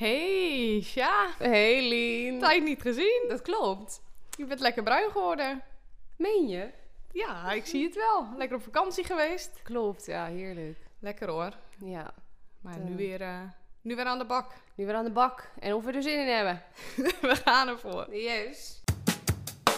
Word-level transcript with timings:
Hey, 0.00 0.84
ja. 0.94 1.28
Hey 1.38 1.88
Lien. 1.88 2.38
Tijd 2.38 2.62
niet 2.62 2.80
gezien. 2.80 3.24
Dat 3.28 3.42
klopt. 3.42 4.02
Je 4.36 4.44
bent 4.44 4.60
lekker 4.60 4.82
bruin 4.82 5.10
geworden. 5.10 5.62
Meen 6.16 6.48
je? 6.48 6.68
Ja, 7.12 7.52
ik 7.52 7.66
zie 7.66 7.84
het 7.84 7.94
wel. 7.94 8.26
Lekker 8.36 8.56
op 8.56 8.62
vakantie 8.62 9.04
geweest. 9.04 9.60
Klopt, 9.62 10.06
ja, 10.06 10.26
heerlijk. 10.26 10.78
Lekker 10.98 11.28
hoor. 11.28 11.52
Ja. 11.84 12.14
Maar 12.60 12.78
nu, 12.78 12.96
weer, 12.96 13.20
eh, 13.20 13.40
nu 13.82 13.96
weer 13.96 14.04
aan 14.04 14.18
de 14.18 14.24
bak. 14.24 14.52
Nu 14.74 14.86
weer 14.86 14.94
aan 14.94 15.04
de 15.04 15.10
bak. 15.10 15.50
En 15.58 15.74
of 15.74 15.84
we 15.84 15.92
er 15.92 16.02
zin 16.02 16.20
in 16.20 16.34
hebben. 16.34 16.62
We 17.30 17.40
gaan 17.44 17.68
ervoor. 17.68 18.14
Yes. 18.14 18.82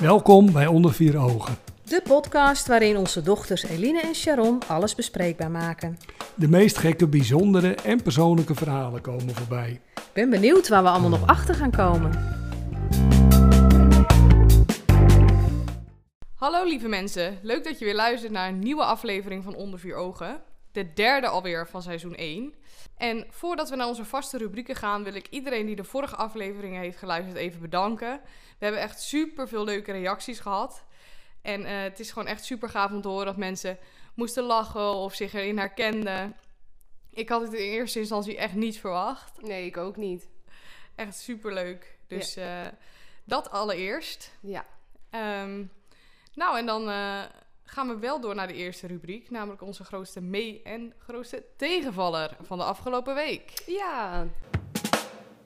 Welkom 0.00 0.52
bij 0.52 0.66
Onder 0.66 0.92
Vier 0.92 1.18
Ogen, 1.18 1.56
De 1.92 2.02
podcast 2.02 2.66
waarin 2.66 2.96
onze 2.96 3.22
dochters 3.22 3.62
Eline 3.62 4.00
en 4.00 4.14
Sharon 4.14 4.62
alles 4.66 4.94
bespreekbaar 4.94 5.50
maken. 5.50 5.98
de 6.34 6.48
meest 6.48 6.78
gekke, 6.78 7.08
bijzondere 7.08 7.74
en 7.74 8.02
persoonlijke 8.02 8.54
verhalen 8.54 9.00
komen 9.00 9.34
voorbij. 9.34 9.80
Ik 9.94 10.12
ben 10.12 10.30
benieuwd 10.30 10.68
waar 10.68 10.82
we 10.82 10.88
allemaal 10.88 11.10
nog 11.10 11.26
achter 11.26 11.54
gaan 11.54 11.70
komen. 11.70 12.10
Hallo 16.34 16.64
lieve 16.64 16.88
mensen. 16.88 17.38
Leuk 17.42 17.64
dat 17.64 17.78
je 17.78 17.84
weer 17.84 17.94
luistert 17.94 18.32
naar 18.32 18.48
een 18.48 18.58
nieuwe 18.58 18.84
aflevering 18.84 19.44
van 19.44 19.54
Onder 19.54 19.78
Vier 19.78 19.94
Ogen. 19.94 20.42
De 20.72 20.92
derde 20.92 21.26
alweer 21.28 21.68
van 21.68 21.82
seizoen 21.82 22.14
1. 22.14 22.54
En 22.96 23.26
voordat 23.30 23.70
we 23.70 23.76
naar 23.76 23.88
onze 23.88 24.04
vaste 24.04 24.38
rubrieken 24.38 24.76
gaan, 24.76 25.04
wil 25.04 25.14
ik 25.14 25.26
iedereen 25.30 25.66
die 25.66 25.76
de 25.76 25.84
vorige 25.84 26.16
afleveringen 26.16 26.80
heeft 26.80 26.98
geluisterd 26.98 27.36
even 27.36 27.60
bedanken. 27.60 28.20
We 28.58 28.64
hebben 28.64 28.80
echt 28.80 29.00
super 29.00 29.48
veel 29.48 29.64
leuke 29.64 29.92
reacties 29.92 30.40
gehad. 30.40 30.84
En 31.42 31.64
eh, 31.64 31.82
het 31.82 32.00
is 32.00 32.10
gewoon 32.10 32.28
echt 32.28 32.44
super 32.44 32.68
gaaf 32.68 32.90
om 32.90 33.00
te 33.00 33.08
horen 33.08 33.26
dat 33.26 33.36
mensen 33.36 33.78
moesten 34.14 34.42
lachen 34.44 34.94
of 34.94 35.14
zich 35.14 35.32
erin 35.34 35.58
herkenden. 35.58 36.36
Ik 37.10 37.28
had 37.28 37.40
het 37.40 37.52
in 37.52 37.58
eerste 37.58 37.98
instantie 37.98 38.36
echt 38.36 38.54
niet 38.54 38.80
verwacht. 38.80 39.42
Nee, 39.42 39.66
ik 39.66 39.76
ook 39.76 39.96
niet. 39.96 40.28
Echt 40.94 41.16
super 41.18 41.52
leuk. 41.52 41.98
Dus 42.06 42.36
eh, 42.36 42.60
dat 43.24 43.50
allereerst. 43.50 44.32
Ja. 44.40 44.66
Ehm, 45.10 45.64
nou, 46.34 46.58
en 46.58 46.66
dan 46.66 46.88
eh, 46.90 47.22
gaan 47.64 47.88
we 47.88 47.98
wel 47.98 48.20
door 48.20 48.34
naar 48.34 48.48
de 48.48 48.54
eerste 48.54 48.86
rubriek, 48.86 49.30
namelijk 49.30 49.62
onze 49.62 49.84
grootste 49.84 50.20
mee- 50.20 50.62
en 50.62 50.94
grootste 50.98 51.44
tegenvaller 51.56 52.36
van 52.42 52.58
de 52.58 52.64
afgelopen 52.64 53.14
week. 53.14 53.62
Ja. 53.66 54.26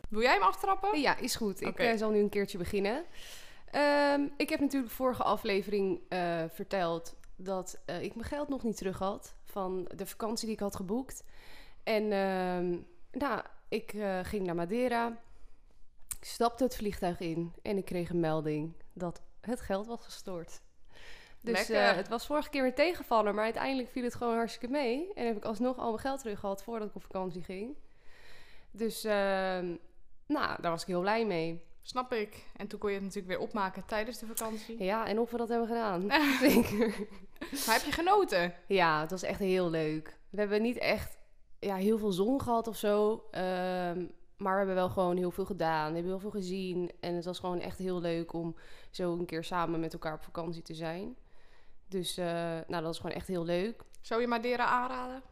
Wil 0.09 0.21
jij 0.21 0.33
hem 0.33 0.43
aftrappen? 0.43 1.01
Ja, 1.01 1.17
is 1.17 1.37
goed. 1.37 1.61
Ik 1.61 1.95
zal 1.97 2.11
nu 2.11 2.19
een 2.19 2.29
keertje 2.29 2.59
beginnen. 2.59 3.05
Ehm, 3.77 4.29
ik 4.37 4.49
heb 4.49 4.61
natuurlijk 4.61 4.93
vorige 4.93 5.23
aflevering 5.23 6.01
eh, 6.09 6.45
verteld 6.49 7.17
dat 7.37 7.83
eh, 7.85 8.03
ik 8.03 8.15
mijn 8.15 8.29
geld 8.29 8.49
nog 8.49 8.63
niet 8.63 8.77
terug 8.77 8.99
had 8.99 9.35
van 9.45 9.89
de 9.95 10.07
vakantie 10.07 10.47
die 10.47 10.55
ik 10.55 10.61
had 10.61 10.77
geboekt. 10.77 11.25
En 11.83 12.13
ehm, 12.13 12.77
nou, 13.11 13.43
ik 13.69 13.93
eh, 13.93 14.19
ging 14.23 14.47
naar 14.47 14.55
Madeira. 14.55 15.21
Ik 16.21 16.25
stapte 16.25 16.65
het 16.65 16.77
vliegtuig 16.77 17.21
in 17.21 17.53
en 17.63 17.77
ik 17.77 17.85
kreeg 17.85 18.11
een 18.11 18.21
melding 18.21 18.73
dat 18.93 19.23
het 19.41 19.61
geld 19.61 19.87
was 19.87 20.05
gestort. 20.05 20.61
Dus 21.41 21.69
het 21.69 22.09
was 22.09 22.27
vorige 22.27 22.51
keer 22.51 22.63
weer 22.63 22.75
tegenvallen, 22.75 23.35
maar 23.35 23.45
uiteindelijk 23.45 23.91
viel 23.91 24.05
het 24.05 24.15
gewoon 24.15 24.37
hartstikke 24.37 24.69
mee. 24.69 25.13
En 25.15 25.27
heb 25.27 25.37
ik 25.37 25.45
alsnog 25.45 25.79
al 25.79 25.89
mijn 25.89 25.99
geld 25.99 26.21
terug 26.21 26.41
gehad 26.41 26.63
voordat 26.63 26.89
ik 26.89 26.95
op 26.95 27.03
vakantie 27.03 27.43
ging. 27.43 27.77
Dus 28.71 29.05
ehm, 29.05 29.75
nou, 30.27 30.63
daar 30.63 30.71
was 30.71 30.83
ik 30.83 30.89
heel 30.89 31.01
blij 31.01 31.27
mee. 31.27 31.65
Snap 31.87 32.13
ik. 32.13 32.47
En 32.57 32.67
toen 32.67 32.79
kon 32.79 32.89
je 32.89 32.95
het 32.95 33.05
natuurlijk 33.05 33.39
weer 33.39 33.47
opmaken 33.47 33.85
tijdens 33.87 34.19
de 34.19 34.27
vakantie. 34.27 34.83
Ja, 34.83 35.07
en 35.07 35.19
of 35.19 35.31
we 35.31 35.37
dat 35.37 35.49
hebben 35.49 35.67
gedaan. 35.67 36.11
Zeker. 36.41 36.95
Maar 37.67 37.75
heb 37.75 37.85
je 37.85 37.93
genoten? 37.93 38.55
Ja, 38.67 39.01
het 39.01 39.11
was 39.11 39.23
echt 39.23 39.39
heel 39.39 39.71
leuk. 39.71 40.19
We 40.31 40.39
hebben 40.39 40.63
niet 40.63 40.79
echt 40.79 41.19
ja, 41.59 41.75
heel 41.77 41.99
veel 41.99 42.13
zon 42.13 42.41
gehad 42.43 42.67
of 42.69 42.77
zo. 42.77 43.25
ehm, 43.31 44.05
maar 44.37 44.53
we 44.53 44.57
hebben 44.59 44.75
wel 44.75 44.89
gewoon 44.89 45.17
heel 45.17 45.31
veel 45.31 45.45
gedaan. 45.45 45.89
We 45.89 45.95
hebben 45.95 46.13
heel 46.13 46.21
veel 46.21 46.41
gezien. 46.41 46.91
En 47.01 47.15
het 47.15 47.25
was 47.25 47.39
gewoon 47.39 47.61
echt 47.61 47.79
heel 47.79 48.01
leuk 48.01 48.33
om 48.33 48.57
zo 48.91 49.13
een 49.13 49.27
keer 49.27 49.45
samen 49.45 49.81
met 49.81 49.93
elkaar 49.93 50.15
op 50.15 50.23
vakantie 50.23 50.63
te 50.63 50.75
zijn. 50.75 51.17
Dus 51.89 52.17
eh, 52.17 52.27
nou, 52.43 52.67
dat 52.69 52.83
was 52.83 52.99
gewoon 52.99 53.17
echt 53.17 53.27
heel 53.29 53.45
leuk. 53.45 53.83
Zou 54.01 54.21
je 54.21 54.27
Madeira 54.27 54.65
aanraden? 54.65 55.23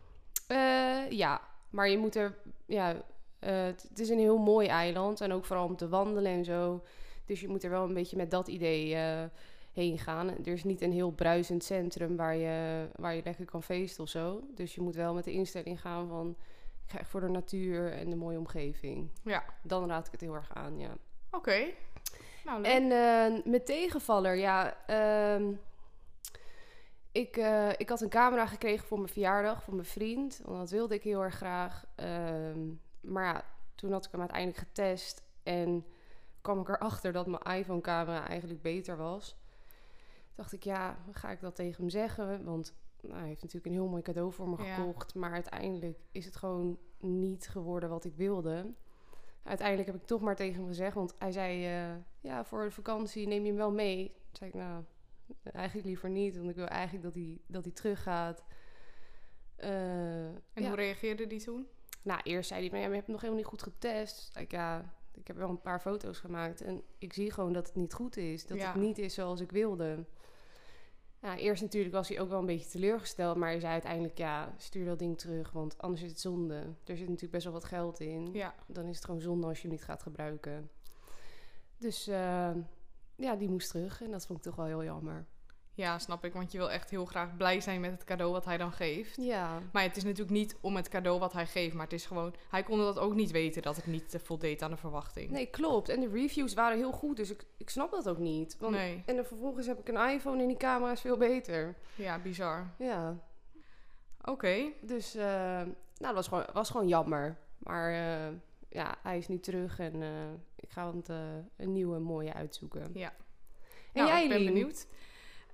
Eh, 0.46 1.10
ja, 1.10 1.40
maar 1.70 1.88
je 1.88 1.98
moet 1.98 2.14
er... 2.16 2.38
Ja, 2.66 3.02
het 3.50 3.86
het 3.88 3.98
is 3.98 4.08
een 4.08 4.18
heel 4.18 4.38
mooi 4.38 4.68
eiland. 4.68 5.20
En 5.20 5.32
ook 5.32 5.44
vooral 5.44 5.66
om 5.66 5.76
te 5.76 5.88
wandelen 5.88 6.32
en 6.32 6.44
zo. 6.44 6.82
Dus 7.26 7.40
je 7.40 7.48
moet 7.48 7.64
er 7.64 7.70
wel 7.70 7.84
een 7.84 7.94
beetje 7.94 8.16
met 8.16 8.30
dat 8.30 8.48
idee 8.48 8.94
eh, 8.94 9.24
heen 9.72 9.98
gaan. 9.98 10.28
Er 10.28 10.52
is 10.52 10.64
niet 10.64 10.80
een 10.80 10.92
heel 10.92 11.10
bruisend 11.10 11.64
centrum 11.64 12.16
waar 12.16 12.36
je, 12.36 12.86
waar 12.96 13.14
je 13.14 13.22
lekker 13.24 13.44
kan 13.44 13.62
feesten 13.62 14.02
of 14.02 14.08
zo. 14.08 14.42
Dus 14.54 14.74
je 14.74 14.80
moet 14.80 14.94
wel 14.94 15.14
met 15.14 15.24
de 15.24 15.32
instelling 15.32 15.80
gaan 15.80 16.08
van... 16.08 16.36
Ik 16.84 16.90
ga 16.90 16.98
echt 16.98 17.08
voor 17.08 17.20
de 17.20 17.28
natuur 17.28 17.92
en 17.92 18.10
de 18.10 18.16
mooie 18.16 18.38
omgeving. 18.38 19.10
Ja. 19.22 19.44
Dan 19.62 19.88
raad 19.88 20.06
ik 20.06 20.12
het 20.12 20.20
heel 20.20 20.34
erg 20.34 20.54
aan, 20.54 20.78
ja. 20.78 20.96
Oké. 21.30 21.64
Nou, 22.44 22.60
leuk. 22.60 22.72
En 22.72 22.92
eh, 22.92 23.44
met 23.44 23.66
tegenvaller, 23.66 24.34
ja. 24.34 24.76
ehm, 24.86 25.52
ik, 27.12 27.36
eh, 27.36 27.68
ik 27.76 27.88
had 27.88 28.00
een 28.00 28.08
camera 28.08 28.46
gekregen 28.46 28.86
voor 28.86 28.98
mijn 28.98 29.12
verjaardag 29.12 29.62
van 29.62 29.74
mijn 29.74 29.86
vriend. 29.86 30.40
Want 30.44 30.58
dat 30.58 30.70
wilde 30.70 30.94
ik 30.94 31.02
heel 31.02 31.22
erg 31.22 31.34
graag. 31.34 31.84
Ehm, 31.94 32.60
maar 33.04 33.24
ja, 33.24 33.44
toen 33.74 33.92
had 33.92 34.04
ik 34.04 34.10
hem 34.10 34.20
uiteindelijk 34.20 34.58
getest. 34.58 35.22
En 35.42 35.84
kwam 36.40 36.60
ik 36.60 36.68
erachter 36.68 37.12
dat 37.12 37.26
mijn 37.26 37.42
iPhone-camera 37.42 38.28
eigenlijk 38.28 38.62
beter 38.62 38.96
was. 38.96 39.36
Dacht 40.34 40.52
ik, 40.52 40.62
ja, 40.62 40.98
ga 41.10 41.30
ik 41.30 41.40
dat 41.40 41.54
tegen 41.54 41.80
hem 41.80 41.90
zeggen? 41.90 42.44
Want 42.44 42.74
nou, 43.00 43.18
hij 43.18 43.28
heeft 43.28 43.42
natuurlijk 43.42 43.66
een 43.66 43.80
heel 43.80 43.88
mooi 43.88 44.02
cadeau 44.02 44.32
voor 44.32 44.48
me 44.48 44.64
Ja. 44.64 44.74
gekocht. 44.74 45.14
Maar 45.14 45.32
uiteindelijk 45.32 45.98
is 46.12 46.24
het 46.24 46.36
gewoon 46.36 46.78
niet 46.98 47.48
geworden 47.48 47.88
wat 47.88 48.04
ik 48.04 48.14
wilde. 48.14 48.72
Uiteindelijk 49.42 49.88
heb 49.88 50.00
ik 50.00 50.06
toch 50.06 50.20
maar 50.20 50.36
tegen 50.36 50.54
hem 50.54 50.66
gezegd. 50.66 50.94
Want 50.94 51.14
hij 51.18 51.32
zei, 51.32 51.64
eh, 51.64 51.96
ja, 52.20 52.44
voor 52.44 52.64
de 52.64 52.70
vakantie 52.70 53.26
neem 53.26 53.42
je 53.42 53.48
hem 53.48 53.56
wel 53.56 53.72
mee. 53.72 54.08
Toen 54.08 54.36
zei 54.36 54.50
ik, 54.50 54.56
nou, 54.56 54.84
eigenlijk 55.42 55.86
liever 55.86 56.10
niet. 56.10 56.36
Want 56.36 56.50
ik 56.50 56.56
wil 56.56 56.66
eigenlijk 56.66 57.04
dat 57.04 57.14
hij, 57.14 57.40
dat 57.46 57.64
hij 57.64 57.72
teruggaat. 57.72 58.44
Eh, 59.56 60.26
en 60.26 60.42
ja. 60.54 60.66
hoe 60.66 60.76
reageerde 60.76 61.26
die 61.26 61.42
toen? 61.42 61.66
Nou, 62.04 62.20
eerst 62.22 62.48
zei 62.48 62.60
hij, 62.60 62.70
maar 62.70 62.78
ja, 62.80 62.84
maar 62.86 62.94
je 62.96 63.02
hebt 63.02 63.12
het 63.12 63.20
nog 63.20 63.20
helemaal 63.20 63.42
niet 63.42 63.60
goed 63.60 63.62
getest. 63.62 64.36
Ik, 64.38 64.50
ja, 64.50 64.94
ik 65.12 65.26
heb 65.26 65.36
wel 65.36 65.48
een 65.48 65.60
paar 65.60 65.80
foto's 65.80 66.18
gemaakt. 66.18 66.60
En 66.62 66.82
ik 66.98 67.12
zie 67.12 67.30
gewoon 67.30 67.52
dat 67.52 67.66
het 67.66 67.76
niet 67.76 67.92
goed 67.94 68.16
is. 68.16 68.46
Dat 68.46 68.58
Ja. 68.58 68.66
het 68.72 68.80
niet 68.80 68.98
is 68.98 69.14
zoals 69.14 69.40
ik 69.40 69.50
wilde. 69.52 70.04
Eerst 71.36 71.62
natuurlijk 71.62 71.94
was 71.94 72.08
hij 72.08 72.20
ook 72.20 72.28
wel 72.28 72.38
een 72.38 72.46
beetje 72.46 72.68
teleurgesteld. 72.70 73.36
Maar 73.36 73.48
hij 73.48 73.60
zei 73.60 73.72
uiteindelijk, 73.72 74.18
ja, 74.18 74.54
stuur 74.56 74.84
dat 74.84 74.98
ding 74.98 75.18
terug. 75.18 75.52
Want 75.52 75.78
anders 75.78 76.02
is 76.02 76.10
het 76.10 76.20
zonde. 76.20 76.54
Er 76.84 76.96
zit 76.96 77.06
natuurlijk 77.06 77.32
best 77.32 77.44
wel 77.44 77.52
wat 77.52 77.64
geld 77.64 78.00
in. 78.00 78.32
Ja. 78.32 78.54
Dan 78.66 78.86
is 78.86 78.96
het 78.96 79.04
gewoon 79.04 79.20
zonde 79.20 79.46
als 79.46 79.56
je 79.56 79.62
hem 79.68 79.76
niet 79.76 79.84
gaat 79.84 80.02
gebruiken. 80.02 80.70
Dus 81.78 82.06
eh, 82.06 82.50
ja, 83.16 83.36
die 83.36 83.48
moest 83.48 83.70
terug. 83.70 84.02
En 84.02 84.10
dat 84.10 84.26
vond 84.26 84.38
ik 84.38 84.44
toch 84.44 84.56
wel 84.56 84.66
heel 84.66 84.84
jammer. 84.84 85.26
Ja, 85.76 85.98
snap 85.98 86.24
ik. 86.24 86.32
Want 86.32 86.52
je 86.52 86.58
wil 86.58 86.70
echt 86.70 86.90
heel 86.90 87.04
graag 87.04 87.36
blij 87.36 87.60
zijn 87.60 87.80
met 87.80 87.90
het 87.90 88.04
cadeau 88.04 88.32
wat 88.32 88.44
hij 88.44 88.56
dan 88.56 88.72
geeft. 88.72 89.16
Ja, 89.16 89.58
Maar 89.72 89.82
het 89.82 89.96
is 89.96 90.02
natuurlijk 90.04 90.30
niet 90.30 90.56
om 90.60 90.76
het 90.76 90.88
cadeau 90.88 91.18
wat 91.18 91.32
hij 91.32 91.46
geeft. 91.46 91.74
Maar 91.74 91.84
het 91.84 91.92
is 91.92 92.06
gewoon... 92.06 92.34
Hij 92.50 92.62
kon 92.62 92.78
dat 92.78 92.98
ook 92.98 93.14
niet 93.14 93.30
weten 93.30 93.62
dat 93.62 93.76
het 93.76 93.86
niet 93.86 94.14
eh, 94.14 94.20
voldeed 94.20 94.62
aan 94.62 94.70
de 94.70 94.76
verwachting. 94.76 95.30
nee, 95.30 95.46
klopt. 95.46 95.88
En 95.88 96.00
de 96.00 96.08
reviews 96.08 96.54
waren 96.54 96.76
heel 96.78 96.92
goed. 96.92 97.16
Dus 97.16 97.30
ik, 97.30 97.44
ik 97.56 97.70
snap 97.70 97.90
dat 97.90 98.08
ook 98.08 98.18
niet. 98.18 98.56
Want, 98.58 98.74
Nee. 98.74 99.02
En 99.06 99.16
dan 99.16 99.24
vervolgens 99.24 99.66
heb 99.66 99.78
ik 99.78 99.88
een 99.88 100.10
iPhone 100.10 100.42
en 100.42 100.48
die 100.48 100.56
camera 100.56 100.92
is 100.92 101.00
veel 101.00 101.16
beter. 101.16 101.74
Ja, 101.94 102.18
bizar. 102.18 102.70
Ja, 102.78 103.16
Oké. 104.24 104.70
dus 104.80 105.16
uh, 105.16 105.22
nou, 105.22 105.68
dat 105.98 106.14
was 106.14 106.28
gewoon, 106.28 106.44
was 106.52 106.70
gewoon 106.70 106.88
jammer. 106.88 107.36
Maar 107.58 107.90
uh, 107.92 108.36
ja, 108.68 108.96
hij 109.02 109.18
is 109.18 109.28
nu 109.28 109.40
terug 109.40 109.78
en 109.78 109.94
uh, 109.94 110.08
ik 110.56 110.70
ga 110.70 110.94
het, 110.94 111.08
een 111.56 111.72
nieuwe 111.72 111.98
mooie 111.98 112.32
uitzoeken. 112.32 112.90
Ja. 112.94 113.12
En 113.92 114.02
nou, 114.04 114.08
jij, 114.08 114.22
ik 114.22 114.28
ben 114.28 114.38
Lien? 114.38 114.52
benieuwd. 114.52 114.86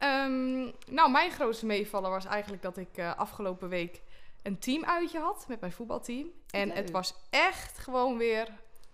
Ehm, 0.01 0.71
nou, 0.87 1.11
mijn 1.11 1.31
grootste 1.31 1.67
meevaller 1.67 2.11
was 2.11 2.25
eigenlijk 2.25 2.63
dat 2.63 2.77
ik 2.77 2.99
uh, 2.99 3.17
afgelopen 3.17 3.69
week 3.69 4.01
een 4.43 4.59
teamuitje 4.59 5.19
had 5.19 5.45
met 5.49 5.61
mijn 5.61 5.73
voetbalteam. 5.73 6.27
En 6.51 6.69
Leuk. 6.69 6.77
het 6.77 6.91
was 6.91 7.15
echt 7.31 7.79
gewoon 7.79 8.17
weer 8.17 8.49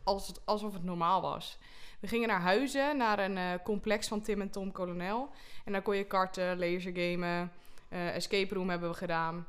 als 0.05 0.27
het, 0.27 0.41
alsof 0.45 0.72
het 0.72 0.84
normaal 0.84 1.21
was. 1.21 1.59
We 2.01 2.07
gingen 2.07 2.28
naar 2.28 2.41
Huizen, 2.41 2.97
naar 2.97 3.19
een 3.19 3.36
uh, 3.36 3.51
complex 3.65 4.09
van 4.09 4.21
Tim 4.21 4.41
en 4.41 4.51
Tom 4.51 4.72
Colonel. 4.72 5.30
En 5.65 5.72
daar 5.72 5.83
kon 5.83 5.97
je 5.97 6.04
karten, 6.04 6.59
lasergamen, 6.59 7.53
uh, 7.91 8.15
escape 8.15 8.54
room 8.54 8.71
hebben 8.71 8.91
we 8.91 8.97
gedaan. 8.97 9.47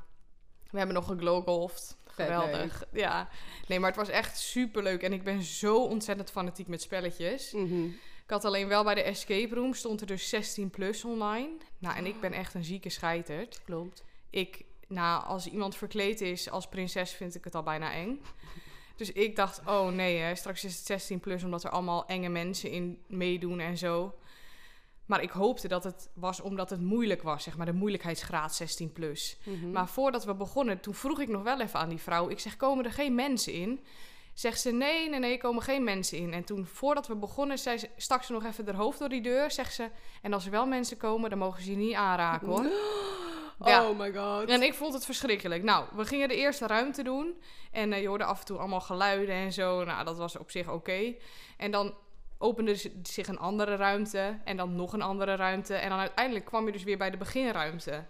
We 0.69 0.77
hebben 0.77 0.95
nog 0.95 1.05
geglowgolfd. 1.05 1.97
Geweldig. 2.05 2.83
Ja. 2.91 3.29
Nee, 3.67 3.79
maar 3.79 3.89
het 3.89 3.99
was 3.99 4.09
echt 4.09 4.37
super 4.37 4.83
leuk. 4.83 5.01
En 5.01 5.13
ik 5.13 5.23
ben 5.23 5.41
zo 5.43 5.83
ontzettend 5.83 6.31
fanatiek 6.31 6.67
met 6.67 6.81
spelletjes. 6.81 7.51
Mm 7.51 7.67
-hmm. 7.67 7.95
Ik 8.27 8.33
had 8.33 8.45
alleen 8.45 8.67
wel 8.67 8.83
bij 8.83 8.95
de 8.95 9.01
escape 9.01 9.55
room 9.55 9.73
stond 9.73 10.01
er 10.01 10.07
dus 10.07 10.29
16 10.29 10.69
plus 10.69 11.03
online. 11.03 11.49
Nou, 11.77 11.95
en 11.95 12.05
ik 12.05 12.19
ben 12.19 12.33
echt 12.33 12.53
een 12.53 12.63
zieke 12.63 12.89
scheiterd. 12.89 13.61
Klopt. 13.65 14.03
Ik, 14.29 14.65
nou, 14.87 15.25
als 15.25 15.47
iemand 15.47 15.75
verkleed 15.75 16.21
is 16.21 16.49
als 16.49 16.67
prinses, 16.67 17.11
vind 17.11 17.35
ik 17.35 17.43
het 17.43 17.55
al 17.55 17.63
bijna 17.63 17.93
eng. 17.93 18.21
Dus 18.95 19.11
ik 19.11 19.35
dacht, 19.35 19.61
oh 19.65 19.87
nee, 19.87 20.17
hè, 20.17 20.35
straks 20.35 20.63
is 20.63 20.75
het 20.75 20.85
16 20.85 21.19
plus 21.19 21.43
omdat 21.43 21.63
er 21.63 21.69
allemaal 21.69 22.05
enge 22.05 22.29
mensen 22.29 22.71
in 22.71 23.01
meedoen 23.07 23.59
en 23.59 23.77
zo. 23.77 24.15
Maar 25.05 25.21
ik 25.21 25.29
hoopte 25.29 25.67
dat 25.67 25.83
het 25.83 26.09
was 26.13 26.41
omdat 26.41 26.69
het 26.69 26.81
moeilijk 26.81 27.21
was, 27.21 27.43
zeg 27.43 27.57
maar, 27.57 27.65
de 27.65 27.73
moeilijkheidsgraad 27.73 28.55
16 28.55 28.91
plus. 28.91 29.37
Mhm. 29.43 29.71
Maar 29.71 29.87
voordat 29.87 30.25
we 30.25 30.33
begonnen, 30.33 30.79
toen 30.79 30.93
vroeg 30.93 31.19
ik 31.19 31.27
nog 31.27 31.43
wel 31.43 31.61
even 31.61 31.79
aan 31.79 31.89
die 31.89 32.01
vrouw. 32.01 32.29
Ik 32.29 32.39
zeg, 32.39 32.57
komen 32.57 32.85
er 32.85 32.91
geen 32.91 33.15
mensen 33.15 33.53
in? 33.53 33.79
Zegt 34.37 34.61
ze, 34.61 34.71
nee, 34.71 35.09
nee, 35.09 35.19
nee, 35.19 35.37
komen 35.37 35.61
geen 35.61 35.83
mensen 35.83 36.17
in. 36.17 36.33
En 36.33 36.43
toen, 36.43 36.65
voordat 36.65 37.07
we 37.07 37.15
begonnen, 37.15 37.57
zei 37.57 37.77
ze, 37.77 37.89
stak 37.95 38.23
ze 38.23 38.31
nog 38.31 38.45
even 38.45 38.65
haar 38.65 38.75
hoofd 38.75 38.99
door 38.99 39.09
die 39.09 39.21
deur. 39.21 39.51
Zegt 39.51 39.73
ze, 39.73 39.89
en 40.21 40.33
als 40.33 40.45
er 40.45 40.51
wel 40.51 40.65
mensen 40.65 40.97
komen, 40.97 41.29
dan 41.29 41.39
mogen 41.39 41.63
ze 41.63 41.71
je 41.71 41.77
niet 41.77 41.93
aanraken, 41.93 42.47
hoor. 42.47 42.65
Ja. 43.65 43.89
Oh 43.89 43.99
my 43.99 44.13
god. 44.13 44.49
En 44.49 44.61
ik 44.61 44.73
vond 44.73 44.93
het 44.93 45.05
verschrikkelijk. 45.05 45.63
Nou, 45.63 45.85
we 45.95 46.05
gingen 46.05 46.27
de 46.27 46.35
eerste 46.35 46.67
ruimte 46.67 47.03
doen. 47.03 47.41
En 47.71 47.93
eh, 47.93 48.01
je 48.01 48.07
hoorde 48.07 48.23
af 48.23 48.39
en 48.39 48.45
toe 48.45 48.57
allemaal 48.57 48.81
geluiden 48.81 49.35
en 49.35 49.53
zo. 49.53 49.83
Nou, 49.83 50.05
dat 50.05 50.17
was 50.17 50.37
op 50.37 50.51
zich 50.51 50.69
oké. 50.69 51.15
En 51.57 51.71
dan 51.71 51.93
opende 52.37 52.75
zich 53.03 53.27
een 53.27 53.39
andere 53.39 53.75
ruimte. 53.75 54.39
En 54.43 54.57
dan 54.57 54.75
nog 54.75 54.93
een 54.93 55.01
andere 55.01 55.35
ruimte. 55.35 55.75
En 55.75 55.89
dan 55.89 55.99
uiteindelijk 55.99 56.45
kwam 56.45 56.65
je 56.65 56.71
dus 56.71 56.83
weer 56.83 56.97
bij 56.97 57.09
de 57.09 57.17
beginruimte. 57.17 58.05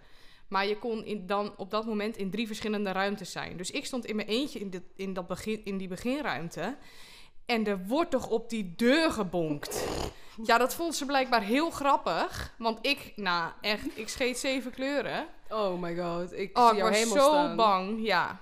Maar 0.48 0.66
je 0.66 0.78
kon 0.78 1.04
in, 1.04 1.26
dan 1.26 1.52
op 1.56 1.70
dat 1.70 1.86
moment 1.86 2.16
in 2.16 2.30
drie 2.30 2.46
verschillende 2.46 2.92
ruimtes 2.92 3.32
zijn. 3.32 3.56
Dus 3.56 3.70
ik 3.70 3.86
stond 3.86 4.04
in 4.06 4.16
mijn 4.16 4.28
eentje 4.28 4.58
in, 4.58 4.70
dit, 4.70 4.82
in, 4.96 5.12
dat 5.12 5.26
begin, 5.26 5.64
in 5.64 5.76
die 5.78 5.88
beginruimte. 5.88 6.76
En 7.46 7.66
er 7.66 7.86
wordt 7.86 8.10
toch 8.10 8.28
op 8.28 8.50
die 8.50 8.72
deur 8.76 9.10
gebonkt. 9.10 9.86
Ja, 10.44 10.58
dat 10.58 10.74
vond 10.74 10.94
ze 10.94 11.06
blijkbaar 11.06 11.42
heel 11.42 11.70
grappig. 11.70 12.54
Want 12.58 12.86
ik, 12.86 13.12
nou 13.16 13.52
echt, 13.60 13.86
ik 13.94 14.08
scheet 14.08 14.38
zeven 14.38 14.70
kleuren. 14.70 15.26
Oh 15.48 15.80
my 15.80 15.96
god. 15.96 16.32
Ik 16.32 16.58
Oh, 16.58 16.68
zie 16.68 16.76
ik 16.76 16.82
was 16.82 16.96
helemaal 16.96 17.24
zo 17.24 17.30
staan. 17.30 17.56
bang, 17.56 18.06
ja. 18.06 18.40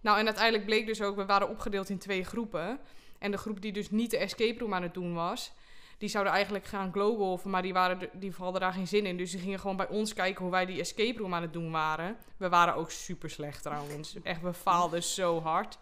Nou, 0.00 0.18
en 0.18 0.24
uiteindelijk 0.26 0.64
bleek 0.64 0.86
dus 0.86 1.02
ook, 1.02 1.16
we 1.16 1.26
waren 1.26 1.48
opgedeeld 1.48 1.88
in 1.88 1.98
twee 1.98 2.24
groepen. 2.24 2.80
En 3.18 3.30
de 3.30 3.36
groep 3.36 3.60
die 3.60 3.72
dus 3.72 3.90
niet 3.90 4.10
de 4.10 4.18
escape 4.18 4.58
room 4.58 4.74
aan 4.74 4.82
het 4.82 4.94
doen 4.94 5.14
was, 5.14 5.52
die 5.98 6.08
zouden 6.08 6.32
eigenlijk 6.32 6.64
gaan 6.64 6.92
glowwolven, 6.92 7.50
maar 7.50 7.62
die, 7.62 7.72
waren 7.72 7.98
die 8.12 8.32
hadden 8.38 8.60
daar 8.60 8.72
geen 8.72 8.88
zin 8.88 9.06
in. 9.06 9.16
Dus 9.16 9.30
die 9.30 9.40
gingen 9.40 9.60
gewoon 9.60 9.76
bij 9.76 9.88
ons 9.88 10.14
kijken 10.14 10.42
hoe 10.42 10.50
wij 10.50 10.66
die 10.66 10.80
escape 10.80 11.18
room 11.18 11.34
aan 11.34 11.42
het 11.42 11.52
doen 11.52 11.70
waren. 11.70 12.16
We 12.36 12.48
waren 12.48 12.74
ook 12.74 12.90
super 12.90 13.30
slecht 13.30 13.62
trouwens. 13.62 14.16
Echt, 14.22 14.42
we 14.42 14.52
faalden 14.52 15.02
zo 15.02 15.40
hard. 15.40 15.78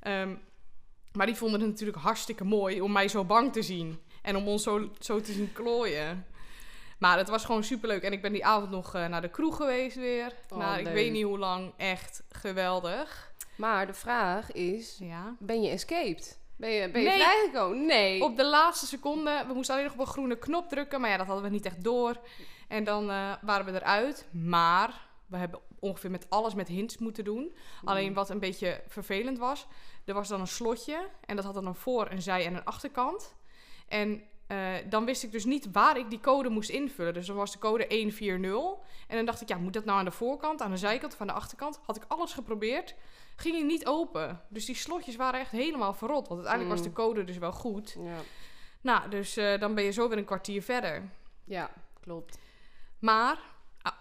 Ehm, 0.00 0.34
maar 1.12 1.26
die 1.26 1.34
vonden 1.36 1.60
het 1.60 1.68
natuurlijk 1.68 1.98
hartstikke 1.98 2.44
mooi 2.44 2.80
om 2.80 2.92
mij 2.92 3.08
zo 3.08 3.24
bang 3.24 3.52
te 3.52 3.62
zien. 3.62 3.98
En 4.22 4.36
om 4.36 4.48
ons 4.48 4.62
zo, 4.62 4.90
zo 4.98 5.20
te 5.20 5.32
zien 5.32 5.52
klooien. 5.52 6.26
Maar 6.98 7.18
het 7.18 7.28
was 7.28 7.44
gewoon 7.44 7.64
superleuk. 7.64 8.02
En 8.02 8.12
ik 8.12 8.22
ben 8.22 8.32
die 8.32 8.44
avond 8.44 8.70
nog 8.70 8.94
eh, 8.94 9.06
naar 9.06 9.20
de 9.22 9.28
kroeg 9.30 9.56
geweest 9.56 9.96
weer. 9.96 10.32
Oh, 10.48 10.58
nou, 10.58 10.78
ik 10.78 10.84
leuk. 10.84 10.94
weet 10.94 11.12
niet 11.12 11.24
hoe 11.24 11.38
lang. 11.38 11.72
Echt 11.76 12.22
geweldig. 12.30 13.32
Maar 13.56 13.86
de 13.86 13.94
vraag 13.94 14.52
is, 14.52 14.96
Ja. 15.00 15.36
ben 15.38 15.62
je 15.62 15.70
escaped? 15.70 16.38
Ben 16.60 16.70
je, 16.70 16.90
ben 16.90 17.02
je 17.02 17.08
Nee. 17.08 17.18
vrijgekomen? 17.20 17.86
Nee. 17.86 18.22
Op 18.22 18.36
de 18.36 18.44
laatste 18.44 18.86
seconde, 18.86 19.44
we 19.46 19.54
moesten 19.54 19.74
alleen 19.74 19.86
nog 19.86 19.94
op 19.96 20.00
een 20.00 20.12
groene 20.12 20.38
knop 20.38 20.68
drukken. 20.68 21.00
Maar 21.00 21.10
ja, 21.10 21.16
dat 21.16 21.26
hadden 21.26 21.44
we 21.44 21.50
niet 21.50 21.64
echt 21.66 21.84
door. 21.84 22.16
En 22.68 22.84
dan 22.84 23.10
eh, 23.10 23.32
waren 23.42 23.66
we 23.66 23.72
eruit. 23.72 24.28
Maar 24.30 25.08
we 25.26 25.36
hebben 25.36 25.60
ongeveer 25.78 26.10
met 26.10 26.26
alles 26.28 26.54
met 26.54 26.68
hints 26.68 26.98
moeten 26.98 27.24
doen. 27.24 27.56
Alleen 27.84 28.14
wat 28.14 28.30
een 28.30 28.38
beetje 28.38 28.80
vervelend 28.88 29.38
was, 29.38 29.66
er 30.04 30.14
was 30.14 30.28
dan 30.28 30.40
een 30.40 30.46
slotje. 30.46 31.08
En 31.26 31.36
dat 31.36 31.44
had 31.44 31.54
dan 31.54 31.66
een 31.66 31.74
voor, 31.74 32.10
een 32.10 32.22
zij 32.22 32.46
en 32.46 32.54
een 32.54 32.64
achterkant. 32.64 33.34
En 33.88 34.22
eh, 34.46 34.58
dan 34.88 35.04
wist 35.04 35.22
ik 35.22 35.32
dus 35.32 35.44
niet 35.44 35.68
waar 35.72 35.96
ik 35.98 36.10
die 36.10 36.20
code 36.20 36.48
moest 36.48 36.70
invullen. 36.70 37.14
Dus 37.14 37.26
dan 37.26 37.36
was 37.36 37.52
de 37.52 37.58
code 37.58 37.86
140. 37.88 38.40
En 39.08 39.16
dan 39.16 39.24
dacht 39.24 39.40
ik, 39.40 39.48
ja, 39.48 39.56
moet 39.56 39.72
dat 39.72 39.84
nou 39.84 39.98
aan 39.98 40.04
de 40.04 40.10
voorkant, 40.10 40.62
aan 40.62 40.70
de 40.70 40.76
zijkant 40.76 41.12
of 41.12 41.20
aan 41.20 41.26
de 41.26 41.32
achterkant? 41.32 41.80
Had 41.86 41.96
ik 41.96 42.04
alles 42.08 42.32
geprobeerd. 42.32 42.94
Ging 43.40 43.54
hij 43.54 43.64
niet 43.64 43.86
open. 43.86 44.40
Dus 44.48 44.64
die 44.64 44.74
slotjes 44.74 45.16
waren 45.16 45.40
echt 45.40 45.50
helemaal 45.50 45.94
verrot. 45.94 46.28
Want 46.28 46.40
uiteindelijk 46.40 46.70
was 46.78 46.86
Mm. 46.86 46.94
de 46.94 47.00
code 47.02 47.24
dus 47.24 47.38
wel 47.38 47.52
goed. 47.52 47.96
Ja. 47.98 48.16
Nou, 48.80 49.10
dus 49.10 49.36
eh, 49.36 49.60
dan 49.60 49.74
ben 49.74 49.84
je 49.84 49.90
zo 49.90 50.08
weer 50.08 50.18
een 50.18 50.24
kwartier 50.24 50.62
verder. 50.62 51.02
ja, 51.44 51.70
klopt. 52.00 52.38
Maar 52.98 53.38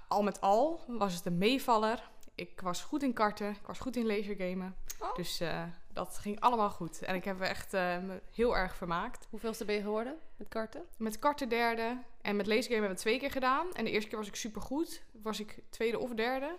al 0.08 0.24
met 0.24 0.42
al 0.42 0.84
was 0.88 1.14
het 1.14 1.26
een 1.26 1.38
meevaller. 1.38 2.10
Ik 2.36 2.62
was 2.62 2.82
goed 2.82 3.04
in 3.04 3.14
karten, 3.14 3.50
ik 3.50 3.66
was 3.68 3.80
goed 3.80 3.96
in 3.96 4.06
lasergamen. 4.06 4.76
Oh. 5.00 5.16
Dus 5.16 5.40
eh, 5.40 5.64
dat 5.94 6.18
ging 6.18 6.40
allemaal 6.40 6.70
goed. 6.70 7.02
En 7.02 7.16
ik 7.16 7.24
heb 7.24 7.38
me 7.40 7.46
echt 7.46 7.74
eh, 7.74 7.98
heel 8.34 8.58
erg 8.58 8.76
vermaakt. 8.76 9.28
Hoeveelste 9.30 9.66
ben 9.66 9.76
je 9.76 9.82
geworden 9.82 10.18
met 10.38 10.48
karten? 10.48 10.86
Met 10.98 11.20
karten 11.20 11.50
derde 11.50 11.98
en 12.22 12.36
met 12.36 12.48
lasergamen 12.48 12.78
hebben 12.80 12.96
we 12.98 13.02
twee 13.04 13.20
keer 13.20 13.32
gedaan. 13.32 13.74
En 13.74 13.84
de 13.86 13.92
eerste 13.92 14.10
keer 14.10 14.18
was 14.18 14.28
ik 14.28 14.36
supergoed. 14.36 15.02
Was 15.24 15.40
ik 15.40 15.60
tweede 15.70 16.00
of 16.00 16.14
derde. 16.14 16.56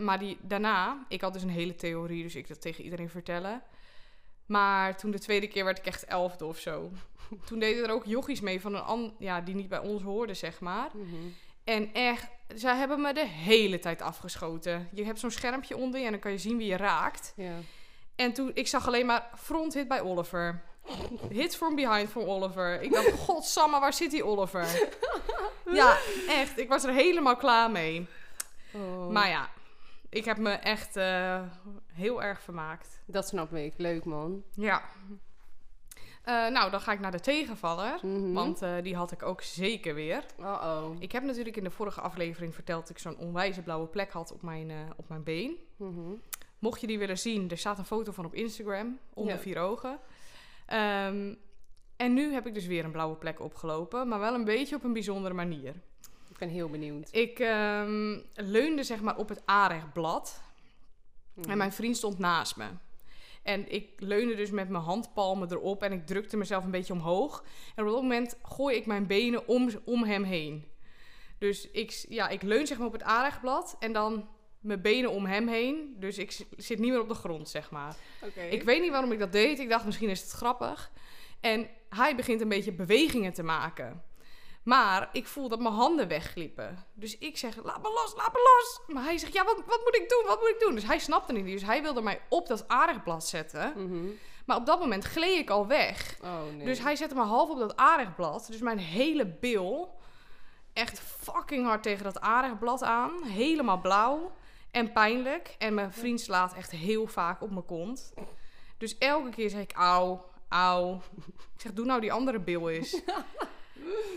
Maar 0.00 0.18
die, 0.18 0.38
daarna, 0.40 1.04
ik 1.08 1.20
had 1.20 1.32
dus 1.32 1.42
een 1.42 1.48
hele 1.48 1.74
theorie, 1.74 2.22
dus 2.22 2.34
ik 2.34 2.48
dat 2.48 2.60
tegen 2.60 2.84
iedereen 2.84 3.08
vertellen. 3.08 3.62
Maar 4.46 4.96
toen 4.96 5.10
de 5.10 5.18
tweede 5.18 5.46
keer 5.48 5.64
werd 5.64 5.78
ik 5.78 5.86
echt 5.86 6.04
elfde 6.04 6.44
of 6.44 6.58
zo. 6.58 6.90
Toen 7.48 7.58
deden 7.58 7.84
er 7.84 7.90
ook 7.90 8.04
jochies 8.04 8.40
mee 8.40 8.60
van 8.60 8.74
een 8.74 8.82
an, 8.82 9.14
ja, 9.18 9.40
die 9.40 9.54
niet 9.54 9.68
bij 9.68 9.78
ons 9.78 10.02
hoorden, 10.02 10.36
zeg 10.36 10.60
maar. 10.60 10.90
En 11.64 11.92
echt, 11.92 12.26
zij 12.54 12.76
hebben 12.76 13.00
me 13.00 13.14
de 13.14 13.26
hele 13.26 13.78
tijd 13.78 14.02
afgeschoten. 14.02 14.88
Je 14.92 15.04
hebt 15.04 15.20
zo'n 15.20 15.30
schermpje 15.30 15.76
onder 15.76 16.00
je 16.00 16.06
en 16.06 16.12
dan 16.12 16.20
kan 16.20 16.30
je 16.30 16.38
zien 16.38 16.56
wie 16.56 16.66
je 16.66 16.76
raakt. 16.76 17.32
Ja. 17.36 17.54
En 18.16 18.32
toen, 18.32 18.50
ik 18.54 18.66
zag 18.66 18.86
alleen 18.86 19.06
maar 19.06 19.30
front 19.36 19.74
hit 19.74 19.88
bij 19.88 20.00
Oliver. 20.00 20.62
Hit 21.30 21.56
from 21.56 21.74
behind 21.74 22.10
van 22.10 22.24
Oliver. 22.24 22.82
Ik 22.82 22.92
dacht, 22.92 23.12
godsamme, 23.26 23.80
waar 23.80 23.92
zit 23.92 24.10
die 24.10 24.24
Oliver? 24.24 24.66
Ja, 25.72 25.96
echt. 26.28 26.58
Ik 26.58 26.68
was 26.68 26.84
er 26.84 26.92
helemaal 26.92 27.36
klaar 27.36 27.70
mee. 27.70 28.06
Oh. 28.72 29.08
Maar 29.08 29.28
ja, 29.28 29.50
ik 30.16 30.24
heb 30.24 30.38
me 30.38 30.50
echt 30.50 30.96
eh, 30.96 31.42
heel 31.92 32.22
erg 32.22 32.40
vermaakt. 32.40 33.02
Dat 33.06 33.28
snap 33.28 33.54
ik. 33.54 33.74
Leuk, 33.76 34.04
man. 34.04 34.42
Ja. 34.52 34.82
Eh, 36.22 36.48
nou, 36.48 36.70
dan 36.70 36.80
ga 36.80 36.92
ik 36.92 37.00
naar 37.00 37.10
de 37.10 37.20
tegenvaller. 37.20 37.98
Mhm. 38.02 38.32
Want 38.32 38.62
eh, 38.62 38.74
die 38.82 38.96
had 38.96 39.12
ik 39.12 39.22
ook 39.22 39.42
zeker 39.42 39.94
weer. 39.94 40.24
Uh-oh. 40.40 40.96
Ik 40.98 41.12
heb 41.12 41.22
natuurlijk 41.22 41.56
in 41.56 41.64
de 41.64 41.70
vorige 41.70 42.00
aflevering 42.00 42.54
verteld 42.54 42.80
dat 42.80 42.90
ik 42.90 42.98
zo'n 42.98 43.18
onwijze 43.18 43.62
blauwe 43.62 43.86
plek 43.86 44.10
had 44.10 44.32
op 44.32 44.42
mijn, 44.42 44.70
op 44.96 45.08
mijn 45.08 45.22
been. 45.22 45.56
Mhm. 45.76 46.14
Mocht 46.58 46.80
je 46.80 46.86
die 46.86 46.98
willen 46.98 47.18
zien, 47.18 47.50
er 47.50 47.58
staat 47.58 47.78
een 47.78 47.84
foto 47.84 48.12
van 48.12 48.24
op 48.24 48.34
Instagram, 48.34 48.98
onder 49.14 49.34
Ja. 49.34 49.40
vier 49.40 49.58
ogen. 49.58 49.98
Ehm, 50.66 51.34
en 51.96 52.14
nu 52.14 52.32
heb 52.32 52.46
ik 52.46 52.54
dus 52.54 52.66
weer 52.66 52.84
een 52.84 52.90
blauwe 52.92 53.16
plek 53.16 53.40
opgelopen, 53.40 54.08
maar 54.08 54.18
wel 54.18 54.34
een 54.34 54.44
beetje 54.44 54.76
op 54.76 54.84
een 54.84 54.92
bijzondere 54.92 55.34
manier. 55.34 55.74
Ik 56.36 56.42
ben 56.42 56.48
heel 56.54 56.68
benieuwd. 56.68 57.08
Ik 57.12 57.38
ehm, 57.38 58.18
leunde 58.34 58.82
zeg 58.82 59.00
maar 59.00 59.16
op 59.16 59.28
het 59.28 59.42
aanrechtblad 59.44 60.42
Mhm. 61.34 61.50
en 61.50 61.56
mijn 61.58 61.72
vriend 61.72 61.96
stond 61.96 62.18
naast 62.18 62.56
me. 62.56 62.66
En 63.42 63.72
ik 63.72 63.88
leunde 63.96 64.34
dus 64.34 64.50
met 64.50 64.68
mijn 64.68 64.82
handpalmen 64.82 65.52
erop 65.52 65.82
en 65.82 65.92
ik 65.92 66.06
drukte 66.06 66.36
mezelf 66.36 66.64
een 66.64 66.70
beetje 66.70 66.92
omhoog. 66.92 67.44
En 67.74 67.84
op 67.84 67.92
dat 67.92 68.02
moment 68.02 68.36
gooi 68.42 68.76
ik 68.76 68.86
mijn 68.86 69.06
benen 69.06 69.48
om, 69.48 69.70
om 69.84 70.04
hem 70.04 70.22
heen. 70.22 70.64
Dus 71.38 71.70
ik, 71.70 72.04
ja, 72.08 72.28
ik 72.28 72.42
leun 72.42 72.66
zeg 72.66 72.78
maar 72.78 72.86
op 72.86 72.92
het 72.92 73.02
aanrechtblad 73.02 73.76
en 73.78 73.92
dan 73.92 74.28
mijn 74.60 74.80
benen 74.80 75.10
om 75.10 75.26
hem 75.26 75.48
heen. 75.48 75.96
Dus 75.98 76.18
ik 76.18 76.46
zit 76.56 76.78
niet 76.78 76.90
meer 76.90 77.00
op 77.00 77.08
de 77.08 77.14
grond, 77.14 77.48
zeg 77.48 77.70
maar. 77.70 77.96
Ik 78.50 78.62
weet 78.62 78.80
niet 78.80 78.90
waarom 78.90 79.12
ik 79.12 79.18
dat 79.18 79.32
deed. 79.32 79.58
Ik 79.58 79.68
dacht, 79.68 79.84
misschien 79.84 80.08
is 80.08 80.20
het 80.20 80.30
grappig. 80.30 80.90
En 81.40 81.68
hij 81.88 82.16
begint 82.16 82.40
een 82.40 82.48
beetje 82.48 82.72
bewegingen 82.72 83.32
te 83.32 83.42
maken. 83.42 84.02
Maar 84.66 85.08
ik 85.12 85.26
voel 85.26 85.48
dat 85.48 85.60
mijn 85.60 85.74
handen 85.74 86.08
wegglippen. 86.08 86.84
Dus 86.94 87.18
ik 87.18 87.38
zeg, 87.38 87.56
laat 87.64 87.82
me 87.82 87.88
los, 87.88 88.14
laat 88.16 88.32
me 88.32 88.38
los. 88.38 88.80
Maar 88.94 89.04
hij 89.04 89.18
zegt, 89.18 89.32
ja, 89.32 89.44
wat, 89.44 89.62
wat 89.66 89.80
moet 89.84 89.96
ik 89.96 90.08
doen, 90.08 90.24
wat 90.26 90.40
moet 90.40 90.48
ik 90.48 90.60
doen? 90.60 90.74
Dus 90.74 90.84
hij 90.84 90.98
snapte 90.98 91.32
niet. 91.32 91.44
Dus 91.44 91.62
hij 91.62 91.82
wilde 91.82 92.00
mij 92.00 92.20
op 92.28 92.46
dat 92.46 92.68
aardigblad 92.68 93.26
zetten. 93.26 93.72
Mhm. 93.76 94.06
Maar 94.46 94.56
op 94.56 94.66
dat 94.66 94.78
moment 94.78 95.04
gleed 95.04 95.38
ik 95.38 95.50
al 95.50 95.66
weg. 95.66 96.18
Oh, 96.22 96.54
nee. 96.56 96.64
Dus 96.64 96.78
hij 96.78 96.96
zette 96.96 97.14
me 97.14 97.22
half 97.22 97.50
op 97.50 97.58
dat 97.58 97.76
aardigblad. 97.76 98.46
Dus 98.50 98.60
mijn 98.60 98.78
hele 98.78 99.26
bil 99.26 99.98
echt 100.72 101.00
fucking 101.00 101.66
hard 101.66 101.82
tegen 101.82 102.04
dat 102.04 102.20
aardigblad 102.20 102.82
aan. 102.82 103.22
Helemaal 103.22 103.80
blauw 103.80 104.32
en 104.70 104.92
pijnlijk. 104.92 105.54
En 105.58 105.74
mijn 105.74 105.92
vriend 105.92 106.20
slaat 106.20 106.54
echt 106.54 106.70
heel 106.70 107.06
vaak 107.06 107.42
op 107.42 107.50
mijn 107.50 107.66
kont. 107.66 108.14
Dus 108.78 108.98
elke 108.98 109.30
keer 109.30 109.50
zeg 109.50 109.62
ik 109.62 109.72
auw, 109.72 110.24
auw. 110.48 111.00
Ik 111.54 111.60
zeg, 111.60 111.72
doe 111.72 111.84
nou 111.86 112.00
die 112.00 112.12
andere 112.12 112.40
bil 112.40 112.68
eens. 112.68 113.00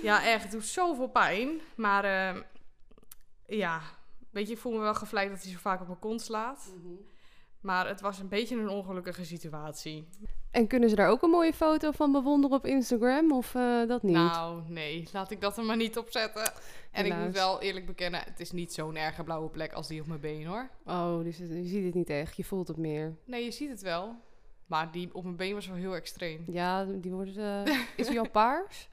ja, 0.03 0.25
echt. 0.25 0.43
Het 0.43 0.51
doet 0.51 0.65
zoveel 0.65 1.07
pijn. 1.09 1.49
Maar 1.75 2.03
eh, 2.03 2.41
ja, 3.47 3.81
weet 4.29 4.47
je, 4.47 4.53
ik 4.53 4.59
voel 4.59 4.71
me 4.71 4.79
wel 4.79 4.95
gevleid 4.95 5.29
dat 5.29 5.41
hij 5.43 5.51
zo 5.51 5.57
vaak 5.57 5.81
op 5.81 5.87
mijn 5.87 5.99
kont 5.99 6.21
slaat. 6.21 6.71
Mhm. 6.77 6.93
Maar 7.61 7.87
het 7.87 8.01
was 8.01 8.19
een 8.19 8.27
beetje 8.27 8.55
een 8.55 8.69
ongelukkige 8.69 9.25
situatie. 9.25 10.07
En 10.51 10.67
kunnen 10.67 10.89
ze 10.89 10.95
daar 10.95 11.09
ook 11.09 11.21
een 11.21 11.29
mooie 11.29 11.53
foto 11.53 11.91
van 11.91 12.11
bewonderen 12.11 12.57
op 12.57 12.65
Instagram? 12.65 13.31
Of 13.31 13.55
eh, 13.55 13.87
dat 13.87 14.03
niet? 14.03 14.15
Nou, 14.15 14.61
nee, 14.67 15.07
laat 15.13 15.31
ik 15.31 15.41
dat 15.41 15.57
er 15.57 15.63
maar 15.63 15.75
niet 15.77 15.97
op 15.97 16.09
zetten. 16.11 16.51
En 16.91 17.05
ik 17.05 17.15
moet 17.15 17.33
wel 17.33 17.61
eerlijk 17.61 17.85
bekennen, 17.85 18.21
het 18.23 18.39
is 18.39 18.51
niet 18.51 18.73
zo'n 18.73 18.95
erge 18.95 19.23
blauwe 19.23 19.49
plek 19.49 19.73
als 19.73 19.87
die 19.87 20.01
op 20.01 20.07
mijn 20.07 20.19
been 20.19 20.45
hoor. 20.45 20.69
Oh, 20.85 21.23
dus 21.23 21.37
het- 21.37 21.49
je 21.49 21.65
ziet 21.65 21.85
het 21.85 21.93
niet 21.93 22.09
echt. 22.09 22.37
Je 22.37 22.43
voelt 22.43 22.67
het 22.67 22.77
meer. 22.77 23.15
Nee, 23.25 23.43
je 23.43 23.51
ziet 23.51 23.69
het 23.69 23.81
wel. 23.81 24.15
Maar 24.65 24.91
die 24.91 25.09
op 25.13 25.23
mijn 25.23 25.35
been 25.35 25.53
was 25.53 25.67
wel 25.67 25.75
heel 25.75 25.95
extreem. 25.95 26.43
Ja, 26.47 26.85
die 26.85 27.11
wordt... 27.11 27.37
eh, 27.37 27.61
is 27.97 28.07
die 28.07 28.19
al 28.19 28.29
paars? 28.29 28.89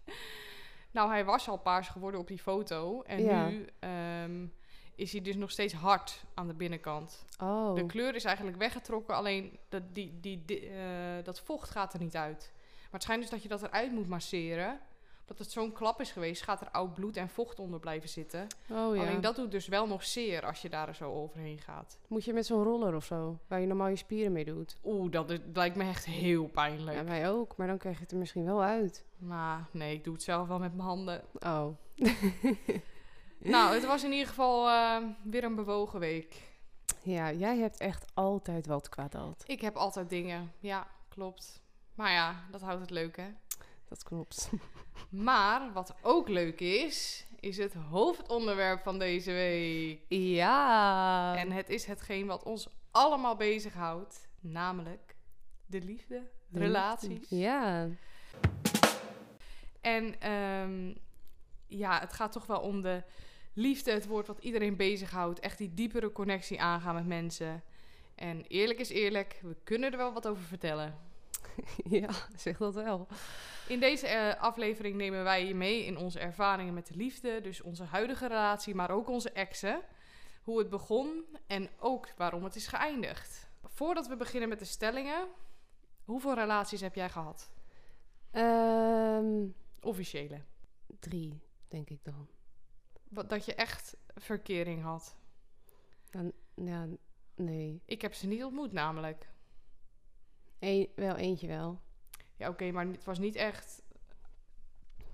Nou, 0.96 1.10
hij 1.10 1.24
was 1.24 1.48
al 1.48 1.58
paars 1.58 1.88
geworden 1.88 2.20
op 2.20 2.26
die 2.28 2.38
foto. 2.38 3.02
En 3.02 3.22
Ja. 3.22 3.48
nu 3.48 3.66
ehm, 3.78 4.46
is 4.94 5.12
hij 5.12 5.20
dus 5.20 5.36
nog 5.36 5.50
steeds 5.50 5.74
hard 5.74 6.24
aan 6.34 6.46
de 6.46 6.54
binnenkant. 6.54 7.24
Oh. 7.42 7.74
De 7.74 7.86
kleur 7.86 8.14
is 8.14 8.24
eigenlijk 8.24 8.56
weggetrokken, 8.56 9.14
alleen 9.14 9.58
dat, 9.68 9.82
die, 9.92 10.20
die, 10.20 10.42
die, 10.46 10.68
eh, 10.68 11.24
dat 11.24 11.40
vocht 11.40 11.70
gaat 11.70 11.92
er 11.92 12.00
niet 12.00 12.16
uit. 12.16 12.52
Maar 12.54 12.90
het 12.90 13.02
schijnt 13.02 13.22
dus 13.22 13.30
dat 13.30 13.42
je 13.42 13.48
dat 13.48 13.62
eruit 13.62 13.92
moet 13.92 14.08
masseren. 14.08 14.80
Dat 15.26 15.38
het 15.38 15.50
zo'n 15.50 15.72
klap 15.72 16.00
is 16.00 16.10
geweest, 16.10 16.42
gaat 16.42 16.60
er 16.60 16.70
oud 16.70 16.94
bloed 16.94 17.16
en 17.16 17.28
vocht 17.28 17.58
onder 17.58 17.80
blijven 17.80 18.08
zitten. 18.08 18.46
Oh 18.70 18.96
ja. 18.96 19.02
Alleen 19.02 19.20
dat 19.20 19.36
doet 19.36 19.50
dus 19.50 19.66
wel 19.68 19.86
nog 19.86 20.04
zeer 20.04 20.46
als 20.46 20.62
je 20.62 20.68
daar 20.68 20.94
zo 20.94 21.12
overheen 21.12 21.58
gaat. 21.58 21.98
Moet 22.08 22.24
je 22.24 22.32
met 22.32 22.46
zo'n 22.46 22.62
roller 22.62 22.94
of 22.94 23.04
zo, 23.04 23.38
waar 23.48 23.60
je 23.60 23.66
normaal 23.66 23.88
je 23.88 23.96
spieren 23.96 24.32
mee 24.32 24.44
doet. 24.44 24.76
Oeh, 24.84 25.10
dat 25.10 25.30
is- 25.30 25.38
lijkt 25.52 25.76
me 25.76 25.84
echt 25.84 26.04
heel 26.04 26.46
pijnlijk. 26.46 26.96
Ja, 26.96 27.04
wij 27.04 27.30
ook, 27.30 27.56
maar 27.56 27.66
dan 27.66 27.78
krijg 27.78 27.96
je 27.96 28.02
het 28.02 28.12
er 28.12 28.18
misschien 28.18 28.44
wel 28.44 28.62
uit. 28.62 29.04
Maar 29.18 29.68
nee, 29.70 29.94
ik 29.94 30.04
doe 30.04 30.12
het 30.14 30.22
zelf 30.22 30.48
wel 30.48 30.58
met 30.58 30.74
mijn 30.74 30.88
handen. 30.88 31.22
Oh. 31.46 31.66
nou, 33.38 33.74
het 33.74 33.86
was 33.86 34.04
in 34.04 34.12
ieder 34.12 34.26
geval 34.28 34.68
eh, 34.68 35.02
weer 35.22 35.44
een 35.44 35.54
bewogen 35.54 36.00
week. 36.00 36.42
Ja, 37.02 37.32
jij 37.32 37.58
hebt 37.58 37.78
echt 37.78 38.04
altijd 38.14 38.66
wat 38.66 38.88
kwaad. 38.88 39.42
Ik 39.46 39.60
heb 39.60 39.76
altijd 39.76 40.08
dingen. 40.08 40.52
Ja, 40.58 40.86
klopt. 41.08 41.62
Maar 41.94 42.12
ja, 42.12 42.44
dat 42.50 42.60
houdt 42.60 42.80
het 42.80 42.90
leuk, 42.90 43.16
hè? 43.16 43.28
Dat 43.88 44.02
klopt. 44.02 44.50
Maar 45.10 45.72
wat 45.72 45.94
ook 46.02 46.28
leuk 46.28 46.60
is, 46.60 47.26
is 47.40 47.56
het 47.56 47.74
hoofdonderwerp 47.74 48.82
van 48.82 48.98
deze 48.98 49.32
week. 49.32 50.00
Ja. 50.08 51.36
En 51.36 51.50
het 51.50 51.68
is 51.68 51.84
hetgeen 51.84 52.26
wat 52.26 52.42
ons 52.42 52.68
allemaal 52.90 53.36
bezighoudt, 53.36 54.28
namelijk 54.40 55.16
de 55.66 55.80
liefde, 55.80 56.22
relaties. 56.52 57.28
Ja. 57.28 57.88
En 59.80 60.20
ehm, 60.20 60.94
ja, 61.66 62.00
het 62.00 62.12
gaat 62.12 62.32
toch 62.32 62.46
wel 62.46 62.60
om 62.60 62.80
de 62.80 63.02
liefde, 63.52 63.90
het 63.90 64.06
woord 64.06 64.26
wat 64.26 64.38
iedereen 64.38 64.76
bezighoudt. 64.76 65.40
Echt 65.40 65.58
die 65.58 65.74
diepere 65.74 66.12
connectie 66.12 66.60
aangaan 66.60 66.94
met 66.94 67.06
mensen. 67.06 67.62
En 68.14 68.44
eerlijk 68.48 68.78
is 68.78 68.88
eerlijk, 68.88 69.38
we 69.42 69.56
kunnen 69.64 69.92
er 69.92 69.96
wel 69.96 70.12
wat 70.12 70.28
over 70.28 70.42
vertellen. 70.42 71.05
ja, 72.00 72.08
zeg 72.36 72.56
dat 72.56 72.74
wel. 72.74 73.06
In 73.68 73.80
deze 73.80 74.06
eh, 74.06 74.42
aflevering 74.42 74.96
nemen 74.96 75.24
wij 75.24 75.46
je 75.46 75.54
mee 75.54 75.84
in 75.84 75.96
onze 75.96 76.18
ervaringen 76.18 76.74
met 76.74 76.86
de 76.86 76.96
liefde. 76.96 77.40
Dus 77.40 77.60
onze 77.60 77.84
huidige 77.84 78.26
relatie, 78.28 78.74
maar 78.74 78.90
ook 78.90 79.08
onze 79.08 79.30
exen. 79.30 79.80
Hoe 80.42 80.58
het 80.58 80.70
begon 80.70 81.24
en 81.46 81.70
ook 81.78 82.08
waarom 82.16 82.44
het 82.44 82.56
is 82.56 82.66
geëindigd. 82.66 83.48
Voordat 83.64 84.06
we 84.06 84.16
beginnen 84.16 84.48
met 84.48 84.58
de 84.58 84.64
stellingen, 84.64 85.28
hoeveel 86.04 86.34
relaties 86.34 86.80
heb 86.80 86.94
jij 86.94 87.10
gehad? 87.10 87.50
Ehm, 88.30 89.46
Officiële. 89.80 90.40
drie, 91.00 91.40
denk 91.68 91.90
ik 91.90 92.04
dan. 92.04 92.28
Wat, 93.08 93.30
dat 93.30 93.44
je 93.44 93.54
echt 93.54 93.96
verkering 94.14 94.82
had. 94.82 95.16
Ja, 96.54 96.86
nee. 97.34 97.82
Ik 97.84 98.02
heb 98.02 98.14
ze 98.14 98.26
niet 98.26 98.44
ontmoet 98.44 98.72
namelijk. 98.72 99.28
Eén, 100.58 100.88
wel 100.94 101.16
eentje 101.16 101.46
wel. 101.46 101.80
Ja, 102.36 102.48
oké, 102.48 102.70
maar 102.70 102.86
het 102.86 103.04
was 103.04 103.18
niet 103.18 103.34
echt 103.34 103.82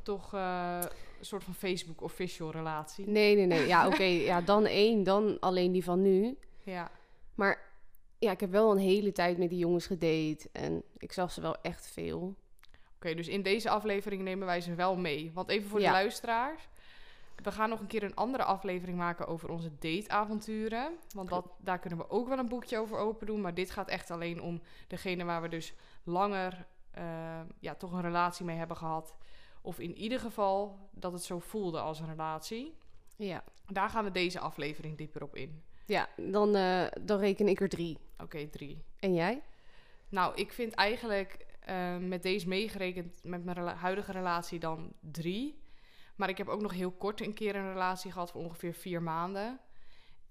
toch 0.02 0.34
eh, 0.34 0.78
een 1.18 1.24
soort 1.24 1.44
van 1.44 1.54
Facebook 1.54 2.02
official 2.02 2.50
relatie. 2.50 3.08
Nee, 3.08 3.36
nee, 3.36 3.46
nee. 3.46 3.66
Ja, 3.66 3.86
oké. 3.86 4.02
ja, 4.30 4.40
dan 4.40 4.66
één. 4.66 5.02
Dan 5.02 5.36
alleen 5.40 5.72
die 5.72 5.84
van 5.84 6.02
nu. 6.02 6.38
Ja, 6.62 6.90
Maar 7.34 7.70
ja, 8.18 8.30
ik 8.30 8.40
heb 8.40 8.50
wel 8.50 8.70
een 8.70 8.78
hele 8.78 9.12
tijd 9.12 9.38
met 9.38 9.48
die 9.48 9.58
jongens 9.58 9.86
gedate. 9.86 10.48
En 10.52 10.82
ik 10.96 11.12
zag 11.12 11.32
ze 11.32 11.40
wel 11.40 11.56
echt 11.60 11.86
veel. 11.86 12.34
oké, 12.96 13.14
dus 13.14 13.28
in 13.28 13.42
deze 13.42 13.70
aflevering 13.70 14.22
nemen 14.22 14.46
wij 14.46 14.60
ze 14.60 14.74
wel 14.74 14.96
mee. 14.96 15.30
Want 15.34 15.48
even 15.48 15.68
voor 15.68 15.78
de 15.78 15.84
luisteraars. 15.84 16.68
We 17.42 17.52
gaan 17.52 17.68
nog 17.68 17.80
een 17.80 17.86
keer 17.86 18.02
een 18.02 18.14
andere 18.14 18.44
aflevering 18.44 18.98
maken 18.98 19.26
over 19.26 19.50
onze 19.50 19.70
dateavonturen. 19.78 20.92
Want 21.14 21.28
dat, 21.28 21.46
daar 21.58 21.78
kunnen 21.78 21.98
we 21.98 22.10
ook 22.10 22.28
wel 22.28 22.38
een 22.38 22.48
boekje 22.48 22.78
over 22.78 22.98
open 22.98 23.26
doen. 23.26 23.40
Maar 23.40 23.54
dit 23.54 23.70
gaat 23.70 23.88
echt 23.88 24.10
alleen 24.10 24.40
om 24.42 24.62
degene 24.88 25.24
waar 25.24 25.42
we 25.42 25.48
dus 25.48 25.74
langer 26.02 26.66
eh, 26.90 27.40
ja, 27.60 27.74
toch 27.74 27.92
een 27.92 28.00
relatie 28.00 28.44
mee 28.44 28.56
hebben 28.56 28.76
gehad. 28.76 29.14
Of 29.62 29.78
in 29.78 29.96
ieder 29.96 30.20
geval 30.20 30.78
dat 30.90 31.12
het 31.12 31.22
zo 31.22 31.38
voelde 31.38 31.80
als 31.80 32.00
een 32.00 32.08
relatie. 32.08 32.74
Ja. 33.16 33.44
Daar 33.66 33.88
gaan 33.88 34.04
we 34.04 34.10
deze 34.10 34.40
aflevering 34.40 34.96
dieper 34.98 35.22
op 35.22 35.36
in. 35.36 35.62
Ja, 35.86 36.08
dan, 36.16 36.54
eh, 36.56 36.86
dan 37.00 37.18
reken 37.18 37.48
ik 37.48 37.60
er 37.60 37.68
drie. 37.68 37.98
Oké, 38.18 38.48
drie. 38.48 38.82
En 38.98 39.14
jij? 39.14 39.42
Nou, 40.08 40.34
ik 40.34 40.52
vind 40.52 40.74
eigenlijk 40.74 41.46
eh, 41.60 41.96
met 41.96 42.22
deze 42.22 42.48
meegerekend 42.48 43.24
met 43.24 43.44
mijn 43.44 43.56
rela- 43.56 43.74
huidige 43.74 44.12
relatie 44.12 44.58
dan 44.58 44.92
drie. 45.00 45.61
Maar 46.16 46.28
ik 46.28 46.38
heb 46.38 46.48
ook 46.48 46.60
nog 46.60 46.72
heel 46.72 46.90
kort 46.90 47.20
een 47.20 47.34
keer 47.34 47.56
een 47.56 47.72
relatie 47.72 48.12
gehad 48.12 48.30
voor 48.30 48.40
ongeveer 48.40 48.74
vier 48.74 49.02
maanden. 49.02 49.60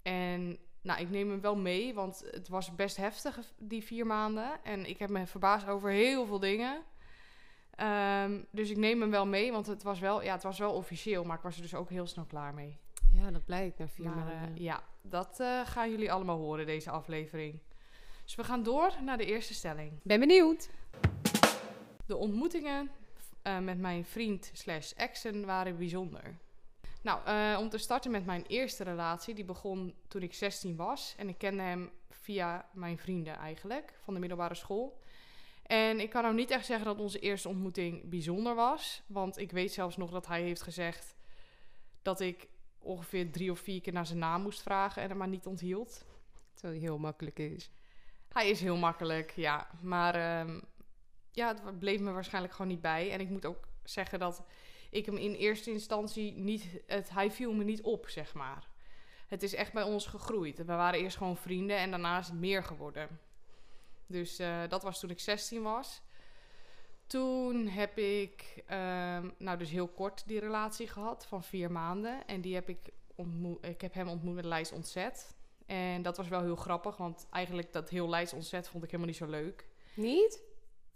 En 0.02 0.58
nou, 0.82 1.00
ik 1.00 1.10
neem 1.10 1.30
hem 1.30 1.40
wel 1.40 1.56
mee, 1.56 1.94
want 1.94 2.24
het 2.30 2.48
was 2.48 2.74
best 2.74 2.96
heftig 2.96 3.38
die 3.58 3.82
vier 3.82 4.06
maanden. 4.06 4.64
En 4.64 4.88
ik 4.88 4.98
heb 4.98 5.10
me 5.10 5.26
verbaasd 5.26 5.66
over 5.66 5.90
heel 5.90 6.26
veel 6.26 6.38
dingen. 6.38 6.82
Ehm, 7.70 8.40
dus 8.50 8.70
ik 8.70 8.76
neem 8.76 9.00
hem 9.00 9.10
wel 9.10 9.26
mee, 9.26 9.52
want 9.52 9.66
het 9.66 9.82
was 9.82 9.98
wel, 9.98 10.22
ja, 10.22 10.32
het 10.32 10.42
was 10.42 10.58
wel 10.58 10.72
officieel, 10.72 11.24
maar 11.24 11.36
ik 11.36 11.42
was 11.42 11.56
er 11.56 11.62
dus 11.62 11.74
ook 11.74 11.90
heel 11.90 12.06
snel 12.06 12.24
klaar 12.24 12.54
mee. 12.54 12.78
Ja, 13.14 13.30
dat 13.30 13.44
blijkt 13.44 13.78
na 13.78 13.88
vier 13.88 14.10
Maar, 14.10 14.18
eh, 14.32 14.40
maanden. 14.40 14.62
ja, 14.62 14.82
dat 15.02 15.40
eh, 15.40 15.60
gaan 15.66 15.90
jullie 15.90 16.12
allemaal 16.12 16.38
horen, 16.38 16.66
deze 16.66 16.90
aflevering. 16.90 17.58
Dus 18.24 18.34
we 18.34 18.44
gaan 18.44 18.62
door 18.62 18.92
naar 19.04 19.16
de 19.16 19.24
eerste 19.24 19.54
stelling. 19.54 19.92
Ben 20.02 20.20
benieuwd. 20.20 20.70
De 22.06 22.16
ontmoetingen 22.16 22.90
eh, 23.42 23.58
met 23.58 23.78
mijn 23.78 24.04
vriend 24.04 24.50
slash 24.52 24.92
exen 24.92 25.46
waren 25.46 25.76
bijzonder. 25.76 26.36
Nou, 27.02 27.26
eh, 27.26 27.58
om 27.60 27.68
te 27.68 27.78
starten 27.78 28.10
met 28.10 28.26
mijn 28.26 28.44
eerste 28.46 28.84
relatie. 28.84 29.34
Die 29.34 29.44
begon 29.44 29.94
toen 30.08 30.22
ik 30.22 30.34
16 30.34 30.76
was. 30.76 31.14
En 31.16 31.28
ik 31.28 31.38
kende 31.38 31.62
hem 31.62 31.90
via 32.10 32.68
mijn 32.72 32.98
vrienden 32.98 33.36
eigenlijk, 33.36 33.94
van 34.02 34.14
de 34.14 34.20
middelbare 34.20 34.54
school. 34.54 35.00
En 35.62 36.00
ik 36.00 36.10
kan 36.10 36.22
nou 36.22 36.34
niet 36.34 36.50
echt 36.50 36.66
zeggen 36.66 36.86
dat 36.86 37.00
onze 37.00 37.18
eerste 37.18 37.48
ontmoeting 37.48 38.08
bijzonder 38.08 38.54
was. 38.54 39.02
Want 39.06 39.38
ik 39.38 39.52
weet 39.52 39.72
zelfs 39.72 39.96
nog 39.96 40.10
dat 40.10 40.26
hij 40.26 40.42
heeft 40.42 40.62
gezegd 40.62 41.16
dat 42.02 42.20
ik 42.20 42.48
ongeveer 42.78 43.30
drie 43.30 43.50
of 43.50 43.58
vier 43.58 43.80
keer 43.80 43.92
naar 43.92 44.06
zijn 44.06 44.18
naam 44.18 44.42
moest 44.42 44.62
vragen 44.62 45.02
en 45.02 45.08
hem 45.08 45.18
maar 45.18 45.28
niet 45.28 45.46
onthield. 45.46 46.04
Terwijl 46.54 46.78
die 46.78 46.88
heel 46.88 46.98
makkelijk 46.98 47.38
is. 47.38 47.70
Hij 48.28 48.50
is 48.50 48.60
heel 48.60 48.76
makkelijk, 48.76 49.32
ja. 49.36 49.66
Maar 49.80 50.14
ehm, 50.14 50.60
ja, 51.32 51.54
het 51.64 51.78
bleef 51.78 52.00
me 52.00 52.12
waarschijnlijk 52.12 52.54
gewoon 52.54 52.70
niet 52.70 52.80
bij. 52.80 53.10
En 53.10 53.20
ik 53.20 53.28
moet 53.28 53.46
ook 53.46 53.68
zeggen 53.84 54.18
dat 54.18 54.42
ik 54.90 55.06
hem 55.06 55.16
in 55.16 55.34
eerste 55.34 55.70
instantie 55.70 56.32
niet... 56.32 56.82
Het, 56.86 57.10
hij 57.10 57.30
viel 57.30 57.52
me 57.52 57.64
niet 57.64 57.82
op, 57.82 58.08
zeg 58.08 58.34
maar. 58.34 58.68
Het 59.26 59.42
is 59.42 59.54
echt 59.54 59.72
bij 59.72 59.82
ons 59.82 60.06
gegroeid. 60.06 60.58
We 60.58 60.64
waren 60.64 61.00
eerst 61.00 61.16
gewoon 61.16 61.36
vrienden 61.36 61.76
en 61.76 61.90
daarna 61.90 62.18
is 62.18 62.26
het 62.26 62.38
meer 62.38 62.64
geworden. 62.64 63.20
Dus 64.06 64.38
eh, 64.38 64.60
dat 64.68 64.82
was 64.82 65.00
toen 65.00 65.10
ik 65.10 65.20
16 65.20 65.62
was. 65.62 66.02
Toen 67.06 67.66
heb 67.66 67.98
ik, 67.98 68.62
ehm, 68.66 69.30
nou 69.38 69.58
dus 69.58 69.70
heel 69.70 69.88
kort 69.88 70.22
die 70.26 70.40
relatie 70.40 70.86
gehad 70.86 71.26
van 71.26 71.44
vier 71.44 71.70
maanden. 71.70 72.26
En 72.26 72.40
die 72.40 72.54
heb 72.54 72.68
ik 72.68 72.90
ontmoet, 73.14 73.66
ik 73.66 73.80
heb 73.80 73.94
hem 73.94 74.08
ontmoet 74.08 74.34
met 74.34 74.44
Lijst 74.44 74.72
Ontzet. 74.72 75.34
En 75.66 76.02
dat 76.02 76.16
was 76.16 76.28
wel 76.28 76.42
heel 76.42 76.56
grappig, 76.56 76.96
want 76.96 77.26
eigenlijk 77.30 77.72
dat 77.72 77.88
heel 77.88 78.08
Leids 78.08 78.32
ontzet 78.32 78.68
vond 78.68 78.84
ik 78.84 78.90
helemaal 78.90 79.12
niet 79.12 79.20
zo 79.22 79.26
leuk. 79.26 79.66
Niet? 79.94 80.42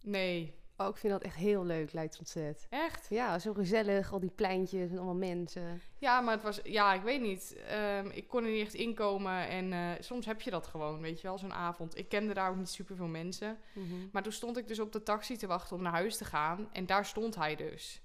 Nee, 0.07 0.55
Oh, 0.79 0.89
ik 0.89 0.97
vind 0.97 1.13
dat 1.13 1.23
echt 1.23 1.37
heel 1.37 1.65
leuk, 1.65 1.93
Leids 1.93 2.19
ontzet. 2.19 2.67
echt? 2.71 3.07
Ja, 3.09 3.39
zo 3.39 3.53
gezellig, 3.55 4.13
al 4.13 4.21
die 4.21 4.31
pleintjes 4.31 4.91
en 4.91 4.97
allemaal 4.97 5.15
mensen. 5.15 5.81
Ja, 5.99 6.21
maar 6.21 6.35
het 6.35 6.43
was, 6.43 6.61
ja, 6.65 6.95
ik 6.95 7.03
weet 7.03 7.21
niet. 7.21 7.57
Ehm, 7.69 8.07
ik 8.13 8.29
kon 8.29 8.45
er 8.45 8.51
niet 8.51 8.61
echt 8.65 8.75
inkomen 8.75 9.49
en 9.49 9.73
eh, 9.73 9.91
soms 10.01 10.27
heb 10.27 10.41
je 10.41 10.51
dat 10.51 10.67
gewoon, 10.67 11.01
weet 11.01 11.21
je 11.21 11.27
wel, 11.27 11.39
zo'n 11.39 11.53
avond. 11.53 11.99
Ik 11.99 12.09
kende 12.09 12.35
daar 12.35 12.51
ook 12.51 12.57
niet 12.57 12.69
superveel 12.69 13.07
mensen. 13.07 13.59
Maar 14.13 14.23
toen 14.23 14.33
stond 14.33 14.57
ik 14.57 14.69
dus 14.69 14.81
op 14.81 14.93
de 14.93 15.03
taxi 15.03 15.37
te 15.37 15.47
wachten 15.47 15.77
om 15.77 15.83
naar 15.83 15.93
huis 15.93 16.17
te 16.17 16.25
gaan 16.25 16.69
en 16.73 16.87
daar 16.87 17.05
stond 17.05 17.35
hij 17.35 17.57
dus. 17.57 18.01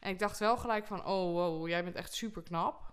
En 0.00 0.10
ik 0.10 0.18
dacht 0.18 0.38
wel 0.38 0.56
gelijk 0.56 0.86
van, 0.86 0.98
oh 1.06 1.32
wow, 1.32 1.68
jij 1.68 1.84
bent 1.84 1.96
echt 1.96 2.12
super 2.14 2.42
knap. 2.42 2.92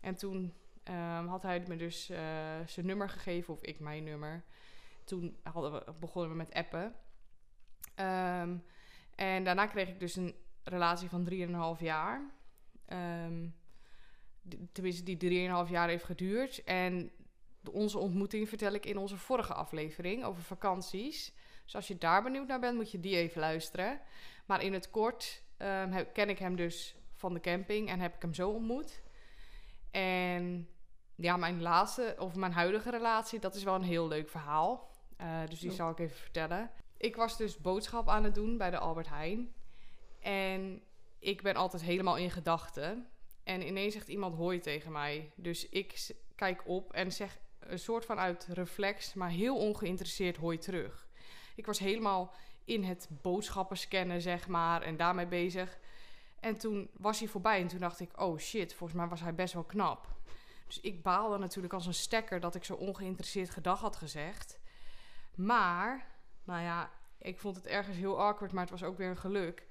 En 0.00 0.14
toen 0.16 0.52
ehm, 0.82 1.26
had 1.26 1.42
hij 1.42 1.62
me 1.68 1.76
dus 1.76 2.10
eh, 2.10 2.18
zijn 2.66 2.86
nummer 2.86 3.08
gegeven, 3.08 3.54
of 3.54 3.62
ik 3.62 3.80
mijn 3.80 4.04
nummer. 4.04 4.44
Toen 5.04 5.36
hadden 5.42 5.72
we, 5.72 5.92
begonnen 6.00 6.30
we 6.30 6.36
met 6.36 6.54
appen. 6.54 6.94
Ehm, 7.96 8.56
en 9.14 9.44
daarna 9.44 9.66
kreeg 9.66 9.88
ik 9.88 10.00
dus 10.00 10.16
een 10.16 10.34
relatie 10.64 11.08
van 11.08 11.24
3,5 11.24 11.80
jaar. 11.80 12.30
D- 14.48 14.56
tenminste, 14.72 15.02
die 15.02 15.16
3,5 15.16 15.70
jaar 15.70 15.88
heeft 15.88 16.04
geduurd. 16.04 16.64
En 16.64 17.10
onze 17.72 17.98
ontmoeting 17.98 18.48
vertel 18.48 18.72
ik 18.72 18.86
in 18.86 18.96
onze 18.98 19.16
vorige 19.16 19.54
aflevering 19.54 20.24
over 20.24 20.42
vakanties. 20.42 21.34
Dus 21.64 21.74
als 21.74 21.88
je 21.88 21.98
daar 21.98 22.22
benieuwd 22.22 22.46
naar 22.46 22.60
bent, 22.60 22.76
moet 22.76 22.90
je 22.90 23.00
die 23.00 23.16
even 23.16 23.40
luisteren. 23.40 24.00
Maar 24.46 24.62
in 24.62 24.72
het 24.72 24.90
kort 24.90 25.42
ehm, 25.56 26.04
ken 26.12 26.28
ik 26.28 26.38
hem 26.38 26.56
dus 26.56 26.96
van 27.14 27.34
de 27.34 27.40
camping 27.40 27.88
en 27.88 28.00
heb 28.00 28.14
ik 28.14 28.22
hem 28.22 28.34
zo 28.34 28.50
ontmoet. 28.50 29.02
En 29.90 30.68
ja, 31.14 31.36
mijn 31.36 31.62
laatste, 31.62 32.14
of 32.18 32.34
mijn 32.34 32.52
huidige 32.52 32.90
relatie, 32.90 33.38
dat 33.38 33.54
is 33.54 33.62
wel 33.64 33.74
een 33.74 33.82
heel 33.82 34.08
leuk 34.08 34.28
verhaal. 34.28 34.90
Eh, 35.16 35.40
dus 35.48 35.58
die 35.60 35.70
zal 35.76 35.90
ik 35.90 35.98
even 35.98 36.16
vertellen. 36.16 36.70
Ik 36.96 37.16
was 37.16 37.36
dus 37.36 37.58
boodschap 37.58 38.08
aan 38.08 38.24
het 38.24 38.34
doen 38.34 38.56
bij 38.56 38.70
de 38.70 38.78
Albert 38.78 39.08
Heijn. 39.08 39.52
En 40.20 40.82
ik 41.18 41.42
ben 41.42 41.54
altijd 41.54 41.82
helemaal 41.82 42.16
in 42.16 42.30
gedachten. 42.30 43.08
En 43.44 43.66
ineens 43.66 43.92
zegt 43.92 44.08
iemand 44.08 44.34
hoi 44.34 44.58
tegen 44.58 44.92
mij. 44.92 45.30
Dus 45.34 45.68
ik 45.68 46.10
kijk 46.34 46.62
op 46.66 46.92
en 46.92 47.12
zeg 47.12 47.38
een 47.58 47.78
soort 47.78 48.04
van 48.04 48.18
uit 48.18 48.46
reflex, 48.50 49.14
maar 49.14 49.30
heel 49.30 49.56
ongeïnteresseerd 49.56 50.36
hoi 50.36 50.58
terug. 50.58 51.06
Ik 51.54 51.66
was 51.66 51.78
helemaal 51.78 52.34
in 52.64 52.84
het 52.84 53.08
boodschappen 53.22 53.76
scannen, 53.76 54.20
zeg 54.20 54.48
maar, 54.48 54.82
en 54.82 54.96
daarmee 54.96 55.26
bezig. 55.26 55.78
En 56.40 56.56
toen 56.56 56.90
was 56.92 57.18
hij 57.18 57.28
voorbij 57.28 57.60
en 57.60 57.68
toen 57.68 57.80
dacht 57.80 58.00
ik, 58.00 58.20
oh 58.20 58.38
shit, 58.38 58.74
volgens 58.74 58.98
mij 58.98 59.08
was 59.08 59.20
hij 59.20 59.34
best 59.34 59.54
wel 59.54 59.64
knap. 59.64 60.08
Dus 60.66 60.80
ik 60.80 61.02
baalde 61.02 61.38
natuurlijk 61.38 61.74
als 61.74 61.86
een 61.86 61.94
stekker 61.94 62.40
dat 62.40 62.54
ik 62.54 62.64
zo 62.64 62.74
ongeïnteresseerd 62.74 63.50
gedag 63.50 63.80
had 63.80 63.96
gezegd. 63.96 64.58
Maar, 65.34 66.06
nou 66.46 66.62
ja, 66.62 66.90
ik 67.18 67.38
vond 67.38 67.56
het 67.56 67.66
ergens 67.66 67.96
heel 67.96 68.20
awkward, 68.20 68.52
maar 68.52 68.62
het 68.62 68.70
was 68.70 68.82
ook 68.82 68.96
weer 68.96 69.08
een 69.08 69.16
geluk. 69.16 69.66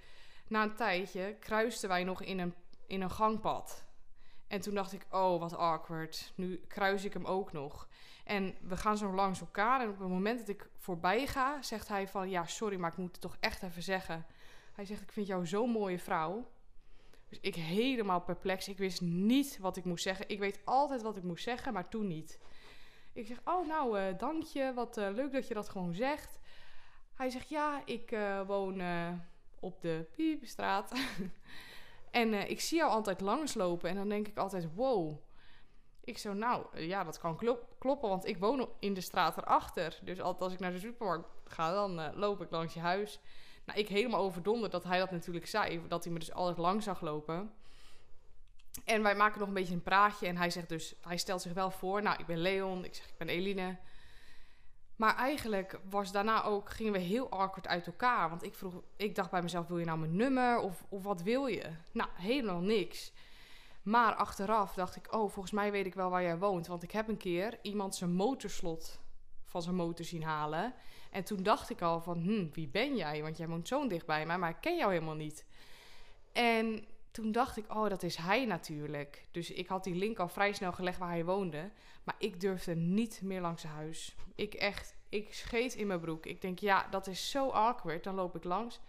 Na 0.48 0.64
een 0.64 0.76
tijdje 0.76 1.36
kruisten 1.40 1.90
wij 1.90 2.04
nog 2.04 2.22
in 2.22 2.40
een, 2.40 2.54
in 2.88 3.02
een 3.02 3.12
gangpad. 3.12 3.86
En 4.48 4.62
toen 4.62 4.74
dacht 4.74 4.94
ik, 4.94 5.06
oh, 5.10 5.40
wat 5.40 5.56
awkward. 5.56 6.34
Nu 6.36 6.62
kruis 6.68 7.06
ik 7.06 7.14
hem 7.14 7.26
ook 7.26 7.52
nog. 7.52 7.88
En 8.24 8.56
we 8.62 8.78
gaan 8.78 8.98
zo 8.98 9.14
langs 9.14 9.40
elkaar. 9.40 9.82
En 9.82 9.90
op 9.90 10.00
het 10.00 10.08
moment 10.08 10.40
dat 10.40 10.48
ik 10.48 10.70
voorbij 10.78 11.28
ga, 11.28 11.62
zegt 11.62 11.88
hij 11.88 12.08
van... 12.08 12.30
Ja, 12.30 12.46
sorry, 12.46 12.78
maar 12.78 12.92
ik 12.92 12.98
moet 12.98 13.12
het 13.12 13.22
toch 13.22 13.38
echt 13.40 13.64
even 13.64 13.84
zeggen. 13.84 14.26
Hij 14.74 14.86
zegt, 14.86 15.02
ik 15.02 15.12
vind 15.12 15.28
jou 15.28 15.48
zo'n 15.48 15.70
mooie 15.70 16.00
vrouw. 16.00 16.50
Dus 17.30 17.40
ik 17.40 17.56
helemaal 17.56 18.22
perplex. 18.22 18.68
Ik 18.68 18.78
wist 18.78 19.02
niet 19.02 19.58
wat 19.58 19.78
ik 19.78 19.86
moest 19.86 20.04
zeggen. 20.04 20.30
Ik 20.30 20.40
weet 20.40 20.60
altijd 20.64 21.02
wat 21.02 21.18
ik 21.18 21.24
moest 21.24 21.44
zeggen, 21.44 21.74
maar 21.74 21.90
toen 21.90 22.08
niet. 22.08 22.40
Ik 23.14 23.28
zeg, 23.28 23.42
oh 23.44 23.68
nou, 23.68 24.00
eh, 24.00 24.18
dank 24.18 24.44
je. 24.44 24.72
Wat 24.76 24.98
eh, 24.98 25.10
leuk 25.14 25.32
dat 25.32 25.48
je 25.48 25.54
dat 25.54 25.70
gewoon 25.70 25.94
zegt. 25.94 26.40
Hij 27.16 27.30
zegt, 27.30 27.50
ja, 27.50 27.82
ik 27.86 28.12
eh, 28.12 28.42
woon 28.48 28.80
eh, 28.80 29.12
op 29.60 29.82
de 29.82 30.06
Piepstraat. 30.16 30.92
en 32.12 32.34
eh, 32.34 32.50
ik 32.50 32.62
zie 32.62 32.78
jou 32.78 32.92
altijd 32.92 33.22
langslopen. 33.22 33.90
En 33.90 33.96
dan 33.96 34.10
denk 34.10 34.28
ik 34.28 34.38
altijd, 34.38 34.68
wow. 34.74 35.18
Ik 36.04 36.18
zo, 36.18 36.34
nou, 36.34 36.82
ja, 36.82 37.04
dat 37.04 37.20
kan 37.20 37.38
klop- 37.38 37.76
kloppen, 37.80 38.10
want 38.10 38.28
ik 38.28 38.38
woon 38.38 38.70
in 38.80 38.94
de 38.94 39.02
straat 39.02 39.38
erachter. 39.38 40.00
Dus 40.04 40.22
altijd 40.22 40.44
als 40.44 40.54
ik 40.54 40.60
naar 40.60 40.72
de 40.72 40.80
supermarkt 40.80 41.28
ga, 41.46 41.74
dan 41.74 42.16
loop 42.16 42.42
ik 42.42 42.52
langs 42.52 42.74
je 42.74 42.80
huis. 42.80 43.20
Nou, 43.66 43.80
ik 43.80 43.88
helemaal 43.88 44.22
overdonderd 44.22 44.72
dat 44.72 44.84
hij 44.84 45.00
dat 45.00 45.12
natuurlijk 45.12 45.48
zei. 45.48 45.88
Dat 45.88 46.04
hij 46.04 46.14
me 46.14 46.20
dus 46.20 46.34
altijd 46.34 46.58
lang 46.58 46.84
zag 46.84 47.02
lopen. 47.02 47.54
En 48.86 49.04
wij 49.04 49.16
maken 49.16 49.40
nog 49.40 49.48
een 49.48 49.54
beetje 49.54 49.74
een 49.74 49.84
praatje. 49.84 50.28
En 50.28 50.38
hij 50.38 50.50
zegt 50.50 50.70
dus, 50.70 50.96
hij 51.02 51.18
stelt 51.18 51.42
zich 51.42 51.54
wel 51.54 51.72
voor. 51.72 52.02
Nou, 52.02 52.20
ik 52.20 52.26
ben 52.26 52.38
Leon. 52.38 52.86
Ik 52.86 52.96
zeg, 52.96 53.06
ik 53.06 53.18
ben 53.18 53.30
Eline. 53.30 53.78
Maar 54.96 55.16
eigenlijk 55.16 55.80
was 55.90 56.12
daarna 56.12 56.44
ook, 56.44 56.70
gingen 56.70 56.94
we 56.94 57.00
heel 57.00 57.30
awkward 57.30 57.68
uit 57.68 57.88
elkaar. 57.88 58.30
Want 58.30 58.44
ik 58.44 58.54
vroeg, 58.54 58.82
ik 58.96 59.16
dacht 59.16 59.32
bij 59.32 59.42
mezelf, 59.42 59.68
wil 59.68 59.78
je 59.78 59.86
nou 59.86 60.00
mijn 60.00 60.16
nummer? 60.16 60.60
Of, 60.60 60.86
of 60.90 61.04
wat 61.04 61.22
wil 61.22 61.46
je? 61.46 61.70
Nou, 61.92 62.10
helemaal 62.14 62.62
niks. 62.62 63.12
Maar 63.84 64.14
achteraf 64.14 64.74
dacht 64.74 64.96
ik, 64.96 65.14
oh, 65.14 65.32
volgens 65.32 65.52
mij 65.52 65.72
weet 65.72 65.86
ik 65.86 65.94
wel 65.94 66.10
waar 66.10 66.22
jij 66.22 66.38
woont. 66.38 66.68
Want 66.68 66.84
ik 66.84 66.92
heb 66.92 67.08
een 67.08 67.18
keer 67.18 67.60
iemand 67.62 67.96
zijn 67.96 68.14
motorslot 68.14 69.00
van 69.44 69.62
zijn 69.62 69.76
motor 69.76 70.06
zien 70.06 70.24
halen. 70.24 70.74
En 71.12 71.24
toen 71.24 71.44
dacht 71.44 71.70
ik 71.70 71.82
al 71.82 72.02
van, 72.02 72.18
hm, 72.18 72.48
wie 72.52 72.68
ben 72.68 72.96
jij? 72.96 73.22
Want 73.22 73.38
jij 73.38 73.48
woont 73.48 73.68
zo 73.68 73.88
dicht 73.88 74.06
bij 74.06 74.26
mij, 74.26 74.38
maar 74.38 74.50
ik 74.50 74.62
ken 74.62 74.78
jou 74.78 74.92
helemaal 74.92 75.16
niet. 75.16 75.46
En 76.32 76.86
toen 77.16 77.32
dacht 77.32 77.58
ik, 77.58 77.74
oh, 77.74 77.90
dat 77.90 78.04
is 78.04 78.16
hij 78.16 78.46
natuurlijk. 78.46 79.28
Dus 79.32 79.52
ik 79.52 79.68
had 79.68 79.84
die 79.84 79.96
link 79.96 80.20
al 80.20 80.28
vrij 80.28 80.54
snel 80.54 80.72
gelegd 80.72 80.98
waar 80.98 81.10
hij 81.10 81.26
woonde. 81.26 81.72
Maar 82.04 82.16
ik 82.18 82.40
durfde 82.40 82.76
niet 82.76 83.22
meer 83.24 83.42
langs 83.42 83.62
zijn 83.62 83.74
huis. 83.74 84.16
Ik 84.36 84.54
echt, 84.54 84.96
ik 85.10 85.34
scheet 85.34 85.74
in 85.74 85.88
mijn 85.88 86.00
broek. 86.00 86.26
Ik 86.26 86.42
denk, 86.42 86.60
ja, 86.60 86.88
dat 86.90 87.08
is 87.08 87.30
zo 87.30 87.50
awkward. 87.50 88.04
Dan 88.04 88.16
loop 88.16 88.36
ik 88.36 88.44
langs. 88.44 88.80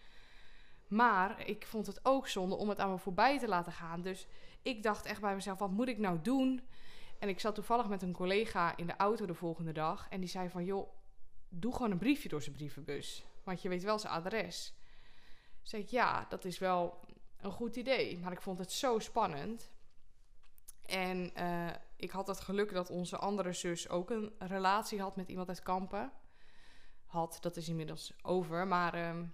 Maar 0.88 1.48
ik 1.48 1.66
vond 1.66 1.86
het 1.86 2.00
ook 2.02 2.28
zonde 2.28 2.54
om 2.54 2.68
het 2.68 2.78
aan 2.78 2.90
me 2.90 2.98
voorbij 2.98 3.38
te 3.38 3.48
laten 3.48 3.72
gaan. 3.72 4.02
Dus 4.02 4.26
ik 4.62 4.82
dacht 4.82 5.06
echt 5.06 5.20
bij 5.20 5.34
mezelf, 5.34 5.58
wat 5.58 5.70
moet 5.70 5.88
ik 5.88 5.98
nou 5.98 6.18
doen? 6.22 6.60
En 7.18 7.28
ik 7.28 7.40
zat 7.40 7.54
toevallig 7.54 7.88
met 7.88 8.02
een 8.02 8.12
collega 8.12 8.76
in 8.76 8.86
de 8.86 8.96
auto 8.96 9.26
de 9.26 9.34
volgende 9.34 9.72
dag. 9.72 10.06
En 10.10 10.20
die 10.20 10.28
zei 10.28 10.48
van, 10.48 10.64
joh, 10.64 10.88
doe 11.48 11.72
gewoon 11.72 11.90
een 11.90 11.98
briefje 11.98 12.28
door 12.28 12.42
zijn 12.42 12.56
brievenbus. 12.56 13.24
Want 13.44 13.62
je 13.62 13.68
weet 13.68 13.82
wel 13.82 13.98
zijn 13.98 14.12
adres. 14.12 14.74
Zeg 15.62 15.80
ik, 15.80 15.88
ja, 15.88 16.26
dat 16.28 16.44
is 16.44 16.58
wel 16.58 17.04
een 17.40 17.50
goed 17.50 17.76
idee. 17.76 18.18
Maar 18.18 18.32
ik 18.32 18.42
vond 18.42 18.58
het 18.58 18.72
zo 18.72 18.98
spannend. 18.98 19.70
En 20.86 21.34
eh, 21.34 21.68
ik 21.96 22.10
had 22.10 22.26
het 22.26 22.40
geluk 22.40 22.72
dat 22.72 22.90
onze 22.90 23.16
andere 23.16 23.52
zus 23.52 23.88
ook 23.88 24.10
een 24.10 24.32
relatie 24.38 25.00
had 25.00 25.16
met 25.16 25.28
iemand 25.28 25.48
uit 25.48 25.62
Kampen. 25.62 26.12
Had, 27.06 27.38
dat 27.40 27.56
is 27.56 27.68
inmiddels 27.68 28.12
over. 28.22 28.66
Maar 28.66 28.94
ehm, 28.94 29.24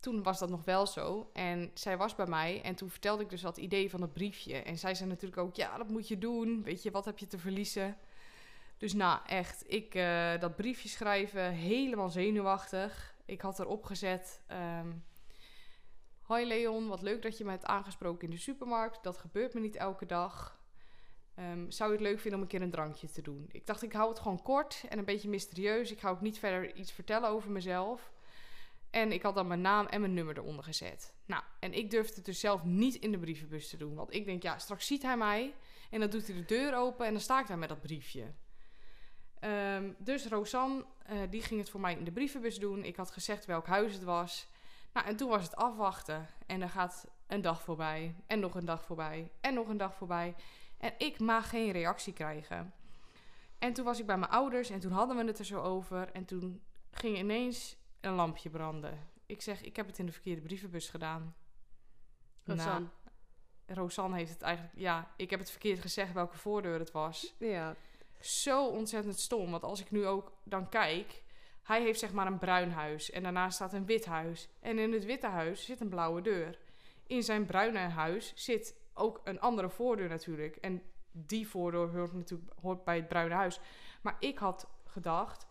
toen 0.00 0.22
was 0.22 0.38
dat 0.38 0.48
nog 0.50 0.64
wel 0.64 0.86
zo. 0.86 1.30
En 1.32 1.70
zij 1.74 1.96
was 1.96 2.14
bij 2.14 2.26
mij. 2.26 2.62
En 2.62 2.74
toen 2.74 2.90
vertelde 2.90 3.22
ik 3.22 3.30
dus 3.30 3.40
dat 3.40 3.56
idee 3.56 3.90
van 3.90 4.00
het 4.02 4.12
briefje. 4.12 4.62
En 4.62 4.78
zij 4.78 4.94
zei 4.94 5.08
natuurlijk 5.08 5.40
ook, 5.40 5.54
ja, 5.54 5.76
dat 5.76 5.88
moet 5.88 6.08
je 6.08 6.18
doen. 6.18 6.62
Weet 6.62 6.82
je, 6.82 6.90
wat 6.90 7.04
heb 7.04 7.18
je 7.18 7.26
te 7.26 7.38
verliezen? 7.38 7.96
Dus 8.78 8.92
nou, 8.92 9.20
echt, 9.26 9.64
ik 9.66 9.94
eh, 9.94 10.40
dat 10.40 10.56
briefje 10.56 10.88
schrijven, 10.88 11.50
helemaal 11.50 12.10
zenuwachtig. 12.10 13.14
Ik 13.24 13.40
had 13.40 13.58
erop 13.58 13.84
gezet... 13.84 14.42
ehm, 14.46 14.88
Hoi 16.24 16.46
Leon, 16.46 16.88
wat 16.88 17.02
leuk 17.02 17.22
dat 17.22 17.38
je 17.38 17.44
me 17.44 17.50
hebt 17.50 17.64
aangesproken 17.64 18.24
in 18.24 18.30
de 18.30 18.40
supermarkt. 18.40 19.02
Dat 19.02 19.18
gebeurt 19.18 19.54
me 19.54 19.60
niet 19.60 19.76
elke 19.76 20.06
dag. 20.06 20.60
Ehm, 21.34 21.70
zou 21.70 21.90
je 21.90 21.96
het 21.96 22.06
leuk 22.06 22.20
vinden 22.20 22.34
om 22.38 22.44
een 22.44 22.50
keer 22.50 22.62
een 22.62 22.70
drankje 22.70 23.10
te 23.10 23.22
doen? 23.22 23.48
Ik 23.52 23.66
dacht, 23.66 23.82
ik 23.82 23.92
hou 23.92 24.08
het 24.08 24.18
gewoon 24.18 24.42
kort 24.42 24.84
en 24.88 24.98
een 24.98 25.04
beetje 25.04 25.28
mysterieus. 25.28 25.90
Ik 25.90 26.00
ga 26.00 26.08
ook 26.08 26.20
niet 26.20 26.38
verder 26.38 26.74
iets 26.74 26.92
vertellen 26.92 27.28
over 27.28 27.50
mezelf. 27.50 28.12
En 28.90 29.12
ik 29.12 29.22
had 29.22 29.34
dan 29.34 29.46
mijn 29.46 29.60
naam 29.60 29.86
en 29.86 30.00
mijn 30.00 30.14
nummer 30.14 30.38
eronder 30.38 30.64
gezet. 30.64 31.14
Nou, 31.26 31.42
en 31.60 31.72
ik 31.72 31.90
durfde 31.90 32.14
het 32.14 32.24
dus 32.24 32.40
zelf 32.40 32.64
niet 32.64 32.94
in 32.94 33.12
de 33.12 33.18
brievenbus 33.18 33.68
te 33.68 33.76
doen. 33.76 33.94
Want 33.94 34.14
ik 34.14 34.24
denk, 34.24 34.42
ja, 34.42 34.58
straks 34.58 34.86
ziet 34.86 35.02
hij 35.02 35.16
mij. 35.16 35.54
En 35.90 36.00
dan 36.00 36.10
doet 36.10 36.26
hij 36.26 36.36
de 36.36 36.44
deur 36.44 36.74
open 36.74 37.06
en 37.06 37.12
dan 37.12 37.22
sta 37.22 37.40
ik 37.40 37.46
daar 37.46 37.58
met 37.58 37.68
dat 37.68 37.80
briefje. 37.80 38.32
Ehm, 39.38 39.92
dus 39.98 40.26
Rosanne, 40.26 40.84
eh, 41.02 41.18
die 41.30 41.42
ging 41.42 41.60
het 41.60 41.70
voor 41.70 41.80
mij 41.80 41.94
in 41.94 42.04
de 42.04 42.12
brievenbus 42.12 42.58
doen. 42.58 42.84
Ik 42.84 42.96
had 42.96 43.10
gezegd 43.10 43.44
welk 43.44 43.66
huis 43.66 43.92
het 43.92 44.02
was. 44.02 44.52
Nou, 44.94 45.06
en 45.06 45.16
toen 45.16 45.28
was 45.28 45.42
het 45.42 45.56
afwachten. 45.56 46.26
En 46.46 46.62
er 46.62 46.68
gaat 46.68 47.06
een 47.26 47.40
dag 47.42 47.62
voorbij. 47.62 48.14
En 48.26 48.40
nog 48.40 48.54
een 48.54 48.64
dag 48.64 48.84
voorbij. 48.84 49.30
En 49.40 49.54
nog 49.54 49.68
een 49.68 49.76
dag 49.76 49.94
voorbij. 49.94 50.34
En 50.78 50.92
ik 50.98 51.18
mag 51.18 51.48
geen 51.48 51.70
reactie 51.70 52.12
krijgen. 52.12 52.74
En 53.58 53.72
toen 53.72 53.84
was 53.84 54.00
ik 54.00 54.06
bij 54.06 54.18
mijn 54.18 54.30
ouders. 54.30 54.70
En 54.70 54.80
toen 54.80 54.92
hadden 54.92 55.16
we 55.16 55.24
het 55.24 55.38
er 55.38 55.44
zo 55.44 55.60
over. 55.60 56.10
En 56.12 56.24
toen 56.24 56.62
ging 56.90 57.18
ineens 57.18 57.76
een 58.00 58.12
lampje 58.12 58.50
branden. 58.50 59.08
Ik 59.26 59.42
zeg, 59.42 59.62
ik 59.62 59.76
heb 59.76 59.86
het 59.86 59.98
in 59.98 60.06
de 60.06 60.12
verkeerde 60.12 60.40
brievenbus 60.40 60.88
gedaan. 60.88 61.34
Rosanne. 62.44 62.88
Nou, 63.66 63.80
Rosanne 63.80 64.16
heeft 64.16 64.32
het 64.32 64.42
eigenlijk... 64.42 64.78
Ja, 64.78 65.10
ik 65.16 65.30
heb 65.30 65.38
het 65.38 65.50
verkeerd 65.50 65.80
gezegd 65.80 66.12
welke 66.12 66.36
voordeur 66.36 66.78
het 66.78 66.90
was. 66.90 67.34
Ja. 67.38 67.74
Zo 68.20 68.66
ontzettend 68.66 69.18
stom. 69.18 69.50
Want 69.50 69.62
als 69.62 69.80
ik 69.80 69.90
nu 69.90 70.06
ook 70.06 70.32
dan 70.42 70.68
kijk... 70.68 71.22
Hij 71.64 71.82
heeft 71.82 71.98
zeg 71.98 72.12
maar 72.12 72.26
een 72.26 72.38
bruin 72.38 72.70
huis 72.70 73.10
en 73.10 73.22
daarnaast 73.22 73.54
staat 73.54 73.72
een 73.72 73.86
wit 73.86 74.04
huis. 74.04 74.48
En 74.60 74.78
in 74.78 74.92
het 74.92 75.04
witte 75.04 75.26
huis 75.26 75.64
zit 75.64 75.80
een 75.80 75.88
blauwe 75.88 76.22
deur. 76.22 76.58
In 77.06 77.22
zijn 77.22 77.46
bruine 77.46 77.78
huis 77.78 78.32
zit 78.34 78.76
ook 78.94 79.20
een 79.24 79.40
andere 79.40 79.70
voordeur 79.70 80.08
natuurlijk. 80.08 80.56
En 80.56 80.82
die 81.12 81.48
voordeur 81.48 81.88
hoort 81.88 82.12
natuurlijk 82.12 82.50
hoort 82.60 82.84
bij 82.84 82.96
het 82.96 83.08
bruine 83.08 83.34
huis. 83.34 83.60
Maar 84.02 84.16
ik 84.18 84.38
had 84.38 84.68
gedacht, 84.84 85.46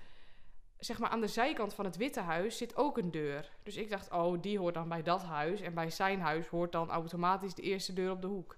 zeg 0.80 1.00
maar 1.00 1.10
aan 1.10 1.22
de 1.22 1.28
zijkant 1.28 1.74
van 1.74 1.86
het 1.86 1.98
witte 1.98 2.20
huis 2.20 2.58
zit 2.58 2.76
ook 2.76 2.98
een 2.98 3.12
deur. 3.12 3.50
Dus 3.64 3.78
ik 3.78 3.90
dacht, 3.90 4.12
oh, 4.12 4.42
die 4.42 4.60
hoort 4.60 4.74
dan 4.74 4.90
bij 4.90 5.04
dat 5.04 5.24
huis. 5.24 5.62
En 5.62 5.74
bij 5.74 5.90
zijn 5.90 6.22
huis 6.22 6.48
hoort 6.48 6.72
dan 6.72 6.90
automatisch 6.90 7.54
de 7.54 7.62
eerste 7.62 7.94
deur 7.94 8.12
op 8.12 8.22
de 8.22 8.28
hoek. 8.28 8.58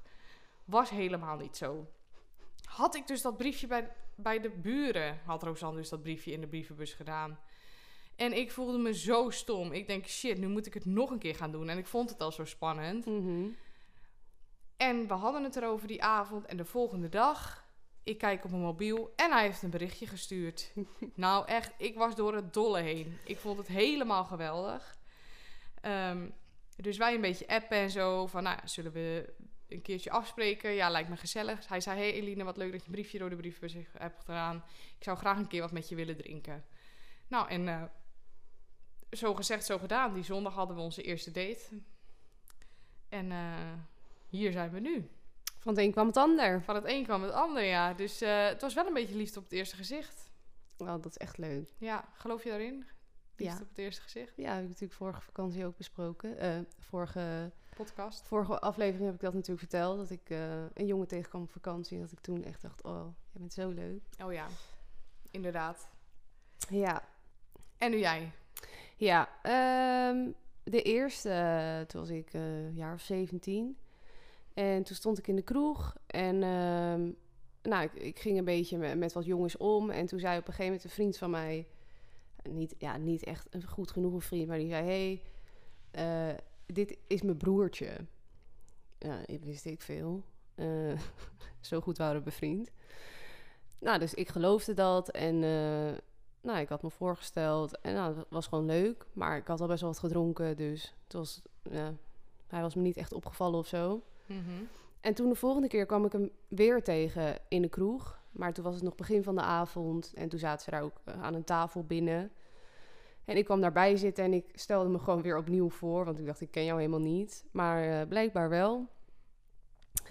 Was 0.65 0.89
helemaal 0.89 1.37
niet 1.37 1.57
zo. 1.57 1.87
Had 2.65 2.95
ik 2.95 3.07
dus 3.07 3.21
dat 3.21 3.37
briefje 3.37 3.67
bij, 3.67 3.91
bij 4.15 4.39
de 4.39 4.49
buren, 4.49 5.19
had 5.25 5.43
Rosanne 5.43 5.77
dus 5.77 5.89
dat 5.89 6.01
briefje 6.01 6.31
in 6.31 6.41
de 6.41 6.47
brievenbus 6.47 6.93
gedaan. 6.93 7.39
En 8.15 8.37
ik 8.37 8.51
voelde 8.51 8.77
me 8.77 8.93
zo 8.93 9.29
stom. 9.29 9.71
Ik 9.71 9.87
denk, 9.87 10.07
shit, 10.07 10.37
nu 10.37 10.47
moet 10.47 10.65
ik 10.65 10.73
het 10.73 10.85
nog 10.85 11.09
een 11.09 11.19
keer 11.19 11.35
gaan 11.35 11.51
doen. 11.51 11.69
En 11.69 11.77
ik 11.77 11.85
vond 11.85 12.09
het 12.09 12.21
al 12.21 12.31
zo 12.31 12.45
spannend. 12.45 13.05
Mhm. 13.05 13.47
En 14.77 15.07
we 15.07 15.13
hadden 15.13 15.43
het 15.43 15.55
erover 15.55 15.87
die 15.87 16.03
avond. 16.03 16.45
En 16.45 16.57
de 16.57 16.65
volgende 16.65 17.09
dag, 17.09 17.65
ik 18.03 18.17
kijk 18.17 18.43
op 18.43 18.49
mijn 18.49 18.61
mobiel 18.61 19.13
en 19.15 19.31
hij 19.31 19.43
heeft 19.43 19.61
een 19.61 19.69
berichtje 19.69 20.07
gestuurd. 20.07 20.73
nou, 21.15 21.47
echt, 21.47 21.71
ik 21.77 21.95
was 21.95 22.15
door 22.15 22.35
het 22.35 22.53
dolle 22.53 22.81
heen. 22.81 23.17
Ik 23.25 23.37
vond 23.37 23.57
het 23.57 23.67
helemaal 23.67 24.23
geweldig. 24.23 24.97
Ehm, 25.81 26.29
dus 26.75 26.97
wij 26.97 27.13
een 27.13 27.21
beetje 27.21 27.47
appen 27.47 27.77
en 27.77 27.89
zo. 27.89 28.27
Van, 28.27 28.43
nou, 28.43 28.59
zullen 28.63 28.91
we 28.91 29.33
een 29.67 29.81
keertje 29.81 30.11
afspreken? 30.11 30.71
Ja, 30.71 30.89
lijkt 30.89 31.09
me 31.09 31.17
gezellig. 31.17 31.67
Hij 31.67 31.81
zei, 31.81 31.97
hey 31.97 32.13
Eline, 32.13 32.43
wat 32.43 32.57
leuk 32.57 32.71
dat 32.71 32.81
je 32.81 32.87
een 32.87 32.93
briefje 32.93 33.17
door 33.17 33.29
de 33.29 33.35
brievenbus 33.35 33.75
hebt 33.97 34.19
gedaan. 34.19 34.63
Ik 34.97 35.03
zou 35.03 35.17
graag 35.17 35.37
een 35.37 35.47
keer 35.47 35.61
wat 35.61 35.71
met 35.71 35.89
je 35.89 35.95
willen 35.95 36.17
drinken. 36.17 36.65
Nou, 37.27 37.49
en 37.49 37.67
eh, 37.67 37.83
zo 39.15 39.33
gezegd, 39.35 39.65
zo 39.65 39.77
gedaan. 39.77 40.13
Die 40.13 40.23
zondag 40.23 40.53
hadden 40.53 40.75
we 40.75 40.81
onze 40.81 41.01
eerste 41.01 41.31
date. 41.31 41.59
En 43.09 43.31
eh, 43.31 43.73
hier 44.29 44.51
zijn 44.51 44.71
we 44.71 44.79
nu. 44.79 45.09
Van 45.59 45.73
het 45.73 45.83
een 45.83 45.91
kwam 45.91 46.07
het 46.07 46.17
ander. 46.17 46.63
Van 46.63 46.75
het 46.75 46.83
een 46.85 47.03
kwam 47.03 47.23
het 47.23 47.31
ander, 47.31 47.63
ja. 47.63 47.93
Dus 47.93 48.21
eh, 48.21 48.45
het 48.47 48.61
was 48.61 48.73
wel 48.73 48.87
een 48.87 48.93
beetje 48.93 49.15
liefde 49.15 49.37
op 49.37 49.43
het 49.43 49.53
eerste 49.53 49.75
gezicht. 49.75 50.29
Oh, 50.77 50.87
dat 50.87 51.05
is 51.05 51.17
echt 51.17 51.37
leuk. 51.37 51.69
Ja, 51.77 52.05
geloof 52.13 52.43
je 52.43 52.49
daarin? 52.49 52.85
Liefde 53.35 53.55
Ja. 53.55 53.61
op 53.61 53.69
het 53.69 53.77
eerste 53.77 54.01
gezicht. 54.01 54.33
Ja, 54.37 54.53
heb 54.53 54.61
ik 54.61 54.67
natuurlijk 54.67 54.93
vorige 54.99 55.21
vakantie 55.21 55.65
ook 55.65 55.77
besproken. 55.77 56.37
Eh, 56.37 56.59
vorige, 56.79 57.51
Podcast. 57.75 58.27
vorige 58.27 58.59
aflevering 58.59 59.05
heb 59.05 59.13
ik 59.15 59.21
dat 59.21 59.33
natuurlijk 59.33 59.59
verteld. 59.59 59.97
Dat 59.97 60.09
ik 60.09 60.29
een 60.73 60.85
jongen 60.85 61.07
tegenkwam 61.07 61.41
op 61.41 61.51
vakantie. 61.51 61.95
En 61.95 62.01
dat 62.03 62.11
ik 62.11 62.19
toen 62.19 62.43
echt 62.43 62.61
dacht, 62.61 62.83
oh, 62.83 63.07
jij 63.31 63.41
bent 63.41 63.53
zo 63.53 63.69
leuk. 63.69 64.03
Oh 64.23 64.33
ja, 64.33 64.47
inderdaad. 65.31 65.87
Ja, 66.69 67.03
En 67.77 67.91
nu 67.91 67.97
jij. 67.99 68.31
Ja. 68.95 69.29
ehm, 69.41 70.31
de 70.63 70.81
eerste, 70.81 71.29
eh, 71.29 71.81
toen 71.81 72.01
was 72.01 72.09
ik 72.09 72.33
eh, 72.33 72.65
een 72.65 72.75
jaar 72.75 72.93
of 72.93 73.01
17. 73.01 73.77
En 74.53 74.83
toen 74.83 74.95
stond 74.95 75.17
ik 75.17 75.27
in 75.27 75.35
de 75.35 75.41
kroeg. 75.41 75.95
En 76.07 76.43
ehm, 76.43 77.11
nou, 77.61 77.89
ik, 77.93 78.19
ging 78.19 78.37
een 78.37 78.45
beetje 78.45 78.95
met, 78.95 79.13
wat 79.13 79.25
jongens 79.25 79.57
om. 79.57 79.89
En 79.89 80.05
toen 80.05 80.19
zei 80.19 80.37
op 80.37 80.47
een 80.47 80.53
gegeven 80.53 80.65
moment 80.65 80.83
een 80.83 80.89
vriend 80.89 81.17
van 81.17 81.29
mij... 81.29 81.67
Niet, 82.49 82.75
ja, 82.77 82.97
niet 82.97 83.23
echt 83.23 83.47
een 83.49 83.67
goed 83.67 83.91
genoeg 83.91 84.23
vriend, 84.23 84.47
maar 84.47 84.57
die 84.57 84.69
zei... 84.69 84.85
hey, 84.85 85.21
eh, 85.91 86.35
dit 86.65 86.97
is 87.07 87.21
mijn 87.21 87.37
broertje. 87.37 87.97
Ja, 88.99 89.19
ik 89.25 89.43
wist 89.43 89.65
ik 89.65 89.81
veel. 89.81 90.23
Eh, 90.55 90.99
zo 91.59 91.81
goed 91.81 91.97
waren 91.97 92.17
we 92.17 92.23
bevriend. 92.23 92.71
Nou, 93.79 93.99
dus 93.99 94.13
ik 94.13 94.29
geloofde 94.29 94.73
dat. 94.73 95.09
En 95.09 95.43
eh, 95.43 95.97
nou, 96.45 96.59
ik 96.59 96.69
had 96.69 96.83
me 96.83 96.89
voorgesteld. 96.89 97.81
En 97.81 97.93
nou, 97.93 98.17
het 98.17 98.25
was 98.29 98.47
gewoon 98.47 98.65
leuk. 98.65 99.05
Maar 99.13 99.37
ik 99.37 99.47
had 99.47 99.61
al 99.61 99.67
best 99.67 99.81
wel 99.81 99.89
wat 99.89 99.99
gedronken. 99.99 100.57
Dus 100.57 100.95
het 101.03 101.13
was, 101.13 101.41
ja, 101.61 101.93
hij 102.47 102.61
was 102.61 102.75
me 102.75 102.81
niet 102.81 102.97
echt 102.97 103.13
opgevallen 103.13 103.59
of 103.59 103.67
zo. 103.67 104.01
Mhm. 104.25 104.63
En 105.01 105.13
toen 105.13 105.29
de 105.29 105.35
volgende 105.35 105.67
keer 105.67 105.85
kwam 105.85 106.05
ik 106.05 106.11
hem 106.11 106.29
weer 106.47 106.83
tegen 106.83 107.37
in 107.47 107.61
de 107.61 107.69
kroeg. 107.69 108.19
Maar 108.31 108.53
toen 108.53 108.63
was 108.63 108.73
het 108.75 108.83
nog 108.83 108.95
begin 108.95 109.23
van 109.23 109.35
de 109.35 109.41
avond. 109.41 110.13
En 110.15 110.29
toen 110.29 110.39
zaten 110.39 110.63
ze 110.63 110.71
daar 110.71 110.81
ook 110.81 111.01
eh, 111.03 111.23
aan 111.23 111.33
een 111.33 111.43
tafel 111.43 111.83
binnen. 111.83 112.31
En 113.25 113.37
ik 113.37 113.45
kwam 113.45 113.61
daarbij 113.61 113.95
zitten 113.95 114.23
en 114.23 114.33
ik 114.33 114.45
stelde 114.53 114.89
me 114.89 114.99
gewoon 114.99 115.21
weer 115.21 115.37
opnieuw 115.37 115.69
voor. 115.69 116.05
Want 116.05 116.19
ik 116.19 116.25
dacht, 116.25 116.41
ik 116.41 116.51
ken 116.51 116.65
jou 116.65 116.79
helemaal 116.79 116.99
niet. 116.99 117.45
Maar 117.51 117.83
eh, 117.83 118.07
blijkbaar 118.07 118.49
wel. 118.49 118.87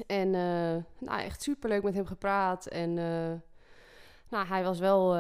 En 0.07 0.35
eh, 0.35 0.83
nou, 0.99 1.21
echt 1.21 1.43
superleuk 1.43 1.83
met 1.83 1.95
hem 1.95 2.07
gepraat. 2.07 2.67
En 2.67 2.95
nou, 4.29 4.47
hij 4.47 4.65
was 4.65 4.79
wel 4.79 5.15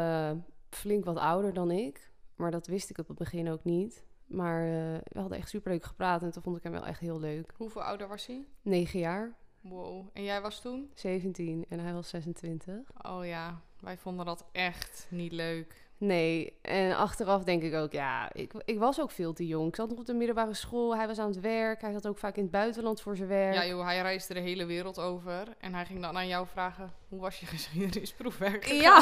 flink 0.75 1.05
wat 1.05 1.17
ouder 1.17 1.53
dan 1.53 1.71
ik. 1.71 2.11
Maar 2.37 2.51
dat 2.51 2.67
wist 2.67 2.91
ik 2.91 2.99
op 2.99 3.09
het 3.09 3.19
begin 3.19 3.51
ook 3.51 3.65
niet. 3.65 4.05
Maar 4.27 4.63
eh, 4.63 4.99
we 5.05 5.21
hadden 5.21 5.39
echt 5.39 5.49
superleuk 5.49 5.83
gepraat. 5.83 6.23
En 6.23 6.31
toen 6.31 6.43
vond 6.43 6.57
ik 6.57 6.63
hem 6.63 6.73
wel 6.73 6.87
echt 6.87 7.01
heel 7.01 7.21
leuk. 7.21 7.53
Hoeveel 7.57 7.83
ouder 7.83 8.09
was 8.09 8.27
hij? 8.27 8.47
Negen 8.63 8.99
jaar. 8.99 9.35
Wow. 9.61 10.09
En 10.13 10.23
jij 10.23 10.41
was 10.41 10.61
toen? 10.61 10.91
17 10.95 11.65
en 11.69 11.79
hij 11.79 11.93
was 11.93 12.09
26. 12.09 12.91
Oh 13.03 13.27
ja, 13.27 13.61
wij 13.81 13.99
vonden 13.99 14.27
dat 14.27 14.45
echt 14.53 15.07
niet 15.11 15.33
leuk. 15.33 15.84
Nee, 15.99 16.59
en 16.63 16.97
achteraf 16.97 17.45
denk 17.45 17.63
ik 17.63 17.75
ook, 17.75 17.93
ja, 17.93 18.33
ik, 18.33 18.53
ik 18.65 18.79
was 18.79 19.01
ook 19.01 19.11
veel 19.11 19.33
te 19.33 19.47
jong. 19.47 19.69
Ik 19.69 19.75
zat 19.77 19.89
nog 19.89 19.99
op 19.99 20.07
de 20.07 20.15
middelbare 20.15 20.55
school, 20.55 20.97
hij 20.97 21.07
was 21.07 21.19
aan 21.19 21.29
het 21.29 21.41
werk, 21.41 21.81
hij 21.81 21.93
zat 21.93 22.07
ook 22.07 22.19
vaak 22.19 22.37
in 22.37 22.43
het 22.43 22.51
buitenland 22.51 23.01
voor 23.01 23.17
zijn 23.17 23.29
werk. 23.29 23.55
Ja 23.55 23.67
joh, 23.67 23.85
hij 23.85 24.01
reisde 24.01 24.35
de 24.35 24.41
hele 24.41 24.65
wereld 24.67 24.99
over. 24.99 25.45
En 25.59 25.75
hij 25.75 25.85
ging 25.85 26.01
dan 26.03 26.17
aan 26.17 26.29
jou 26.29 26.47
vragen, 26.47 26.93
hoe 27.09 27.21
was 27.21 27.41
je 27.41 27.47
geschiedenisproefwerk? 27.57 28.65
Ja, 28.65 28.97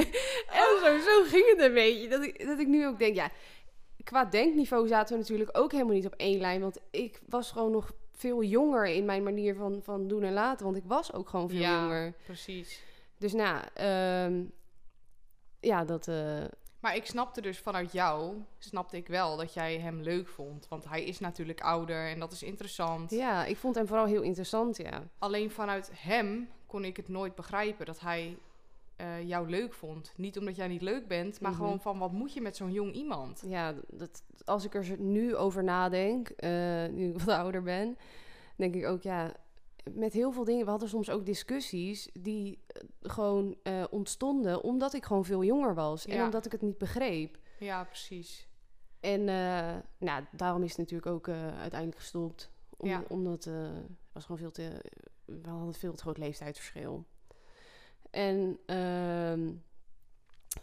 en 0.60 0.78
zo, 0.82 0.98
zo 0.98 1.22
ging 1.24 1.50
het 1.50 1.60
een 1.60 1.74
beetje. 1.74 2.08
Dat 2.08 2.22
ik, 2.22 2.46
dat 2.46 2.58
ik 2.58 2.66
nu 2.66 2.86
ook 2.86 2.98
denk, 2.98 3.14
ja, 3.16 3.30
qua 4.04 4.24
denkniveau 4.24 4.88
zaten 4.88 5.14
we 5.14 5.20
natuurlijk 5.20 5.50
ook 5.58 5.72
helemaal 5.72 5.94
niet 5.94 6.06
op 6.06 6.14
één 6.16 6.40
lijn. 6.40 6.60
Want 6.60 6.78
ik 6.90 7.20
was 7.28 7.50
gewoon 7.52 7.70
nog 7.70 7.92
veel 8.12 8.42
jonger 8.42 8.86
in 8.86 9.04
mijn 9.04 9.22
manier 9.22 9.54
van, 9.54 9.80
van 9.82 10.08
doen 10.08 10.22
en 10.22 10.32
laten. 10.32 10.64
Want 10.64 10.76
ik 10.76 10.84
was 10.86 11.12
ook 11.12 11.28
gewoon 11.28 11.48
veel 11.48 11.58
Ja. 11.58 11.80
jonger. 11.82 12.14
Precies. 12.24 12.82
Dus 13.18 13.32
nou, 13.32 13.60
ehm, 13.74 14.42
ja, 15.66 15.84
dat... 15.84 16.08
eh, 16.08 16.44
Maar 16.80 16.96
ik 16.96 17.06
snapte 17.06 17.40
dus 17.40 17.58
vanuit 17.58 17.92
jou, 17.92 18.34
snapte 18.58 18.96
ik 18.96 19.06
wel 19.08 19.36
dat 19.36 19.54
jij 19.54 19.78
hem 19.78 20.00
leuk 20.00 20.28
vond. 20.28 20.68
Want 20.68 20.84
hij 20.88 21.04
is 21.04 21.18
natuurlijk 21.20 21.60
ouder 21.60 22.08
en 22.08 22.18
dat 22.20 22.32
is 22.32 22.42
interessant. 22.42 23.10
ja, 23.10 23.44
ik 23.44 23.56
vond 23.56 23.74
hem 23.74 23.86
vooral 23.86 24.06
heel 24.06 24.22
interessant, 24.22 24.76
ja. 24.76 25.02
Alleen 25.18 25.50
vanuit 25.50 25.90
hem 25.94 26.48
kon 26.66 26.84
ik 26.84 26.96
het 26.96 27.08
nooit 27.08 27.34
begrijpen 27.34 27.86
dat 27.86 28.00
hij 28.00 28.38
eh, 28.96 29.22
jou 29.28 29.50
leuk 29.50 29.72
vond. 29.74 30.12
Niet 30.16 30.38
omdat 30.38 30.56
jij 30.56 30.68
niet 30.68 30.82
leuk 30.82 31.06
bent, 31.08 31.40
maar 31.40 31.50
Mhm. 31.50 31.60
gewoon 31.60 31.80
van 31.80 31.98
wat 31.98 32.12
moet 32.12 32.32
je 32.32 32.40
met 32.40 32.56
zo'n 32.56 32.72
jong 32.72 32.92
iemand? 32.92 33.42
Ja, 33.46 33.74
dat, 33.88 34.22
als 34.44 34.64
ik 34.64 34.74
er 34.74 34.94
nu 34.98 35.36
over 35.36 35.64
nadenk, 35.64 36.28
eh, 36.28 36.50
nu 36.90 37.08
ik 37.08 37.18
wat 37.20 37.34
ouder 37.44 37.62
ben, 37.62 37.98
denk 38.56 38.74
ik 38.74 38.86
ook, 38.86 39.02
ja, 39.02 39.32
met 39.92 40.12
heel 40.12 40.32
veel 40.32 40.44
dingen. 40.44 40.64
We 40.64 40.70
hadden 40.70 40.88
soms 40.88 41.10
ook 41.10 41.26
discussies 41.26 42.10
die 42.20 42.64
eh, 42.66 42.82
gewoon 43.00 43.56
eh, 43.62 43.84
ontstonden 43.90 44.62
omdat 44.62 44.94
ik 44.94 45.04
gewoon 45.04 45.24
veel 45.24 45.44
jonger 45.44 45.74
was 45.74 46.06
en 46.06 46.24
omdat 46.24 46.46
ik 46.46 46.52
het 46.52 46.62
niet 46.62 46.78
begreep. 46.78 47.38
Ja, 47.58 47.84
precies. 47.84 48.48
En 49.00 49.20
eh, 49.28 49.76
nou, 49.98 50.24
daarom 50.30 50.62
is 50.62 50.68
het 50.68 50.78
natuurlijk 50.78 51.10
ook 51.10 51.28
uiteindelijk 51.28 52.00
gestopt. 52.00 52.50
Om, 52.76 52.88
Ja. 52.88 53.02
Omdat 53.08 53.44
het 53.44 53.54
was 54.12 54.22
gewoon 54.24 54.40
veel 54.40 54.50
te. 54.50 54.84
We 55.24 55.48
hadden 55.48 55.74
veel 55.74 55.94
te 55.94 56.02
groot 56.02 56.18
leeftijdsverschil. 56.18 57.04
En 58.10 58.58
ehm, 58.66 59.52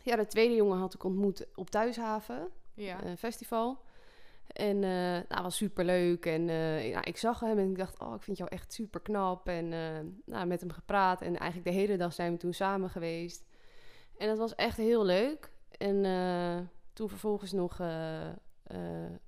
ja, 0.03 0.15
de 0.15 0.25
tweede 0.27 0.55
jongen 0.55 0.77
had 0.77 0.93
ik 0.93 1.03
ontmoet 1.03 1.47
op 1.55 1.69
Thuishaven 1.69 2.49
Ja. 2.73 3.17
festival. 3.17 3.79
En 4.47 4.83
eh 4.83 5.29
nou, 5.29 5.43
was 5.43 5.55
super 5.55 5.85
leuk. 5.85 6.25
En 6.25 6.49
eh, 6.49 6.89
ja, 6.89 7.05
ik 7.05 7.17
zag 7.17 7.39
hem 7.39 7.57
en 7.57 7.69
ik 7.69 7.77
dacht, 7.77 7.99
oh, 7.99 8.15
ik 8.15 8.21
vind 8.21 8.37
jou 8.37 8.49
echt 8.49 8.73
super 8.73 8.99
knap. 9.01 9.47
En 9.47 9.73
eh, 9.73 9.99
nou, 10.25 10.45
met 10.45 10.59
hem 10.59 10.71
gepraat. 10.71 11.21
En 11.21 11.37
eigenlijk 11.37 11.71
de 11.71 11.81
hele 11.81 11.97
dag 11.97 12.13
zijn 12.13 12.31
we 12.31 12.37
toen 12.37 12.53
samen 12.53 12.89
geweest. 12.89 13.45
En 14.17 14.27
dat 14.27 14.37
was 14.37 14.55
echt 14.55 14.77
heel 14.77 15.05
leuk. 15.05 15.51
En 15.77 16.69
toen 16.93 17.09
vervolgens 17.09 17.51
nog, 17.51 17.79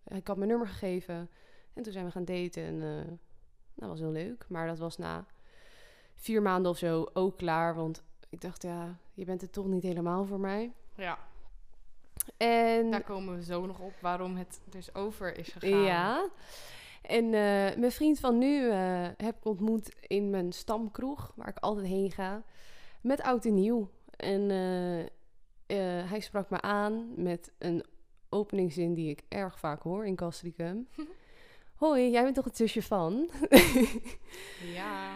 ik 0.06 0.28
had 0.28 0.38
mijn 0.38 0.50
nummer 0.50 0.68
gegeven. 0.68 1.30
En 1.74 1.84
toen 1.84 1.94
zijn 1.94 2.06
we 2.06 2.12
gaan 2.12 2.26
daten. 2.26 2.64
En 2.64 3.20
dat 3.74 3.90
was 3.90 4.00
heel 4.00 4.12
leuk. 4.12 4.46
Maar 4.50 4.68
dat 4.68 4.80
was 4.80 4.98
na 4.98 5.26
vier 6.16 6.42
maanden 6.42 6.72
of 6.72 6.78
zo 6.78 7.10
ook 7.14 7.38
klaar. 7.38 7.76
Want 7.76 8.04
ik 8.30 8.42
dacht, 8.42 8.62
ja, 8.62 8.98
je 9.14 9.26
bent 9.26 9.42
het 9.42 9.54
toch 9.54 9.68
niet 9.68 9.84
helemaal 9.84 10.26
voor 10.26 10.40
mij. 10.40 10.74
ja, 10.96 11.18
En 12.38 12.92
daar 12.92 13.04
komen 13.04 13.36
we 13.36 13.44
zo 13.44 13.66
nog 13.66 13.80
op 13.80 13.94
waarom 14.02 14.36
het 14.36 14.62
dus 14.70 14.96
over 14.96 15.38
is 15.38 15.48
gegaan. 15.48 15.82
Ja. 15.82 16.30
En 17.02 17.26
eh, 17.26 17.78
mijn 17.78 17.92
vriend 17.92 18.20
van 18.20 18.38
nu 18.38 18.70
eh, 18.70 19.08
heb 19.18 19.36
ik 19.36 19.46
ontmoet 19.46 19.96
in 20.02 20.30
mijn 20.30 20.52
stamkroeg, 20.52 21.34
waar 21.36 21.48
ik 21.48 21.58
altijd 21.58 21.88
heen 21.88 22.12
ga, 22.12 22.44
met 23.02 23.22
oud 23.22 23.46
en 23.46 23.54
nieuw. 23.54 23.90
En 24.18 24.42
eh, 25.66 26.10
hij 26.10 26.20
sprak 26.20 26.50
me 26.50 26.62
aan 26.62 27.12
met 27.16 27.52
een 27.58 27.84
openingszin 28.30 28.94
die 28.94 29.10
ik 29.10 29.22
erg 29.28 29.60
vaak 29.60 29.82
hoor 29.82 30.06
in 30.06 30.16
Castricum. 30.16 30.88
Hoi, 31.76 32.10
jij 32.10 32.24
bent 32.24 32.36
toch 32.36 32.46
het 32.46 32.58
zusje 32.58 32.82
van? 32.82 33.30
Ja. 34.74 35.14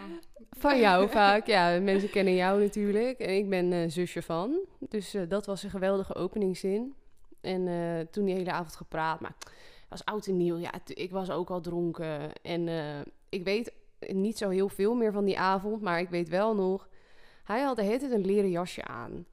Van 0.50 0.80
jou 0.80 1.08
vaak. 1.08 1.46
Ja, 1.46 1.80
mensen 1.80 2.10
kennen 2.10 2.34
jou 2.34 2.60
natuurlijk. 2.60 3.18
En 3.18 3.36
ik 3.36 3.48
ben 3.48 3.72
eh, 3.72 3.90
zusje 3.90 4.22
van. 4.22 4.58
Dus 4.78 5.14
eh, 5.14 5.22
dat 5.28 5.46
was 5.46 5.62
een 5.62 5.70
geweldige 5.70 6.14
openingszin. 6.14 6.94
En 7.40 7.68
eh, 7.68 8.06
toen 8.10 8.24
die 8.24 8.34
hele 8.34 8.52
avond 8.52 8.76
gepraat. 8.76 9.20
Maar 9.20 9.34
het 9.40 9.88
was 9.88 10.04
oud 10.04 10.26
en 10.26 10.36
nieuw. 10.36 10.56
Ja, 10.56 10.72
ik 10.86 11.10
was 11.10 11.30
ook 11.30 11.50
al 11.50 11.60
dronken. 11.60 12.32
En 12.42 12.68
ik 13.28 13.44
weet 13.44 13.72
niet 13.98 14.38
zo 14.38 14.48
heel 14.48 14.68
veel 14.68 14.94
meer 14.94 15.12
van 15.12 15.24
die 15.24 15.38
avond. 15.38 15.82
Maar 15.82 16.00
ik 16.00 16.08
weet 16.08 16.28
wel 16.28 16.54
nog... 16.54 16.88
Hij 17.44 17.60
had 17.60 17.76
de 17.76 17.82
hele 17.82 17.98
tijd 17.98 18.12
een 18.12 18.26
leren 18.26 18.50
jasje 18.50 18.84
aan. 18.84 19.26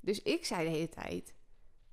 Dus 0.00 0.22
ik 0.22 0.44
zei 0.44 0.64
de 0.64 0.70
hele 0.70 0.88
tijd... 0.88 1.34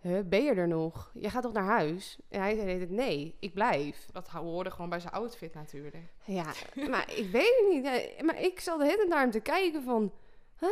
Huh, 0.04 0.20
ben 0.26 0.44
je 0.44 0.54
er 0.54 0.68
nog? 0.68 1.12
Je 1.14 1.30
gaat 1.30 1.44
toch 1.44 1.54
naar 1.54 1.64
huis? 1.64 2.18
En 2.30 2.40
hij 2.42 2.56
zei 2.56 2.78
tijd... 2.78 2.90
Nee, 2.90 3.36
ik 3.40 3.54
blijf. 3.54 4.06
Dat 4.12 4.28
hoorde 4.28 4.72
gewoon 4.72 4.90
bij 4.90 5.00
zijn 5.00 5.14
outfit 5.14 5.54
natuurlijk. 5.54 5.96
Ja, 6.26 6.46
maar 6.90 7.14
ik 7.16 7.30
weet 7.32 7.56
het 7.60 7.68
niet. 7.70 7.86
Ja, 7.86 8.24
maar 8.24 8.42
ik 8.42 8.60
zat 8.60 8.80
de 8.80 8.84
hele 8.84 8.98
tijd 8.98 9.10
naar 9.10 9.20
hem 9.20 9.32
te 9.32 9.40
kijken 9.40 9.84
van... 9.84 10.12
Huh? 10.60 10.70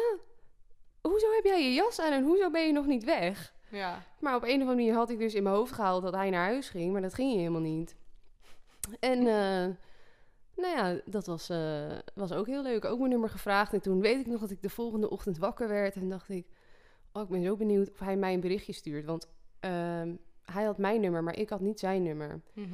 Hoezo 1.01 1.31
heb 1.31 1.43
jij 1.43 1.63
je 1.63 1.73
jas 1.73 1.99
aan 1.99 2.11
en 2.11 2.23
hoezo 2.23 2.49
ben 2.49 2.65
je 2.65 2.73
nog 2.73 2.85
niet 2.85 3.03
weg? 3.03 3.53
Ja. 3.69 4.03
Maar 4.19 4.35
op 4.35 4.43
een 4.43 4.47
of 4.47 4.53
andere 4.53 4.75
manier 4.75 4.93
had 4.93 5.09
ik 5.09 5.19
dus 5.19 5.33
in 5.33 5.43
mijn 5.43 5.55
hoofd 5.55 5.71
gehaald 5.71 6.03
dat 6.03 6.13
hij 6.13 6.29
naar 6.29 6.45
huis 6.45 6.69
ging. 6.69 6.91
Maar 6.91 7.01
dat 7.01 7.13
ging 7.13 7.33
helemaal 7.33 7.61
niet. 7.61 7.95
En 8.99 9.17
eh, 9.17 9.75
nou 10.55 10.77
ja, 10.77 11.01
dat 11.05 11.25
was, 11.25 11.49
eh, 11.49 11.97
was 12.13 12.31
ook 12.31 12.47
heel 12.47 12.61
leuk. 12.61 12.85
Ook 12.85 12.97
mijn 12.97 13.09
nummer 13.09 13.29
gevraagd. 13.29 13.73
En 13.73 13.81
toen 13.81 14.01
weet 14.01 14.19
ik 14.19 14.27
nog 14.27 14.39
dat 14.39 14.51
ik 14.51 14.61
de 14.61 14.69
volgende 14.69 15.09
ochtend 15.09 15.37
wakker 15.37 15.67
werd. 15.67 15.95
En 15.95 16.09
dacht 16.09 16.29
ik, 16.29 16.47
oh, 17.13 17.21
ik 17.21 17.27
ben 17.29 17.43
zo 17.43 17.55
benieuwd 17.55 17.91
of 17.91 17.99
hij 17.99 18.15
mij 18.17 18.33
een 18.33 18.39
berichtje 18.39 18.73
stuurt. 18.73 19.05
Want 19.05 19.27
ehm, 19.59 20.15
hij 20.45 20.63
had 20.63 20.77
mijn 20.77 21.01
nummer, 21.01 21.23
maar 21.23 21.37
ik 21.37 21.49
had 21.49 21.59
niet 21.61 21.79
zijn 21.79 22.03
nummer. 22.03 22.41
Mhm. 22.53 22.67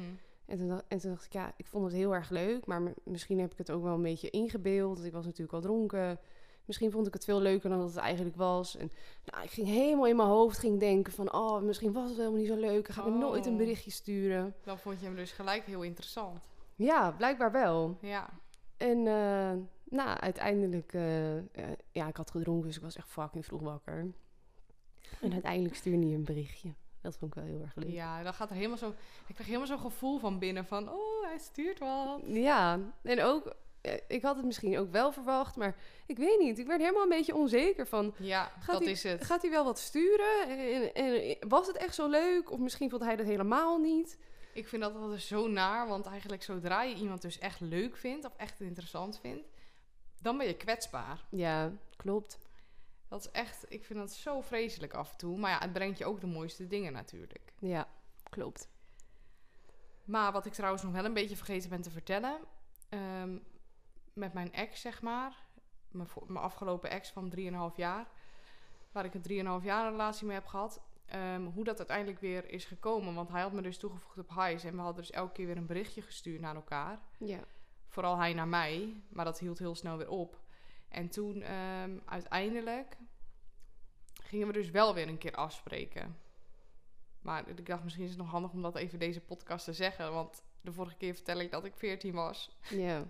En 0.46 0.58
toen, 0.58 0.68
dacht, 0.68 0.84
en 0.88 0.98
toen 0.98 1.10
dacht 1.10 1.24
ik, 1.24 1.32
ja, 1.32 1.52
ik 1.56 1.66
vond 1.66 1.84
het 1.84 1.94
heel 1.94 2.14
erg 2.14 2.30
leuk. 2.30 2.66
Maar 2.66 2.82
m- 2.82 2.94
misschien 3.04 3.38
heb 3.40 3.52
ik 3.52 3.58
het 3.58 3.70
ook 3.70 3.82
wel 3.82 3.94
een 3.94 4.02
beetje 4.02 4.30
ingebeeld. 4.30 4.94
Want 4.94 5.06
ik 5.06 5.12
was 5.12 5.24
natuurlijk 5.24 5.52
al 5.52 5.60
dronken. 5.60 6.18
Misschien 6.64 6.90
vond 6.90 7.06
ik 7.06 7.12
het 7.12 7.24
veel 7.24 7.40
leuker 7.40 7.70
dan 7.70 7.78
dat 7.78 7.88
het 7.88 7.96
eigenlijk 7.98 8.36
was. 8.36 8.76
En 8.76 8.90
nou, 9.24 9.44
ik 9.44 9.50
ging 9.50 9.66
helemaal 9.66 10.06
in 10.06 10.16
mijn 10.16 10.28
hoofd 10.28 10.58
ging 10.58 10.80
denken 10.80 11.12
van... 11.12 11.32
Oh, 11.32 11.62
misschien 11.62 11.92
was 11.92 12.08
het 12.08 12.18
helemaal 12.18 12.38
niet 12.38 12.48
zo 12.48 12.56
leuk. 12.56 12.86
Dan 12.86 12.94
ga 12.94 13.00
ik 13.02 13.12
Oh. 13.14 13.18
nooit 13.18 13.46
een 13.46 13.56
berichtje 13.56 13.90
sturen. 13.90 14.54
Dan 14.64 14.78
vond 14.78 15.00
je 15.00 15.06
hem 15.06 15.14
dus 15.14 15.32
gelijk 15.32 15.64
heel 15.64 15.82
interessant. 15.82 16.48
Ja, 16.74 17.10
blijkbaar 17.12 17.52
wel. 17.52 17.98
Ja. 18.00 18.28
En 18.76 18.98
eh, 19.06 19.52
nou, 19.84 20.18
uiteindelijk... 20.18 20.92
eh, 20.92 21.36
eh, 21.36 21.44
ja, 21.92 22.08
ik 22.08 22.16
had 22.16 22.30
gedronken, 22.30 22.66
dus 22.66 22.76
ik 22.76 22.82
was 22.82 22.96
echt 22.96 23.08
fucking 23.08 23.44
vroeg 23.44 23.60
wakker. 23.62 24.06
En 25.20 25.32
uiteindelijk 25.32 25.74
stuurde 25.74 26.06
hij 26.06 26.14
een 26.14 26.24
berichtje. 26.24 26.74
Dat 27.00 27.16
vond 27.16 27.36
ik 27.36 27.42
wel 27.42 27.52
heel 27.52 27.62
erg 27.62 27.74
leuk. 27.74 27.90
Ja, 27.92 28.22
dan 28.22 28.34
gaat 28.34 28.50
er 28.50 28.56
helemaal 28.56 28.76
zo... 28.76 28.88
Ik 29.26 29.34
krijg 29.34 29.46
helemaal 29.46 29.66
zo'n 29.66 29.78
gevoel 29.78 30.18
van 30.18 30.38
binnen 30.38 30.66
van... 30.66 30.88
Oh, 30.92 31.24
hij 31.26 31.38
stuurt 31.38 31.78
wat. 31.78 32.20
Ja, 32.26 32.78
en 33.02 33.22
ook, 33.22 33.54
eh, 33.80 33.94
ik 34.08 34.22
had 34.22 34.36
het 34.36 34.44
misschien 34.44 34.78
ook 34.78 34.90
wel 34.92 35.12
verwacht, 35.12 35.56
maar 35.56 35.76
ik 36.06 36.16
weet 36.18 36.38
niet. 36.38 36.58
Ik 36.58 36.66
werd 36.66 36.80
helemaal 36.80 37.02
een 37.02 37.08
beetje 37.08 37.34
onzeker 37.34 37.86
van, 37.86 38.14
Ja, 38.18 38.44
Gaat 38.44 38.66
dat 38.74 38.82
hij- 38.82 38.90
is 38.92 39.02
het. 39.02 39.24
gaat 39.24 39.42
hij 39.42 39.50
wel 39.50 39.64
wat 39.64 39.78
sturen? 39.78 40.48
En, 40.48 40.94
en 40.94 41.36
was 41.48 41.66
het 41.66 41.76
echt 41.76 41.94
zo 41.94 42.08
leuk? 42.08 42.50
Of 42.50 42.58
misschien 42.58 42.90
vond 42.90 43.02
hij 43.02 43.16
dat 43.16 43.26
helemaal 43.26 43.78
niet? 43.78 44.18
Ik 44.52 44.68
vind 44.68 44.82
dat 44.82 44.94
altijd 44.94 45.22
zo 45.22 45.48
naar, 45.48 45.88
want 45.88 46.06
eigenlijk 46.06 46.42
zodra 46.42 46.82
je 46.82 46.94
iemand 46.94 47.22
dus 47.22 47.38
echt 47.38 47.60
leuk 47.60 47.96
vindt 47.96 48.24
of 48.26 48.32
echt 48.36 48.60
interessant 48.60 49.18
vindt, 49.20 49.48
dan 50.20 50.38
ben 50.38 50.46
je 50.46 50.56
kwetsbaar. 50.56 51.24
Ja, 51.30 51.72
klopt. 51.96 52.38
Dat 53.08 53.20
is 53.20 53.30
echt, 53.30 53.64
ik 53.72 53.84
vind 53.84 53.98
dat 53.98 54.12
zo 54.12 54.40
vreselijk 54.40 54.94
af 54.94 55.10
en 55.10 55.16
toe. 55.16 55.38
Maar 55.38 55.50
ja, 55.50 55.58
het 55.58 55.72
brengt 55.72 55.98
je 55.98 56.04
ook 56.04 56.20
de 56.20 56.26
mooiste 56.26 56.66
dingen 56.66 56.92
natuurlijk. 56.92 57.52
Ja, 57.58 57.88
klopt. 58.30 58.68
Maar 60.04 60.32
wat 60.32 60.46
ik 60.46 60.52
trouwens 60.52 60.82
nog 60.82 60.92
wel 60.92 61.04
een 61.04 61.14
beetje 61.14 61.36
vergeten 61.36 61.70
ben 61.70 61.80
te 61.82 61.90
vertellen. 61.90 62.38
ehm, 62.88 63.38
met 64.12 64.32
mijn 64.32 64.52
ex, 64.52 64.80
zeg 64.80 65.02
maar. 65.02 65.36
Mijn, 65.88 66.08
mijn 66.26 66.44
afgelopen 66.44 66.90
ex 66.90 67.10
van 67.10 67.30
3,5 67.70 67.76
jaar. 67.76 68.06
Waar 68.92 69.04
ik 69.04 69.14
een 69.14 69.22
3,5 69.60 69.64
jaar 69.64 69.90
relatie 69.90 70.26
mee 70.26 70.36
heb 70.36 70.46
gehad. 70.46 70.80
ehm, 71.06 71.44
hoe 71.44 71.64
dat 71.64 71.78
uiteindelijk 71.78 72.20
weer 72.20 72.50
is 72.50 72.64
gekomen. 72.64 73.14
Want 73.14 73.28
hij 73.28 73.40
had 73.40 73.52
me 73.52 73.62
dus 73.62 73.78
toegevoegd 73.78 74.18
op 74.18 74.28
Highs. 74.34 74.64
En 74.64 74.72
we 74.74 74.80
hadden 74.80 75.02
dus 75.02 75.10
elke 75.10 75.32
keer 75.32 75.46
weer 75.46 75.56
een 75.56 75.66
berichtje 75.66 76.02
gestuurd 76.02 76.40
naar 76.40 76.54
elkaar. 76.54 76.98
Ja. 77.18 77.40
Vooral 77.88 78.18
hij 78.18 78.32
naar 78.34 78.48
mij. 78.48 79.02
Maar 79.08 79.24
dat 79.24 79.38
hield 79.38 79.58
heel 79.58 79.74
snel 79.74 79.96
weer 79.96 80.08
op. 80.08 80.40
En 80.88 81.08
toen 81.08 81.42
ehm, 81.42 81.98
uiteindelijk 82.04 82.96
gingen 84.22 84.46
we 84.46 84.52
dus 84.52 84.70
wel 84.70 84.94
weer 84.94 85.08
een 85.08 85.18
keer 85.18 85.34
afspreken. 85.34 86.16
Maar 87.20 87.48
ik 87.48 87.66
dacht, 87.66 87.84
misschien 87.84 88.04
is 88.04 88.10
het 88.10 88.18
nog 88.18 88.30
handig 88.30 88.52
om 88.52 88.62
dat 88.62 88.76
even 88.76 88.98
deze 88.98 89.20
podcast 89.20 89.64
te 89.64 89.72
zeggen. 89.72 90.12
Want 90.12 90.42
de 90.60 90.72
vorige 90.72 90.96
keer 90.96 91.14
vertel 91.14 91.40
ik 91.40 91.50
dat 91.50 91.64
ik 91.64 91.76
14 91.76 92.14
was. 92.14 92.56
Ja. 92.70 93.04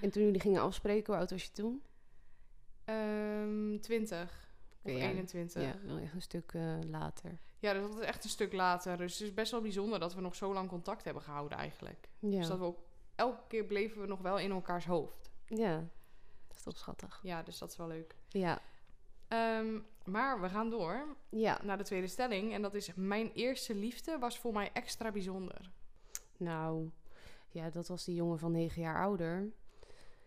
En 0.00 0.10
toen 0.10 0.22
jullie 0.22 0.40
gingen 0.40 0.62
afspreken, 0.62 1.06
hoe 1.06 1.16
oud 1.16 1.30
was 1.30 1.44
je 1.44 1.50
toen? 1.50 1.82
Ehm 2.84 3.78
20 3.80 4.50
of 4.82 4.90
Oké, 4.90 5.00
ja. 5.00 5.08
21. 5.08 5.62
Ja, 5.62 5.76
wel 5.84 5.98
echt 5.98 6.14
een 6.14 6.22
stuk 6.22 6.52
eh, 6.52 6.78
later. 6.90 7.38
Ja, 7.58 7.72
dus 7.72 7.82
dat 7.82 7.98
is 7.98 8.06
echt 8.06 8.24
een 8.24 8.30
stuk 8.30 8.52
later. 8.52 8.96
Dus 8.96 9.12
het 9.18 9.28
is 9.28 9.34
best 9.34 9.50
wel 9.50 9.60
bijzonder 9.60 9.98
dat 10.00 10.14
we 10.14 10.20
nog 10.20 10.34
zo 10.34 10.52
lang 10.52 10.68
contact 10.68 11.04
hebben 11.04 11.22
gehouden 11.22 11.58
eigenlijk. 11.58 12.08
Ja. 12.18 12.38
Dus 12.38 12.46
dat 12.46 12.58
we 12.58 12.64
ook 12.64 12.78
elke 13.14 13.42
keer 13.48 13.64
bleven 13.64 14.00
we 14.00 14.06
nog 14.06 14.20
wel 14.20 14.38
in 14.38 14.50
elkaars 14.50 14.84
hoofd. 14.84 15.30
ja. 15.46 15.88
Toch 16.62 16.78
schattig. 16.78 17.20
Ja, 17.22 17.42
dus 17.42 17.58
dat 17.58 17.70
is 17.70 17.76
wel 17.76 17.86
leuk. 17.88 18.14
Ja. 18.28 18.60
Ehm, 19.28 19.78
maar 20.04 20.40
we 20.40 20.48
gaan 20.48 20.70
door 20.70 21.16
Ja. 21.28 21.60
naar 21.62 21.78
de 21.78 21.84
tweede 21.84 22.06
stelling. 22.06 22.52
En 22.52 22.62
dat 22.62 22.74
is: 22.74 22.94
Mijn 22.94 23.32
eerste 23.32 23.74
liefde 23.74 24.18
was 24.18 24.38
voor 24.38 24.52
mij 24.52 24.70
extra 24.72 25.10
bijzonder. 25.10 25.70
Nou, 26.36 26.90
ja, 27.48 27.70
dat 27.70 27.88
was 27.88 28.04
die 28.04 28.14
jongen 28.14 28.38
van 28.38 28.52
negen 28.52 28.82
jaar 28.82 29.02
ouder. 29.02 29.52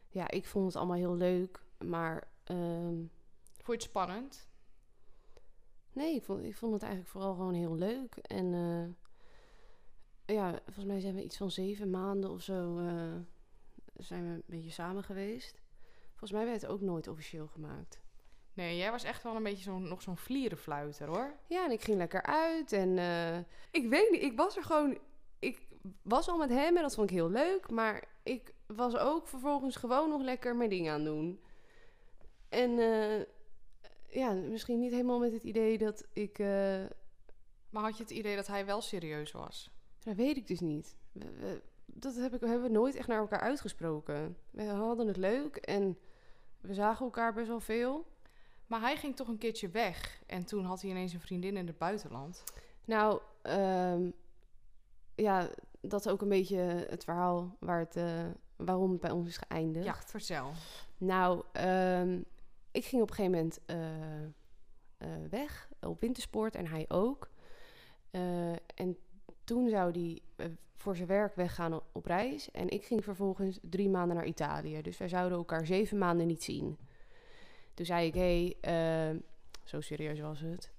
Ja, 0.09 0.29
ik 0.31 0.45
vond 0.45 0.65
het 0.65 0.75
allemaal 0.75 0.95
heel 0.97 1.15
leuk, 1.15 1.59
maar 1.77 2.27
ehm, 2.43 2.95
Vond 3.53 3.65
je 3.65 3.71
het 3.73 3.81
spannend? 3.81 4.47
nee, 5.93 6.15
ik 6.15 6.23
vond, 6.23 6.43
ik 6.43 6.55
vond 6.57 6.73
het 6.73 6.81
eigenlijk 6.81 7.11
vooral 7.11 7.33
gewoon 7.35 7.53
heel 7.53 7.75
leuk. 7.75 8.15
En 8.15 8.53
eh, 10.25 10.35
ja, 10.35 10.51
volgens 10.63 10.85
mij 10.85 10.99
zijn 10.99 11.15
we 11.15 11.23
iets 11.23 11.37
van 11.37 11.51
zeven 11.51 11.89
maanden 11.89 12.29
of 12.29 12.41
zo 12.41 12.77
eh, 12.77 13.15
zijn 13.97 14.23
we 14.23 14.29
een 14.33 14.43
beetje 14.45 14.71
samen 14.71 15.03
geweest. 15.03 15.61
Volgens 16.15 16.31
mij 16.31 16.45
werd 16.45 16.61
het 16.61 16.71
ook 16.71 16.81
nooit 16.81 17.07
officieel 17.07 17.47
gemaakt. 17.47 17.99
Nee, 18.53 18.77
jij 18.77 18.91
was 18.91 19.03
echt 19.03 19.23
wel 19.23 19.35
een 19.35 19.43
beetje 19.43 19.63
zo'n, 19.63 19.87
nog 19.87 20.01
zo'n 20.01 20.17
vlierenfluiter 20.17 21.07
hoor. 21.07 21.35
Ja, 21.47 21.65
en 21.65 21.71
ik 21.71 21.81
ging 21.81 21.97
lekker 21.97 22.21
uit 22.21 22.71
en 22.71 22.97
eh, 22.97 23.37
ik 23.71 23.89
weet 23.89 24.11
niet, 24.11 24.21
ik 24.21 24.37
was 24.37 24.57
er 24.57 24.63
gewoon, 24.63 24.97
ik 25.39 25.67
was 26.01 26.27
al 26.27 26.37
met 26.37 26.49
hem 26.49 26.75
en 26.75 26.81
dat 26.81 26.95
vond 26.95 27.09
ik 27.09 27.15
heel 27.15 27.29
leuk, 27.29 27.69
maar 27.69 28.03
ik 28.23 28.53
was 28.65 28.97
ook 28.97 29.27
vervolgens 29.27 29.75
gewoon 29.75 30.09
nog 30.09 30.21
lekker 30.21 30.55
mijn 30.55 30.69
ding 30.69 30.89
aan 30.89 31.03
doen. 31.03 31.39
En 32.49 32.79
eh, 32.79 33.25
ja, 34.09 34.31
misschien 34.31 34.79
niet 34.79 34.91
helemaal 34.91 35.19
met 35.19 35.31
het 35.33 35.43
idee 35.43 35.77
dat 35.77 36.05
ik, 36.13 36.39
eh, 36.39 36.85
Maar 37.69 37.83
had 37.83 37.97
je 37.97 38.03
het 38.03 38.11
idee 38.11 38.35
dat 38.35 38.47
hij 38.47 38.65
wel 38.65 38.81
serieus 38.81 39.31
was? 39.31 39.69
dat 39.99 40.15
weet 40.15 40.37
ik 40.37 40.47
dus 40.47 40.59
niet. 40.59 40.95
We- 41.11 41.31
we- 41.31 41.61
dat 41.97 42.15
heb 42.15 42.33
ik, 42.33 42.39
hebben 42.39 42.61
we 42.61 42.69
nooit 42.69 42.95
echt 42.95 43.07
naar 43.07 43.19
elkaar 43.19 43.39
uitgesproken. 43.39 44.37
We 44.51 44.63
hadden 44.63 45.07
het 45.07 45.17
leuk 45.17 45.55
en 45.55 45.97
we 46.61 46.73
zagen 46.73 47.05
elkaar 47.05 47.33
best 47.33 47.47
wel 47.47 47.59
veel. 47.59 48.05
Maar 48.67 48.81
hij 48.81 48.97
ging 48.97 49.15
toch 49.15 49.27
een 49.27 49.37
keertje 49.37 49.69
weg. 49.69 50.23
En 50.25 50.45
toen 50.45 50.65
had 50.65 50.81
hij 50.81 50.89
ineens 50.89 51.13
een 51.13 51.19
vriendin 51.19 51.57
in 51.57 51.67
het 51.67 51.77
buitenland. 51.77 52.43
Nou, 52.85 53.21
ehm, 53.41 54.09
ja, 55.15 55.49
dat 55.81 56.05
is 56.05 56.11
ook 56.11 56.21
een 56.21 56.29
beetje 56.29 56.57
het 56.89 57.03
verhaal 57.03 57.55
waar 57.59 57.79
het, 57.79 57.95
eh, 57.95 58.25
waarom 58.55 58.91
het 58.91 58.99
bij 58.99 59.11
ons 59.11 59.27
is 59.27 59.37
geëindigd. 59.37 59.85
Ja, 59.85 59.95
vertel. 60.05 60.51
Nou, 60.97 61.43
ehm, 61.51 62.21
ik 62.71 62.85
ging 62.85 63.01
op 63.01 63.09
een 63.09 63.15
gegeven 63.15 63.37
moment 63.37 63.59
eh, 63.65 64.23
eh, 64.97 65.29
weg 65.29 65.69
op 65.81 66.01
wintersport 66.01 66.55
en 66.55 66.67
hij 66.67 66.85
ook. 66.87 67.33
En 68.75 68.97
toen 69.45 69.69
zou 69.69 69.91
hij 69.91 70.21
eh, 70.35 70.45
voor 70.75 70.95
zijn 70.95 71.07
werk 71.07 71.35
weggaan 71.35 71.81
op 71.91 72.05
reis. 72.05 72.51
En 72.51 72.69
ik 72.69 72.85
ging 72.85 73.03
vervolgens 73.03 73.59
drie 73.61 73.89
maanden 73.89 74.15
naar 74.15 74.25
Italië. 74.25 74.81
Dus 74.81 74.97
wij 74.97 75.07
zouden 75.07 75.37
elkaar 75.37 75.65
zeven 75.65 75.97
maanden 75.97 76.27
niet 76.27 76.43
zien. 76.43 76.77
Toen 77.73 77.85
zei 77.85 78.07
ik, 78.07 78.13
hé, 78.13 78.55
hey, 78.61 79.11
eh, 79.11 79.19
zo 79.63 79.81
serieus 79.81 80.19
was 80.19 80.39
het. 80.39 80.71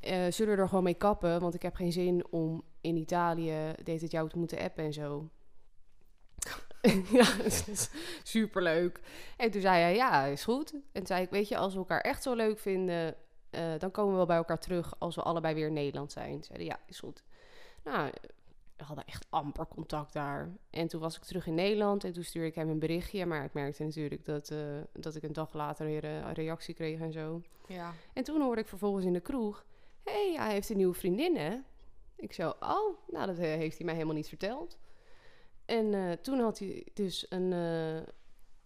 Eh, 0.00 0.26
zullen 0.30 0.56
we 0.56 0.62
er 0.62 0.68
gewoon 0.68 0.84
mee 0.84 0.94
kappen? 0.94 1.40
Want 1.40 1.54
ik 1.54 1.62
heb 1.62 1.74
geen 1.74 1.92
zin 1.92 2.26
om 2.30 2.62
in 2.80 2.96
Italië 2.96 3.72
deed 3.82 4.00
het 4.00 4.10
jou 4.10 4.28
te 4.28 4.38
moeten 4.38 4.58
appen 4.58 4.84
en 4.84 4.92
zo. 4.92 5.28
ja, 7.18 7.26
superleuk. 8.22 9.00
En 9.36 9.50
toen 9.50 9.60
zei 9.60 9.80
hij, 9.80 9.94
ja, 9.94 10.24
is 10.24 10.44
goed. 10.44 10.72
En 10.72 10.80
toen 10.92 11.06
zei 11.06 11.22
ik, 11.22 11.30
weet 11.30 11.48
je, 11.48 11.56
als 11.56 11.72
we 11.72 11.78
elkaar 11.78 12.00
echt 12.00 12.22
zo 12.22 12.34
leuk 12.34 12.58
vinden... 12.58 13.14
dan 13.78 13.90
komen 13.90 14.10
we 14.10 14.16
wel 14.16 14.26
bij 14.26 14.36
elkaar 14.36 14.60
terug 14.60 14.94
als 14.98 15.14
we 15.14 15.22
allebei 15.22 15.54
weer 15.54 15.66
in 15.66 15.72
Nederland 15.72 16.12
zijn. 16.12 16.44
Zeiden, 16.44 16.66
ja, 16.66 16.78
is 16.86 16.98
goed. 16.98 17.24
Nou, 17.86 18.10
we 18.76 18.84
hadden 18.84 19.04
echt 19.04 19.26
amper 19.30 19.66
contact 19.66 20.12
daar. 20.12 20.50
En 20.70 20.88
toen 20.88 21.00
was 21.00 21.16
ik 21.16 21.22
terug 21.22 21.46
in 21.46 21.54
Nederland 21.54 22.04
en 22.04 22.12
toen 22.12 22.24
stuurde 22.24 22.48
ik 22.48 22.54
hem 22.54 22.68
een 22.68 22.78
berichtje. 22.78 23.26
Maar 23.26 23.44
ik 23.44 23.52
merkte 23.52 23.84
natuurlijk 23.84 24.24
dat, 24.24 24.50
eh, 24.50 24.58
dat 24.92 25.14
ik 25.14 25.22
een 25.22 25.32
dag 25.32 25.52
later 25.52 25.86
weer 25.86 26.04
een 26.04 26.32
reactie 26.32 26.74
kreeg 26.74 27.00
en 27.00 27.12
zo. 27.12 27.42
Ja. 27.66 27.92
En 28.12 28.24
toen 28.24 28.40
hoorde 28.40 28.60
ik 28.60 28.68
vervolgens 28.68 29.04
in 29.04 29.12
de 29.12 29.20
kroeg... 29.20 29.64
Hé, 30.04 30.32
hey, 30.32 30.44
hij 30.44 30.52
heeft 30.52 30.68
een 30.68 30.76
nieuwe 30.76 30.94
vriendin, 30.94 31.36
hè? 31.36 31.56
Ik 32.16 32.32
zo, 32.32 32.48
oh, 32.60 32.98
nou, 33.08 33.26
dat 33.26 33.38
eh, 33.38 33.44
heeft 33.44 33.76
hij 33.76 33.84
mij 33.84 33.94
helemaal 33.94 34.16
niet 34.16 34.28
verteld. 34.28 34.78
En 35.64 35.94
eh, 35.94 36.12
toen 36.12 36.38
had 36.38 36.58
hij 36.58 36.86
dus 36.94 37.26
een, 37.28 37.52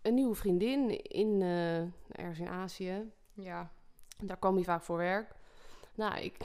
een 0.03 0.15
nieuwe 0.15 0.35
vriendin 0.35 1.03
in, 1.03 1.43
ergens 2.11 2.39
in 2.39 2.49
Azië. 2.49 3.11
Ja. 3.33 3.73
Daar 4.19 4.39
kwam 4.39 4.55
hij 4.55 4.65
vaak 4.65 4.83
voor 4.83 4.97
werk. 4.97 5.35
Nou, 5.95 6.21
ik 6.21 6.37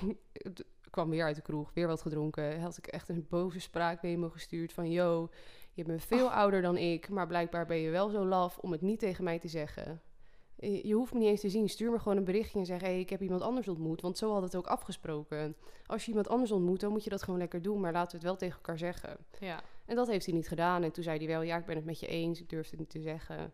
kwam 0.96 1.10
weer 1.10 1.24
uit 1.24 1.36
de 1.36 1.42
kroeg, 1.42 1.72
weer 1.74 1.88
wat 1.88 2.02
gedronken. 2.02 2.62
Had 2.62 2.78
ik 2.78 2.88
echt 2.88 3.10
een 3.10 3.26
boze 3.30 3.60
spraakmemo 3.60 4.30
gestuurd 4.30 4.74
van... 4.74 4.92
Yo, 4.92 5.30
je 5.74 5.84
bent 5.84 6.04
veel 6.04 6.32
ouder 6.32 6.62
dan 6.62 6.78
ik, 6.78 7.10
maar 7.10 7.28
blijkbaar 7.28 7.66
ben 7.66 7.78
je 7.78 7.90
wel 7.90 8.10
zo 8.10 8.26
laf 8.26 8.58
om 8.58 8.72
het 8.72 8.82
niet 8.82 9.00
tegen 9.00 9.24
mij 9.24 9.40
te 9.40 9.48
zeggen. 9.48 10.02
Je 10.60 10.94
hoeft 10.94 11.14
me 11.14 11.20
niet 11.20 11.28
eens 11.28 11.42
te 11.42 11.50
zien. 11.50 11.70
Stuur 11.70 11.92
me 11.92 12.00
gewoon 12.00 12.18
een 12.18 12.24
berichtje 12.24 12.60
en 12.60 12.66
zeg... 12.66 12.82
Hé, 12.82 12.88
hey, 12.88 13.00
ik 13.00 13.10
heb 13.10 13.22
iemand 13.22 13.42
anders 13.42 13.68
ontmoet. 13.68 14.02
Want 14.02 14.18
zo 14.18 14.34
had 14.34 14.42
het 14.42 14.56
ook 14.56 14.68
afgesproken. 14.68 15.56
Als 15.86 16.04
je 16.04 16.10
iemand 16.10 16.28
anders 16.28 16.52
ontmoet, 16.52 16.80
dan 16.80 16.92
moet 16.92 17.04
je 17.04 17.10
dat 17.10 17.24
gewoon 17.24 17.40
lekker 17.40 17.62
doen. 17.62 17.80
Maar 17.80 17.92
laten 17.92 18.12
we 18.12 18.18
het 18.18 18.26
wel 18.26 18.36
tegen 18.36 18.56
elkaar 18.56 18.78
zeggen. 18.78 19.18
Ja. 19.40 19.64
En 19.86 19.96
dat 19.96 20.08
heeft 20.08 20.26
hij 20.26 20.36
niet 20.36 20.48
gedaan. 20.48 20.84
En 20.84 20.92
toen 20.92 21.04
zei 21.04 21.18
hij 21.18 21.28
wel, 21.28 21.42
ja, 21.42 21.58
ik 21.58 21.66
ben 21.66 21.76
het 21.76 21.86
met 21.86 22.00
je 22.00 22.08
eens. 22.08 22.42
Ik 22.42 22.50
durfde 22.50 22.70
het 22.70 22.80
niet 22.80 22.90
te 22.90 23.02
zeggen. 23.02 23.46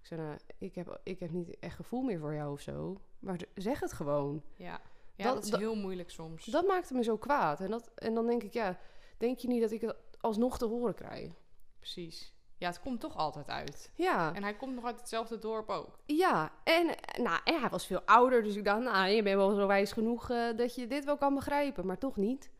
Ik 0.00 0.06
zei, 0.06 0.20
nou, 0.20 0.36
ik 0.58 0.74
heb, 0.74 1.00
ik 1.02 1.20
heb 1.20 1.30
niet 1.30 1.58
echt 1.58 1.76
gevoel 1.76 2.02
meer 2.02 2.18
voor 2.18 2.34
jou 2.34 2.52
of 2.52 2.60
zo. 2.60 3.00
Maar 3.18 3.40
zeg 3.54 3.80
het 3.80 3.92
gewoon. 3.92 4.42
Ja. 4.56 4.80
Ja, 5.18 5.24
Dat- 5.24 5.34
dat, 5.34 5.52
is 5.52 5.58
heel 5.58 5.76
moeilijk 5.76 6.10
soms. 6.10 6.44
Dat 6.44 6.66
maakte 6.66 6.94
me 6.94 7.02
zo 7.02 7.16
kwaad. 7.16 7.60
En, 7.60 7.70
dat, 7.70 7.90
en 7.94 8.14
dan 8.14 8.26
denk 8.26 8.42
ik, 8.42 8.52
ja, 8.52 8.78
denk 9.16 9.38
je 9.38 9.48
niet 9.48 9.60
dat 9.60 9.70
ik 9.70 9.80
het 9.80 9.96
alsnog 10.20 10.58
te 10.58 10.64
horen 10.66 10.94
krijg? 10.94 11.32
Precies. 11.78 12.32
Ja, 12.56 12.68
het 12.68 12.80
komt 12.80 13.00
toch 13.00 13.16
altijd 13.16 13.48
uit. 13.48 13.90
Ja, 13.94 14.34
En 14.34 14.42
hij 14.42 14.54
komt 14.56 14.74
nog 14.74 14.84
uit 14.84 14.98
hetzelfde 14.98 15.38
dorp 15.38 15.68
ook. 15.68 15.98
ja. 16.06 16.52
En, 16.64 16.86
nou, 17.22 17.40
en 17.44 17.60
hij 17.60 17.68
was 17.68 17.86
veel 17.86 18.00
ouder. 18.00 18.42
Dus 18.42 18.56
ik 18.56 18.64
dacht, 18.64 18.82
nou, 18.82 19.08
je 19.08 19.22
bent 19.22 19.36
wel 19.36 19.54
zo 19.54 19.66
wijs 19.66 19.92
genoeg 19.92 20.30
eh, 20.30 20.56
dat 20.56 20.74
je 20.74 20.86
dit 20.86 21.04
wel 21.04 21.16
kan 21.16 21.34
begrijpen. 21.34 21.86
Maar 21.86 21.98
toch 21.98 22.16
niet. 22.16 22.50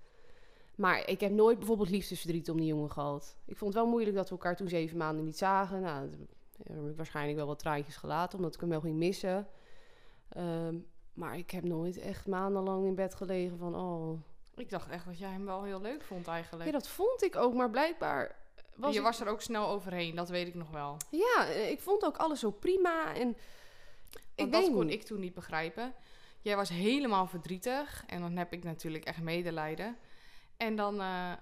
Maar 0.75 1.09
ik 1.09 1.21
heb 1.21 1.31
nooit 1.33 1.59
bijvoorbeeld 1.59 1.91
liefdesverdriet 1.91 2.51
om 2.51 2.57
die 2.57 2.67
jongen 2.67 2.91
gehad. 2.91 3.37
Ik 3.47 3.57
vond 3.57 3.73
het 3.75 3.83
wel 3.83 3.91
moeilijk 3.93 4.17
dat 4.17 4.25
we 4.29 4.35
elkaar 4.35 4.57
toen 4.57 4.69
zeven 4.69 4.97
maanden 4.97 5.25
niet 5.25 5.39
zagen. 5.39 5.81
Nou, 5.81 6.11
heb 6.63 6.91
ik 6.91 6.97
waarschijnlijk 6.97 7.37
wel 7.37 7.47
wat 7.47 7.59
traantjes 7.59 7.97
gelaten, 7.97 8.39
omdat 8.39 8.55
ik 8.55 8.61
hem 8.61 8.69
wel 8.69 8.81
ging 8.81 8.97
missen. 8.97 9.49
Ehm, 10.29 10.77
maar 11.19 11.37
ik 11.37 11.51
heb 11.51 11.65
nooit 11.65 11.99
echt 11.99 12.27
maandenlang 12.27 12.87
in 12.87 12.95
bed 12.95 13.15
gelegen 13.15 13.59
van, 13.59 13.75
oh... 13.75 14.21
Ik 14.57 14.71
dacht 14.71 14.89
echt 14.91 15.05
dat 15.05 15.19
jij 15.19 15.31
hem 15.31 15.45
wel 15.45 15.63
heel 15.63 15.81
leuk 15.81 16.03
vond 16.03 16.27
eigenlijk. 16.29 16.65
Ja, 16.71 16.73
dat 16.73 16.89
vond 16.89 17.23
ik 17.23 17.37
ook, 17.37 17.55
maar 17.55 17.71
blijkbaar 17.71 18.37
was 18.75 18.93
je 18.93 18.99
ik- 18.99 19.05
was 19.05 19.21
er 19.21 19.29
ook 19.29 19.41
snel 19.41 19.69
overheen, 19.69 20.15
dat 20.15 20.29
weet 20.29 20.47
ik 20.47 20.55
nog 20.55 20.71
wel. 20.71 20.97
Ja, 21.11 21.47
eh, 21.47 21.71
ik 21.71 21.81
vond 21.81 22.05
ook 22.05 22.17
alles 22.17 22.41
zo 22.41 22.51
prima 22.51 23.15
en... 23.15 23.37
Ik 24.35 24.53
dat 24.53 24.71
kon 24.71 24.91
ik 24.91 25.03
toen 25.03 25.21
niet 25.21 25.35
begrijpen. 25.35 25.95
Jij 26.41 26.57
was 26.57 26.69
helemaal 26.69 27.27
verdrietig. 27.27 28.05
En 28.07 28.21
dan 28.21 28.37
heb 28.37 28.53
ik 28.53 28.65
natuurlijk 28.65 29.05
echt 29.05 29.21
medelijden. 29.23 29.97
En 30.57 30.77
dan 30.77 31.01
eh, 31.01 31.33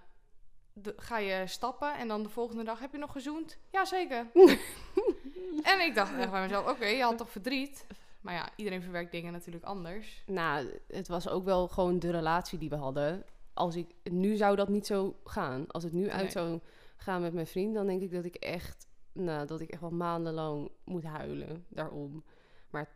de- 0.73 0.95
ga 0.97 1.19
je 1.19 1.47
stappen. 1.47 1.95
En 1.97 2.09
dan 2.09 2.23
de 2.23 2.29
volgende 2.29 2.65
dag 2.65 2.79
heb 2.81 2.93
je 2.93 2.99
nog 2.99 3.13
gezoend. 3.13 3.59
Jazeker. 3.71 4.27
en 5.73 5.81
ik 5.81 5.95
dacht 5.95 6.17
echt 6.19 6.31
bij 6.31 6.41
mezelf, 6.43 6.69
oké, 6.71 6.87
je 6.87 7.03
had 7.03 7.19
toch 7.19 7.31
verdriet? 7.31 7.87
Maar 8.27 8.35
ja, 8.35 8.49
iedereen 8.57 8.83
verwerkt 8.83 9.11
dingen 9.13 9.33
natuurlijk 9.33 9.65
anders. 9.65 10.23
Nou, 10.27 10.81
het 10.89 11.09
was 11.09 11.29
ook 11.29 11.45
wel 11.45 11.69
gewoon 11.69 11.99
de 11.99 12.11
relatie 12.11 12.59
die 12.59 12.69
we 12.69 12.77
hadden. 12.77 13.25
als 13.55 13.77
ik 13.77 13.95
nu 14.03 14.37
zou 14.37 14.57
dat 14.57 14.69
niet 14.69 14.87
zo 14.87 15.17
gaan. 15.25 15.65
Als 15.71 15.83
het 15.85 15.93
nu 15.93 16.11
uit 16.11 16.23
Nee. 16.23 16.31
zou 16.31 16.61
gaan 16.97 17.23
met 17.23 17.33
mijn 17.33 17.47
vriend, 17.47 17.75
dan 17.75 17.87
denk 17.87 18.03
ik 18.03 18.11
dat 18.13 18.25
ik 18.25 18.35
echt, 18.35 18.87
nou, 19.13 19.47
dat 19.47 19.61
ik 19.61 19.71
echt 19.71 19.81
wel 19.81 19.91
maandenlang 19.91 20.71
moet 20.85 21.05
huilen 21.05 21.65
daarom. 21.69 22.25
Maar 22.71 22.89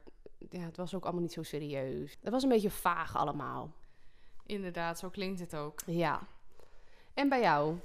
ja, 0.51 0.61
het 0.61 0.77
was 0.77 0.95
ook 0.95 1.03
allemaal 1.03 1.23
niet 1.23 1.33
zo 1.33 1.43
serieus. 1.43 2.17
Het 2.21 2.33
was 2.33 2.43
een 2.43 2.49
beetje 2.49 2.71
vaag 2.71 3.17
allemaal. 3.17 3.73
Inderdaad, 4.47 4.99
zo 4.99 5.09
klinkt 5.09 5.41
het 5.41 5.57
ook. 5.57 5.81
Ja. 5.87 6.21
En 7.15 7.29
bij 7.29 7.41
jou? 7.41 7.77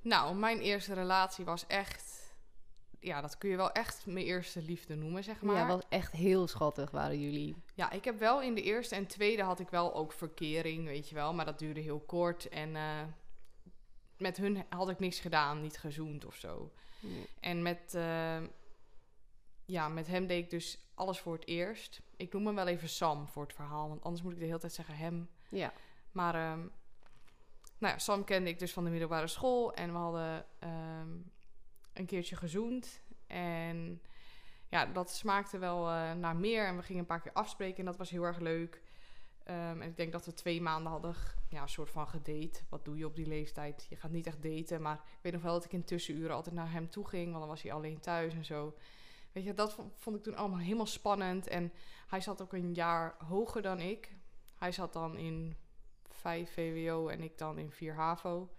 Nou, 0.00 0.34
mijn 0.34 0.58
eerste 0.58 0.94
relatie 0.94 1.44
was 1.44 1.66
echt... 1.66 2.17
Ja, 3.00 3.20
dat 3.20 3.38
kun 3.38 3.50
je 3.50 3.56
wel 3.56 3.72
echt 3.72 4.06
mijn 4.06 4.24
eerste 4.24 4.62
liefde 4.62 4.94
noemen, 4.94 5.24
zeg 5.24 5.42
maar. 5.42 5.56
Ja, 5.56 5.66
was 5.66 5.82
echt 5.88 6.12
heel 6.12 6.46
schattig 6.46 6.90
waren 6.90 7.20
jullie. 7.20 7.56
Ja, 7.74 7.90
ik 7.90 8.04
heb 8.04 8.18
wel 8.18 8.42
in 8.42 8.54
de 8.54 8.62
eerste 8.62 8.94
en 8.94 9.06
tweede 9.06 9.42
had 9.42 9.60
ik 9.60 9.68
wel 9.68 9.94
ook 9.94 10.12
verkering, 10.12 10.84
weet 10.84 11.08
je 11.08 11.14
wel. 11.14 11.34
Maar 11.34 11.44
dat 11.44 11.58
duurde 11.58 11.80
heel 11.80 12.00
kort. 12.00 12.48
En 12.48 12.76
eh, 12.76 13.02
met 14.16 14.36
hun 14.36 14.64
had 14.68 14.88
ik 14.88 14.98
niks 14.98 15.20
gedaan, 15.20 15.60
niet 15.60 15.78
gezoend 15.78 16.24
of 16.24 16.34
zo. 16.34 16.72
En 17.40 17.62
met, 17.62 17.94
eh, 17.94 18.42
ja, 19.64 19.88
met 19.88 20.06
hem 20.06 20.26
deed 20.26 20.44
ik 20.44 20.50
dus 20.50 20.78
alles 20.94 21.18
voor 21.18 21.32
het 21.32 21.46
eerst. 21.46 22.00
Ik 22.16 22.32
noem 22.32 22.46
hem 22.46 22.54
wel 22.54 22.66
even 22.66 22.88
Sam 22.88 23.28
voor 23.28 23.42
het 23.42 23.52
verhaal, 23.54 23.88
want 23.88 24.02
anders 24.02 24.22
moet 24.22 24.32
ik 24.32 24.38
de 24.38 24.44
hele 24.44 24.58
tijd 24.58 24.72
zeggen 24.72 24.96
hem. 24.96 25.28
Ja. 25.48 25.72
Maar 26.12 26.34
ehm, 26.34 26.60
nou 27.78 27.92
ja, 27.92 27.98
Sam 27.98 28.24
kende 28.24 28.50
ik 28.50 28.58
dus 28.58 28.72
van 28.72 28.84
de 28.84 28.90
middelbare 28.90 29.26
school. 29.26 29.74
En 29.74 29.92
we 29.92 29.98
hadden 29.98 30.46
ehm, 30.58 31.08
een 31.98 32.06
keertje 32.06 32.36
gezoend. 32.36 33.00
En 33.26 34.02
ja, 34.68 34.86
dat 34.86 35.10
smaakte 35.10 35.58
wel 35.58 35.88
eh, 35.88 36.12
naar 36.12 36.36
meer. 36.36 36.66
En 36.66 36.76
we 36.76 36.82
gingen 36.82 37.00
een 37.00 37.06
paar 37.06 37.20
keer 37.20 37.32
afspreken 37.32 37.78
en 37.78 37.84
dat 37.84 37.96
was 37.96 38.10
heel 38.10 38.22
erg 38.22 38.38
leuk. 38.38 38.82
Ehm, 39.44 39.80
en 39.80 39.88
ik 39.88 39.96
denk 39.96 40.12
dat 40.12 40.26
we 40.26 40.34
twee 40.34 40.60
maanden 40.62 40.92
hadden 40.92 41.14
ja, 41.48 41.62
een 41.62 41.68
soort 41.68 41.90
van 41.90 42.08
gedate. 42.08 42.60
Wat 42.68 42.84
doe 42.84 42.96
je 42.96 43.06
op 43.06 43.16
die 43.16 43.26
leeftijd? 43.26 43.86
Je 43.88 43.96
gaat 43.96 44.10
niet 44.10 44.26
echt 44.26 44.42
daten. 44.42 44.82
Maar 44.82 44.94
ik 44.94 45.18
weet 45.22 45.32
nog 45.32 45.42
wel 45.42 45.52
dat 45.52 45.64
ik 45.64 45.72
in 45.72 45.84
tussenuren 45.84 46.34
altijd 46.36 46.54
naar 46.54 46.72
hem 46.72 46.90
toe 46.90 47.08
ging. 47.08 47.26
Want 47.26 47.38
dan 47.38 47.48
was 47.48 47.62
hij 47.62 47.72
alleen 47.72 48.00
thuis 48.00 48.34
en 48.34 48.44
zo. 48.44 48.74
Weet 49.32 49.44
je, 49.44 49.54
dat 49.54 49.74
vo- 49.74 49.92
vond 49.94 50.16
ik 50.16 50.22
toen 50.22 50.36
allemaal 50.36 50.58
helemaal 50.58 50.86
spannend. 50.86 51.46
En 51.46 51.72
hij 52.06 52.20
zat 52.20 52.42
ook 52.42 52.52
een 52.52 52.74
jaar 52.74 53.14
hoger 53.28 53.62
dan 53.62 53.80
ik. 53.80 54.16
Hij 54.54 54.72
zat 54.72 54.92
dan 54.92 55.16
in 55.16 55.56
5 56.08 56.52
VWO 56.52 57.08
en 57.08 57.22
ik 57.22 57.38
dan 57.38 57.58
in 57.58 57.70
4 57.70 57.94
HAVO. 57.94 58.50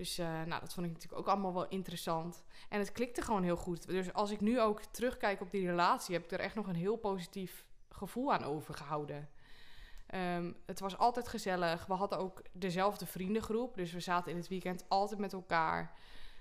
Dus 0.00 0.18
eh, 0.18 0.26
nou, 0.26 0.60
dat 0.60 0.74
vond 0.74 0.86
ik 0.86 0.92
natuurlijk 0.92 1.20
ook 1.20 1.28
allemaal 1.28 1.54
wel 1.54 1.68
interessant. 1.68 2.42
En 2.68 2.78
het 2.78 2.92
klikte 2.92 3.22
gewoon 3.22 3.42
heel 3.42 3.56
goed. 3.56 3.86
Dus 3.86 4.12
als 4.12 4.30
ik 4.30 4.40
nu 4.40 4.60
ook 4.60 4.82
terugkijk 4.82 5.40
op 5.40 5.50
die 5.50 5.66
relatie, 5.66 6.14
heb 6.14 6.24
ik 6.24 6.30
er 6.30 6.40
echt 6.40 6.54
nog 6.54 6.66
een 6.66 6.74
heel 6.74 6.96
positief 6.96 7.64
gevoel 7.88 8.32
aan 8.32 8.44
overgehouden. 8.44 9.28
Ehm, 10.06 10.52
het 10.66 10.80
was 10.80 10.98
altijd 10.98 11.28
gezellig. 11.28 11.86
We 11.86 11.94
hadden 11.94 12.18
ook 12.18 12.42
dezelfde 12.52 13.06
vriendengroep. 13.06 13.76
Dus 13.76 13.92
we 13.92 14.00
zaten 14.00 14.30
in 14.30 14.36
het 14.36 14.48
weekend 14.48 14.84
altijd 14.88 15.20
met 15.20 15.32
elkaar. 15.32 15.94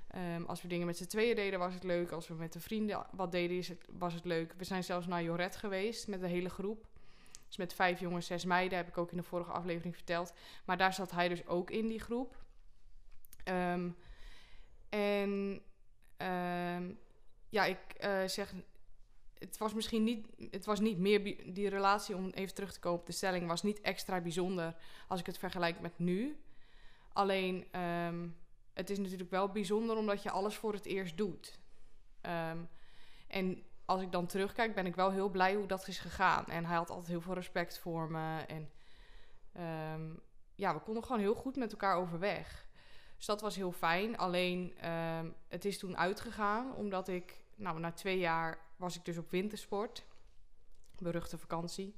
Ehm, 0.08 0.44
als 0.44 0.62
we 0.62 0.68
dingen 0.68 0.86
met 0.86 0.98
z'n 0.98 1.06
tweeën 1.06 1.36
deden, 1.36 1.60
was 1.60 1.74
het 1.74 1.84
leuk. 1.84 2.12
Als 2.12 2.28
we 2.28 2.34
met 2.34 2.54
de 2.54 2.60
vrienden 2.60 3.06
wat 3.12 3.32
deden, 3.32 3.58
is 3.58 3.68
het, 3.68 3.86
was 3.92 4.14
het 4.14 4.26
leuk. 4.26 4.54
We 4.58 4.64
zijn 4.64 4.84
zelfs 4.84 5.08
naar 5.08 5.24
Joret 5.24 5.56
geweest 5.56 6.08
met 6.08 6.22
de 6.22 6.28
hele 6.28 6.50
groep. 6.50 6.88
Dus 7.48 7.58
met 7.58 7.74
vijf 7.74 8.00
jongens, 8.00 8.26
zes 8.26 8.46
meiden, 8.46 8.78
heb 8.78 8.88
ik 8.88 8.98
ook 8.98 9.12
in 9.12 9.18
de 9.18 9.24
vorige 9.24 9.52
aflevering 9.52 9.96
verteld. 9.96 10.34
Maar 10.66 10.78
daar 10.78 10.94
zat 10.94 11.12
hij 11.12 11.28
dus 11.28 11.48
ook 11.48 11.72
in 11.72 11.88
die 11.88 12.00
groep. 12.00 12.38
Ehm, 13.44 13.90
en 14.90 15.62
ehm, 16.18 16.92
ja, 17.50 17.66
ik 17.66 17.94
eh, 17.98 18.26
zeg, 18.26 18.54
het 19.38 19.58
was 19.58 19.74
misschien 19.74 20.04
niet, 20.04 20.28
het 20.52 20.66
was 20.66 20.80
niet 20.80 20.98
meer, 20.98 21.54
die 21.54 21.70
relatie, 21.70 22.16
om 22.16 22.30
even 22.30 22.56
terug 22.56 22.74
te 22.74 22.80
komen 22.80 23.00
op 23.00 23.06
de 23.06 23.12
stelling, 23.12 23.48
was 23.48 23.64
niet 23.64 23.82
extra 23.82 24.22
bijzonder 24.22 24.76
als 25.08 25.20
ik 25.20 25.26
het 25.26 25.38
vergelijk 25.38 25.80
met 25.80 26.00
nu. 26.00 26.40
Alleen, 27.14 27.68
ehm, 27.72 28.28
het 28.74 28.90
is 28.90 28.98
natuurlijk 28.98 29.30
wel 29.30 29.50
bijzonder 29.50 29.98
omdat 29.98 30.24
je 30.24 30.32
alles 30.32 30.56
voor 30.56 30.74
het 30.74 30.86
eerst 30.86 31.18
doet. 31.18 31.60
En 33.28 33.64
als 33.86 34.02
ik 34.02 34.12
dan 34.12 34.26
terugkijk, 34.26 34.76
ben 34.76 34.86
ik 34.86 34.96
wel 34.96 35.12
heel 35.12 35.30
blij 35.30 35.56
hoe 35.56 35.68
dat 35.68 35.88
is 35.88 36.00
gegaan. 36.00 36.46
En 36.46 36.66
hij 36.66 36.76
had 36.76 36.90
altijd 36.90 37.08
heel 37.08 37.22
veel 37.22 37.34
respect 37.34 37.80
voor 37.80 38.12
me. 38.12 38.40
En 38.40 38.70
ja, 40.56 40.74
we 40.74 40.80
konden 40.80 41.04
gewoon 41.04 41.22
heel 41.22 41.36
goed 41.36 41.56
met 41.56 41.72
elkaar 41.72 41.96
overweg. 41.96 42.69
Dus 43.20 43.28
dat 43.28 43.42
was 43.42 43.56
heel 43.56 43.72
fijn. 43.72 44.18
Alleen, 44.18 44.74
ehm, 44.78 45.30
het 45.48 45.66
is 45.66 45.78
toen 45.78 45.98
uitgegaan 45.98 46.76
omdat 46.76 47.08
ik... 47.08 47.42
Nou, 47.56 47.80
na 47.80 47.92
twee 47.92 48.18
jaar 48.18 48.60
was 48.76 48.96
ik 48.96 49.06
dus 49.06 49.18
op 49.18 49.32
wintersport. 49.32 50.06
Beruchte 50.98 51.38
vakantie. 51.38 51.96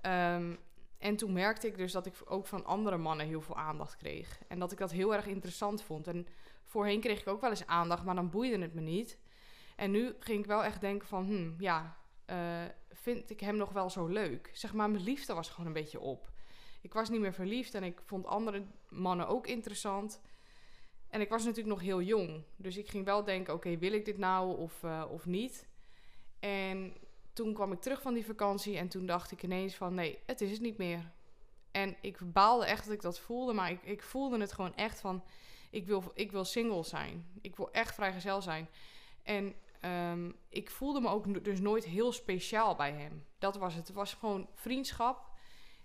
Ehm, 0.00 0.54
en 0.98 1.16
toen 1.16 1.32
merkte 1.32 1.66
ik 1.66 1.76
dus 1.76 1.92
dat 1.92 2.06
ik 2.06 2.14
ook 2.24 2.46
van 2.46 2.64
andere 2.64 2.96
mannen 2.96 3.26
heel 3.26 3.40
veel 3.40 3.56
aandacht 3.56 3.96
kreeg. 3.96 4.38
En 4.48 4.58
dat 4.58 4.72
ik 4.72 4.78
dat 4.78 4.90
heel 4.90 5.14
erg 5.14 5.26
interessant 5.26 5.82
vond. 5.82 6.06
En 6.06 6.26
voorheen 6.64 7.00
kreeg 7.00 7.20
ik 7.20 7.28
ook 7.28 7.40
wel 7.40 7.50
eens 7.50 7.66
aandacht, 7.66 8.04
maar 8.04 8.14
dan 8.14 8.30
boeide 8.30 8.58
het 8.58 8.74
me 8.74 8.80
niet. 8.80 9.18
En 9.76 9.90
nu 9.90 10.14
ging 10.18 10.38
ik 10.38 10.46
wel 10.46 10.64
echt 10.64 10.80
denken 10.80 11.08
van, 11.08 11.24
hm, 11.24 11.62
ja, 11.62 11.96
eh, 12.24 12.64
vind 12.92 13.30
ik 13.30 13.40
hem 13.40 13.56
nog 13.56 13.72
wel 13.72 13.90
zo 13.90 14.06
leuk? 14.06 14.50
Zeg 14.52 14.74
maar, 14.74 14.90
mijn 14.90 15.04
liefde 15.04 15.34
was 15.34 15.48
gewoon 15.48 15.66
een 15.66 15.72
beetje 15.72 16.00
op. 16.00 16.30
Ik 16.80 16.92
was 16.92 17.08
niet 17.08 17.20
meer 17.20 17.32
verliefd 17.32 17.74
en 17.74 17.82
ik 17.82 18.00
vond 18.04 18.26
andere 18.26 18.64
mannen 18.88 19.28
ook 19.28 19.46
interessant. 19.46 20.20
En 21.16 21.22
ik 21.22 21.28
was 21.28 21.44
natuurlijk 21.44 21.74
nog 21.76 21.84
heel 21.84 22.02
jong. 22.02 22.42
Dus 22.56 22.76
ik 22.76 22.88
ging 22.88 23.04
wel 23.04 23.24
denken, 23.24 23.54
oké, 23.54 23.78
wil 23.78 23.92
ik 23.92 24.04
dit 24.04 24.18
nou 24.18 24.56
of, 24.58 24.82
eh, 24.82 25.04
of 25.10 25.26
niet? 25.26 25.66
En 26.40 26.94
toen 27.32 27.54
kwam 27.54 27.72
ik 27.72 27.80
terug 27.80 28.02
van 28.02 28.14
die 28.14 28.24
vakantie 28.24 28.76
en 28.76 28.88
toen 28.88 29.06
dacht 29.06 29.30
ik 29.32 29.42
ineens 29.42 29.74
van, 29.74 29.94
nee, 29.94 30.18
het 30.26 30.40
is 30.40 30.50
het 30.50 30.60
niet 30.60 30.76
meer. 30.76 31.10
En 31.70 31.96
ik 32.00 32.32
baalde 32.32 32.66
echt 32.66 32.84
dat 32.84 32.94
ik 32.94 33.00
dat 33.00 33.18
voelde, 33.18 33.52
maar 33.52 33.70
ik, 33.70 33.82
ik 33.82 34.02
voelde 34.02 34.40
het 34.40 34.52
gewoon 34.52 34.74
echt 34.74 35.00
van, 35.00 35.22
ik 35.70 35.86
wil, 35.86 36.02
ik 36.14 36.32
wil 36.32 36.44
single 36.44 36.82
zijn. 36.82 37.26
Ik 37.40 37.56
wil 37.56 37.72
echt 37.72 37.94
vrijgezel 37.94 38.42
zijn. 38.42 38.68
En 39.22 39.54
ehm, 39.80 40.30
ik 40.48 40.70
voelde 40.70 41.00
me 41.00 41.08
ook 41.08 41.44
dus 41.44 41.60
nooit 41.60 41.84
heel 41.84 42.12
speciaal 42.12 42.74
bij 42.74 42.92
hem. 42.92 43.24
Dat 43.38 43.56
was 43.56 43.74
het. 43.74 43.86
Het 43.86 43.96
was 43.96 44.14
gewoon 44.14 44.48
vriendschap. 44.54 45.30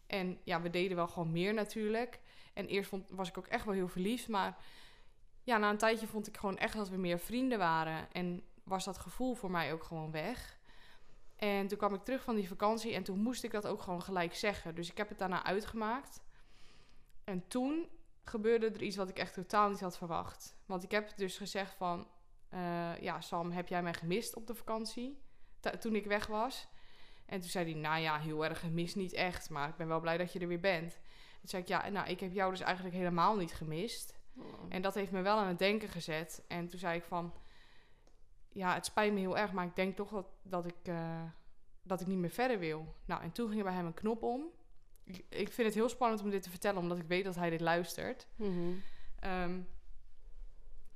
En 0.08 0.40
ja, 0.44 0.62
we 0.62 0.70
deden 0.70 0.96
wel 0.96 1.08
gewoon 1.08 1.32
meer 1.32 1.54
natuurlijk. 1.54 2.20
En 2.54 2.68
eerst 2.68 2.90
vond, 2.90 3.10
was 3.10 3.30
ik 3.30 3.38
ook 3.38 3.48
echt 3.48 3.66
wel 3.66 3.74
heel 3.74 3.88
verliefd. 3.88 4.28
Maar 4.28 4.58
ja, 5.44 5.58
na 5.58 5.70
een 5.70 5.78
tijdje 5.78 6.08
vond 6.08 6.28
ik 6.28 6.38
gewoon 6.38 6.58
echt 6.58 6.76
dat 6.76 6.90
we 6.90 6.98
meer 6.98 7.20
vrienden 7.20 7.58
waren. 7.58 8.12
En 8.12 8.44
was 8.64 8.86
dat 8.86 8.98
gevoel 8.98 9.34
voor 9.34 9.52
mij 9.52 9.74
ook 9.74 9.84
gewoon 9.84 10.12
weg. 10.12 10.60
En 11.36 11.68
toen 11.68 11.78
kwam 11.78 11.94
ik 11.94 12.04
terug 12.04 12.24
van 12.24 12.36
die 12.36 12.48
vakantie 12.48 12.94
en 12.94 13.04
toen 13.04 13.20
moest 13.20 13.44
ik 13.44 13.52
dat 13.52 13.68
ook 13.68 13.82
gewoon 13.82 14.02
gelijk 14.02 14.36
zeggen. 14.36 14.76
Dus 14.76 14.92
ik 14.92 14.98
heb 14.98 15.10
het 15.10 15.18
daarna 15.18 15.44
uitgemaakt. 15.44 16.22
En 17.24 17.48
toen 17.48 17.90
gebeurde 18.24 18.70
er 18.70 18.82
iets 18.82 18.96
wat 18.96 19.10
ik 19.10 19.18
echt 19.18 19.34
totaal 19.34 19.70
niet 19.70 19.80
had 19.80 19.98
verwacht. 19.98 20.56
Want 20.66 20.84
ik 20.84 20.92
heb 20.92 21.18
dus 21.18 21.38
gezegd 21.38 21.74
van... 21.74 22.08
eh, 22.50 23.00
ja, 23.00 23.22
Sam, 23.22 23.52
heb 23.52 23.68
jij 23.68 23.84
mij 23.84 23.94
gemist 23.94 24.36
op 24.36 24.48
de 24.48 24.56
vakantie? 24.56 25.22
Toen 25.80 25.96
ik 25.96 26.06
weg 26.06 26.28
was. 26.28 26.68
En 27.26 27.40
toen 27.40 27.50
zei 27.50 27.72
hij, 27.72 27.82
nou 27.82 28.02
ja, 28.02 28.20
heel 28.20 28.46
erg 28.46 28.60
gemist 28.60 28.96
niet 28.96 29.14
echt. 29.14 29.50
Maar 29.50 29.70
ik 29.70 29.76
ben 29.76 29.88
wel 29.88 30.00
blij 30.00 30.18
dat 30.18 30.34
je 30.34 30.40
er 30.40 30.48
weer 30.48 30.60
bent. 30.60 31.00
Toen 31.40 31.50
zei 31.50 31.62
ik, 31.62 31.68
ja, 31.68 31.90
nou, 31.90 32.10
ik 32.10 32.20
heb 32.20 32.34
jou 32.34 32.52
dus 32.52 32.60
eigenlijk 32.60 32.96
helemaal 32.96 33.36
niet 33.36 33.54
gemist. 33.54 34.20
En 34.70 34.82
dat 34.82 34.94
heeft 34.94 35.12
me 35.12 35.22
wel 35.22 35.38
aan 35.38 35.48
het 35.48 35.60
denken 35.60 35.90
gezet. 35.90 36.44
En 36.48 36.68
toen 36.68 36.80
zei 36.80 36.98
ik 36.98 37.04
van... 37.04 37.34
Ja, 38.50 38.74
het 38.74 38.86
spijt 38.86 39.14
me 39.14 39.20
heel 39.20 39.38
erg, 39.38 39.52
maar 39.52 39.66
ik 39.66 39.76
denk 39.76 39.96
toch 39.96 40.10
dat, 40.10 40.28
dat, 40.44 40.66
ik, 40.66 40.76
eh, 40.84 41.24
dat 41.84 42.02
ik 42.02 42.08
niet 42.08 42.18
meer 42.18 42.30
verder 42.30 42.60
wil. 42.60 42.96
Nou, 43.06 43.22
en 43.22 43.32
toen 43.32 43.48
ging 43.48 43.60
er 43.60 43.66
bij 43.66 43.76
hem 43.76 43.86
een 43.86 43.94
knop 43.94 44.24
om. 44.24 44.46
Ik, 45.04 45.26
ik 45.30 45.52
vind 45.52 45.68
het 45.68 45.76
heel 45.76 45.90
spannend 45.90 46.22
om 46.22 46.30
dit 46.30 46.44
te 46.44 46.50
vertellen, 46.50 46.82
omdat 46.82 46.98
ik 46.98 47.08
weet 47.08 47.24
dat 47.24 47.36
hij 47.36 47.50
dit 47.50 47.62
luistert. 47.62 48.28
Mhm. 48.36 48.74
Ehm, 49.20 49.60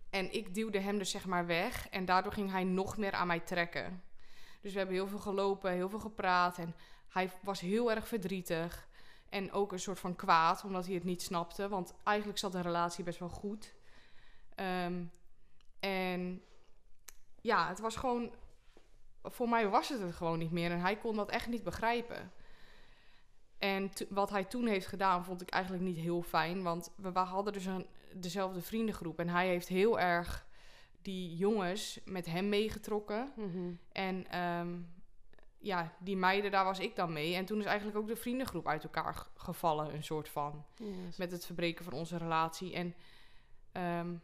en 0.09 0.33
ik 0.33 0.53
duwde 0.53 0.79
hem 0.79 0.97
dus 0.97 1.09
zeg 1.09 1.25
maar 1.25 1.45
weg. 1.45 1.89
En 1.89 2.05
daardoor 2.05 2.31
ging 2.31 2.51
hij 2.51 2.63
nog 2.63 2.97
meer 2.97 3.11
aan 3.11 3.27
mij 3.27 3.39
trekken. 3.39 4.03
Dus 4.61 4.71
we 4.71 4.77
hebben 4.77 4.95
heel 4.95 5.07
veel 5.07 5.19
gelopen, 5.19 5.71
heel 5.71 5.89
veel 5.89 5.99
gepraat. 5.99 6.57
En 6.57 6.75
hij 7.09 7.31
was 7.41 7.59
heel 7.59 7.91
erg 7.91 8.07
verdrietig. 8.07 8.87
En 9.29 9.51
ook 9.51 9.71
een 9.71 9.79
soort 9.79 9.99
van 9.99 10.15
kwaad, 10.15 10.63
omdat 10.63 10.85
hij 10.85 10.93
het 10.93 11.03
niet 11.03 11.21
snapte. 11.21 11.69
Want 11.69 11.93
eigenlijk 12.03 12.39
zat 12.39 12.51
de 12.51 12.61
relatie 12.61 13.03
best 13.03 13.19
wel 13.19 13.29
goed. 13.29 13.73
Ehm, 14.55 15.03
en 15.79 16.41
ja, 17.41 17.67
het 17.67 17.79
was 17.79 17.95
gewoon... 17.95 18.33
Voor 19.23 19.49
mij 19.49 19.69
was 19.69 19.89
het 19.89 20.01
het 20.01 20.15
gewoon 20.15 20.39
niet 20.39 20.51
meer. 20.51 20.71
En 20.71 20.79
hij 20.79 20.97
kon 20.97 21.15
dat 21.15 21.29
echt 21.29 21.47
niet 21.47 21.63
begrijpen. 21.63 22.31
En 23.57 23.91
wat 24.09 24.29
hij 24.29 24.43
toen 24.43 24.67
heeft 24.67 24.87
gedaan, 24.87 25.25
vond 25.25 25.41
ik 25.41 25.49
eigenlijk 25.49 25.83
niet 25.83 25.97
heel 25.97 26.21
fijn. 26.21 26.63
Want 26.63 26.91
we 26.95 27.19
hadden 27.19 27.53
dus 27.53 27.65
een, 27.65 27.85
dezelfde 28.13 28.61
vriendengroep. 28.61 29.19
En 29.19 29.29
hij 29.29 29.47
heeft 29.47 29.67
heel 29.67 29.99
erg 29.99 30.45
die 31.01 31.35
jongens 31.35 31.99
met 32.05 32.25
hem 32.25 32.49
meegetrokken. 32.49 33.31
Mhm. 33.35 33.73
En 33.91 34.27
ehm, 34.27 34.77
ja, 35.65 35.93
die 35.99 36.17
meiden, 36.17 36.51
daar 36.51 36.65
was 36.65 36.79
ik 36.79 36.95
dan 36.95 37.13
mee. 37.13 37.35
En 37.35 37.45
toen 37.45 37.59
is 37.59 37.65
eigenlijk 37.65 37.97
ook 37.97 38.07
de 38.07 38.15
vriendengroep 38.15 38.67
uit 38.67 38.83
elkaar 38.83 39.27
gevallen, 39.35 39.93
een 39.93 40.03
soort 40.03 40.29
van. 40.29 40.65
Yes. 40.75 41.17
Met 41.17 41.31
het 41.31 41.45
verbreken 41.45 41.83
van 41.83 41.93
onze 41.93 42.17
relatie. 42.17 42.73
En 42.73 42.95
ehm, 43.71 44.15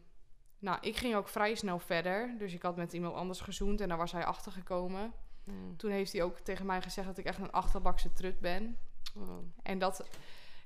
nou, 0.60 0.78
ik 0.82 0.98
ging 0.98 1.16
ook 1.16 1.28
vrij 1.28 1.56
snel 1.56 1.80
verder. 1.80 2.36
Dus 2.38 2.54
ik 2.54 2.62
had 2.62 2.76
met 2.76 2.94
iemand 2.94 3.16
anders 3.16 3.42
gezoend 3.42 3.82
en 3.82 3.88
daar 3.88 3.98
was 3.98 4.12
hij 4.12 4.26
achter 4.26 4.52
gekomen. 4.52 5.14
Mm. 5.44 5.78
Toen 5.78 5.92
heeft 5.92 6.14
hij 6.14 6.24
ook 6.24 6.39
tegen 6.39 6.66
mij 6.66 6.82
gezegd 6.82 7.08
dat 7.08 7.18
ik 7.18 7.26
echt 7.26 7.39
een 7.39 7.52
achterbakse 7.52 8.14
trut 8.14 8.39
ben. 8.39 8.78
Oh. 9.16 9.38
En 9.64 9.80
dat, 9.80 10.08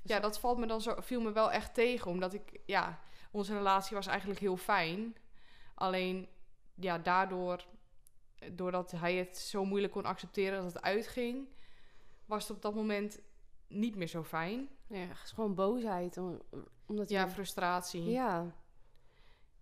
ja, 0.02 0.20
dat 0.20 0.38
valt 0.38 0.58
me 0.58 0.66
dan 0.66 0.80
zo, 0.80 0.94
viel 0.98 1.20
me 1.20 1.32
wel 1.32 1.52
echt 1.52 1.74
tegen. 1.74 2.10
Omdat 2.10 2.34
ik, 2.34 2.60
ja, 2.66 3.00
onze 3.30 3.54
relatie 3.54 3.96
was 3.96 4.06
eigenlijk 4.06 4.40
heel 4.40 4.56
fijn. 4.56 5.16
Alleen, 5.74 6.28
ja, 6.74 6.98
daardoor, 6.98 7.64
doordat 8.52 8.90
hij 8.90 9.16
het 9.16 9.36
zo 9.38 9.64
moeilijk 9.64 9.92
kon 9.92 10.04
accepteren 10.04 10.62
dat 10.62 10.72
het 10.72 10.82
uitging, 10.82 11.48
was 12.26 12.48
het 12.48 12.56
op 12.56 12.62
dat 12.62 12.74
moment 12.74 13.20
niet 13.68 13.96
meer 13.96 14.08
zo 14.08 14.24
fijn. 14.24 14.68
Ja, 14.86 14.96
het 14.98 15.22
is 15.24 15.30
gewoon 15.32 15.54
boosheid. 15.54 16.16
om- 16.16 16.42
Omdat 16.86 17.08
Ja, 17.08 17.24
je- 17.24 17.30
frustratie. 17.30 18.04
ja. 18.04 18.54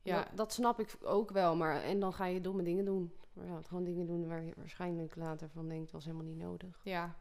Ja. 0.03 0.17
Dat, 0.17 0.37
dat 0.37 0.53
snap 0.53 0.81
ik 0.81 0.97
ook 1.03 1.31
wel. 1.31 1.57
Maar, 1.57 1.83
en 1.83 2.01
dan 2.01 2.13
ga 2.13 2.25
je 2.27 2.41
domme 2.41 2.63
dingen 2.63 2.85
doen. 2.85 3.13
Maar 3.33 3.47
ja, 3.47 3.63
gewoon 3.63 3.85
dingen 3.85 4.07
doen 4.07 4.27
waar 4.29 4.43
je 4.43 4.53
waarschijnlijk 4.57 5.17
later 5.17 5.49
van 5.51 5.69
denkt, 5.69 5.91
was 5.91 6.05
helemaal 6.05 6.27
niet 6.27 6.37
nodig. 6.39 6.81
Ja, 6.85 7.19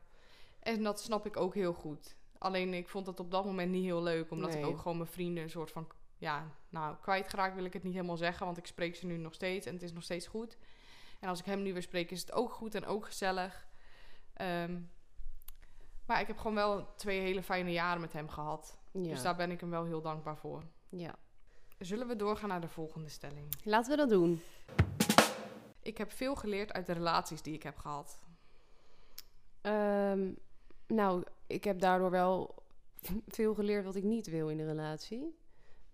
en 0.60 0.84
dat 0.84 1.01
snap 1.01 1.26
ik 1.26 1.38
ook 1.38 1.54
heel 1.54 1.74
goed. 1.74 2.16
Alleen 2.38 2.74
ik 2.74 2.89
vond 2.89 3.08
het 3.08 3.20
op 3.20 3.32
dat 3.32 3.45
moment 3.45 3.72
niet 3.72 3.84
heel 3.84 4.04
leuk, 4.04 4.32
omdat 4.32 4.54
ik 4.56 4.66
ook 4.66 4.78
gewoon 4.78 4.97
mijn 4.97 5.10
vrienden 5.10 5.43
een 5.43 5.49
soort 5.49 5.72
van, 5.72 5.88
ja, 6.18 6.47
nou, 6.70 6.95
kwijtgeraakt 7.01 7.56
wil 7.56 7.64
ik 7.66 7.74
het 7.74 7.84
niet 7.84 7.93
helemaal 7.93 8.18
zeggen, 8.18 8.45
want 8.45 8.58
ik 8.58 8.66
spreek 8.66 8.95
ze 8.95 9.06
nu 9.06 9.18
nog 9.18 9.34
steeds 9.34 9.66
en 9.68 9.74
het 9.74 9.84
is 9.84 9.93
nog 9.93 10.04
steeds 10.04 10.28
goed. 10.28 10.58
En 11.24 11.30
als 11.30 11.39
ik 11.39 11.45
hem 11.45 11.61
nu 11.61 11.74
weer 11.74 11.82
spreek, 11.82 12.11
is 12.11 12.21
het 12.21 12.34
ook 12.34 12.51
goed 12.51 12.76
en 12.76 12.86
ook 12.86 13.05
gezellig. 13.05 13.67
Ehm, 14.34 14.80
maar 16.05 16.21
ik 16.21 16.28
heb 16.28 16.38
gewoon 16.38 16.55
wel 16.55 16.95
twee 16.95 17.19
hele 17.19 17.43
fijne 17.43 17.71
jaren 17.71 18.01
met 18.01 18.13
hem 18.13 18.30
gehad. 18.30 18.78
Ja. 18.91 19.01
Dus 19.01 19.21
daar 19.21 19.36
ben 19.36 19.51
ik 19.51 19.59
hem 19.59 19.69
wel 19.69 19.84
heel 19.84 20.01
dankbaar 20.01 20.38
voor. 20.38 20.63
ja. 20.89 21.15
Zullen 21.80 22.07
we 22.07 22.15
doorgaan 22.15 22.49
naar 22.49 22.61
de 22.61 22.67
volgende 22.67 23.09
stelling? 23.09 23.55
Laten 23.63 23.91
we 23.91 23.97
dat 23.97 24.09
doen. 24.09 24.41
Ik 25.82 25.97
heb 25.97 26.11
veel 26.11 26.36
geleerd 26.36 26.74
uit 26.74 26.86
de 26.86 26.93
relaties 26.93 27.41
die 27.41 27.53
ik 27.53 27.63
heb 27.63 27.78
gehad. 27.78 28.19
Ehm, 29.61 30.32
nou, 30.88 31.24
ik 31.47 31.63
heb 31.63 31.80
daardoor 31.80 32.09
wel 32.11 32.63
veel 33.28 33.53
geleerd 33.53 33.86
wat 33.86 33.95
ik 33.95 34.03
niet 34.03 34.28
wil 34.28 34.49
in 34.49 34.59
een 34.59 34.65
relatie. 34.65 35.38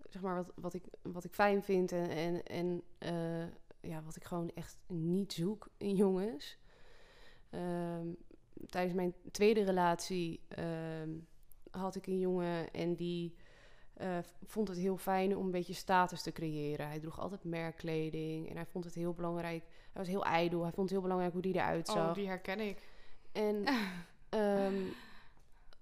Zeg 0.09 0.21
maar 0.21 0.35
wat, 0.35 0.51
wat, 0.55 0.73
ik, 0.73 0.83
wat 1.01 1.23
ik 1.23 1.33
fijn 1.33 1.63
vind 1.63 1.91
en, 1.91 2.09
en, 2.09 2.43
en 2.43 2.83
eh, 2.97 3.57
ja, 3.81 4.01
wat 4.03 4.15
ik 4.15 4.23
gewoon 4.23 4.51
echt 4.53 4.77
niet 4.87 5.33
zoek 5.33 5.67
in 5.77 5.95
jongens. 5.95 6.57
Ehm, 7.49 8.07
tijdens 8.65 8.95
mijn 8.95 9.13
tweede 9.31 9.63
relatie 9.63 10.41
ehm, 10.47 11.09
had 11.71 11.95
ik 11.95 12.07
een 12.07 12.19
jongen 12.19 12.71
en 12.71 12.95
die 12.95 13.35
eh, 13.93 14.17
vond 14.45 14.67
het 14.67 14.77
heel 14.77 14.97
fijn 14.97 15.37
om 15.37 15.45
een 15.45 15.51
beetje 15.51 15.73
status 15.73 16.21
te 16.21 16.31
creëren. 16.31 16.87
Hij 16.87 16.99
droeg 16.99 17.19
altijd 17.19 17.43
merkkleding 17.43 18.49
en 18.49 18.55
hij 18.55 18.65
vond 18.65 18.85
het 18.85 18.93
heel 18.93 19.13
belangrijk. 19.13 19.63
Hij 19.63 20.01
was 20.01 20.07
heel 20.07 20.25
ijdel. 20.25 20.61
Hij 20.61 20.71
vond 20.71 20.81
het 20.81 20.89
heel 20.89 21.01
belangrijk 21.01 21.33
hoe 21.33 21.41
die 21.41 21.53
eruit 21.53 21.87
zag. 21.87 22.09
Oh, 22.09 22.13
die 22.13 22.27
herken 22.27 22.59
ik. 22.59 22.81
En 23.31 23.63
ehm, 24.29 24.83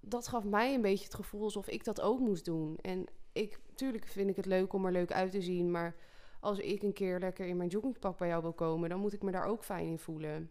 dat 0.00 0.28
gaf 0.28 0.44
mij 0.44 0.74
een 0.74 0.80
beetje 0.80 1.04
het 1.04 1.14
gevoel 1.14 1.42
alsof 1.42 1.68
ik 1.68 1.84
dat 1.84 2.00
ook 2.00 2.20
moest 2.20 2.44
doen. 2.44 2.76
En 2.76 3.06
ik, 3.32 3.58
tuurlijk 3.74 4.06
vind 4.06 4.30
ik 4.30 4.36
het 4.36 4.46
leuk 4.46 4.72
om 4.72 4.86
er 4.86 4.92
leuk 4.92 5.12
uit 5.12 5.30
te 5.30 5.42
zien, 5.42 5.70
maar 5.70 5.96
als 6.40 6.58
ik 6.58 6.82
een 6.82 6.92
keer 6.92 7.18
lekker 7.18 7.46
in 7.46 7.56
mijn 7.56 7.68
joggingpak 7.68 8.18
bij 8.18 8.28
jou 8.28 8.42
wil 8.42 8.52
komen, 8.52 8.88
dan 8.88 9.00
moet 9.00 9.12
ik 9.12 9.22
me 9.22 9.30
daar 9.30 9.46
ook 9.46 9.64
fijn 9.64 9.86
in 9.86 9.98
voelen. 9.98 10.50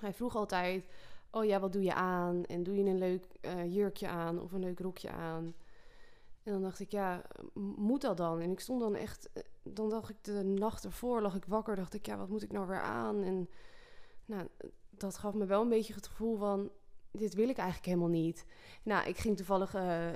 Hij 0.00 0.14
vroeg 0.14 0.36
altijd: 0.36 0.84
Oh 1.30 1.44
ja, 1.44 1.60
wat 1.60 1.72
doe 1.72 1.82
je 1.82 1.94
aan? 1.94 2.44
En 2.44 2.62
doe 2.62 2.76
je 2.76 2.84
een 2.84 2.98
leuk 2.98 3.26
eh, 3.40 3.74
jurkje 3.74 4.08
aan 4.08 4.40
of 4.40 4.52
een 4.52 4.60
leuk 4.60 4.78
rokje 4.78 5.10
aan? 5.10 5.54
En 6.42 6.52
dan 6.52 6.62
dacht 6.62 6.80
ik, 6.80 6.90
ja, 6.90 7.22
moet 7.76 8.00
dat 8.00 8.16
dan? 8.16 8.40
En 8.40 8.50
ik 8.50 8.60
stond 8.60 8.80
dan 8.80 8.94
echt, 8.94 9.30
eh, 9.32 9.42
dan 9.62 9.90
dacht 9.90 10.10
ik 10.10 10.16
de 10.22 10.42
nacht 10.42 10.84
ervoor, 10.84 11.22
lag 11.22 11.34
ik 11.34 11.44
wakker, 11.44 11.76
dacht 11.76 11.94
ik, 11.94 12.06
ja, 12.06 12.16
wat 12.16 12.28
moet 12.28 12.42
ik 12.42 12.52
nou 12.52 12.66
weer 12.66 12.80
aan? 12.80 13.22
En 13.22 13.48
nou, 14.24 14.48
dat 14.90 15.16
gaf 15.16 15.34
me 15.34 15.46
wel 15.46 15.62
een 15.62 15.68
beetje 15.68 15.94
het 15.94 16.06
gevoel 16.06 16.36
van, 16.36 16.70
dit 17.10 17.34
wil 17.34 17.48
ik 17.48 17.56
eigenlijk 17.56 17.86
helemaal 17.86 18.08
niet. 18.08 18.44
Nou, 18.82 19.08
ik 19.08 19.16
ging 19.16 19.36
toevallig, 19.36 19.74
eh, 19.74 20.08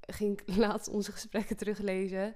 ging 0.00 0.40
laatst 0.56 0.88
onze 0.88 1.12
gesprekken 1.12 1.56
teruglezen. 1.56 2.34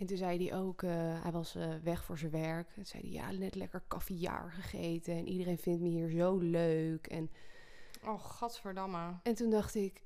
En 0.00 0.06
toen 0.06 0.16
zei 0.16 0.48
hij 0.48 0.58
ook, 0.58 0.82
eh, 0.82 0.90
hij 1.22 1.32
was 1.32 1.54
eh, 1.54 1.68
weg 1.82 2.04
voor 2.04 2.18
zijn 2.18 2.30
werk. 2.30 2.68
Toen 2.70 2.84
zei 2.86 3.02
hij, 3.02 3.12
ja, 3.12 3.30
net 3.38 3.54
lekker 3.54 3.82
caviar 3.88 4.52
gegeten. 4.52 5.14
En 5.14 5.28
iedereen 5.28 5.58
vindt 5.58 5.80
me 5.80 5.88
hier 5.88 6.08
zo 6.08 6.36
leuk. 6.38 7.06
En, 7.06 7.30
Oh, 8.04 8.20
gadverdamme. 8.24 9.14
en 9.22 9.34
toen 9.34 9.50
dacht 9.50 9.74
ik, 9.74 10.02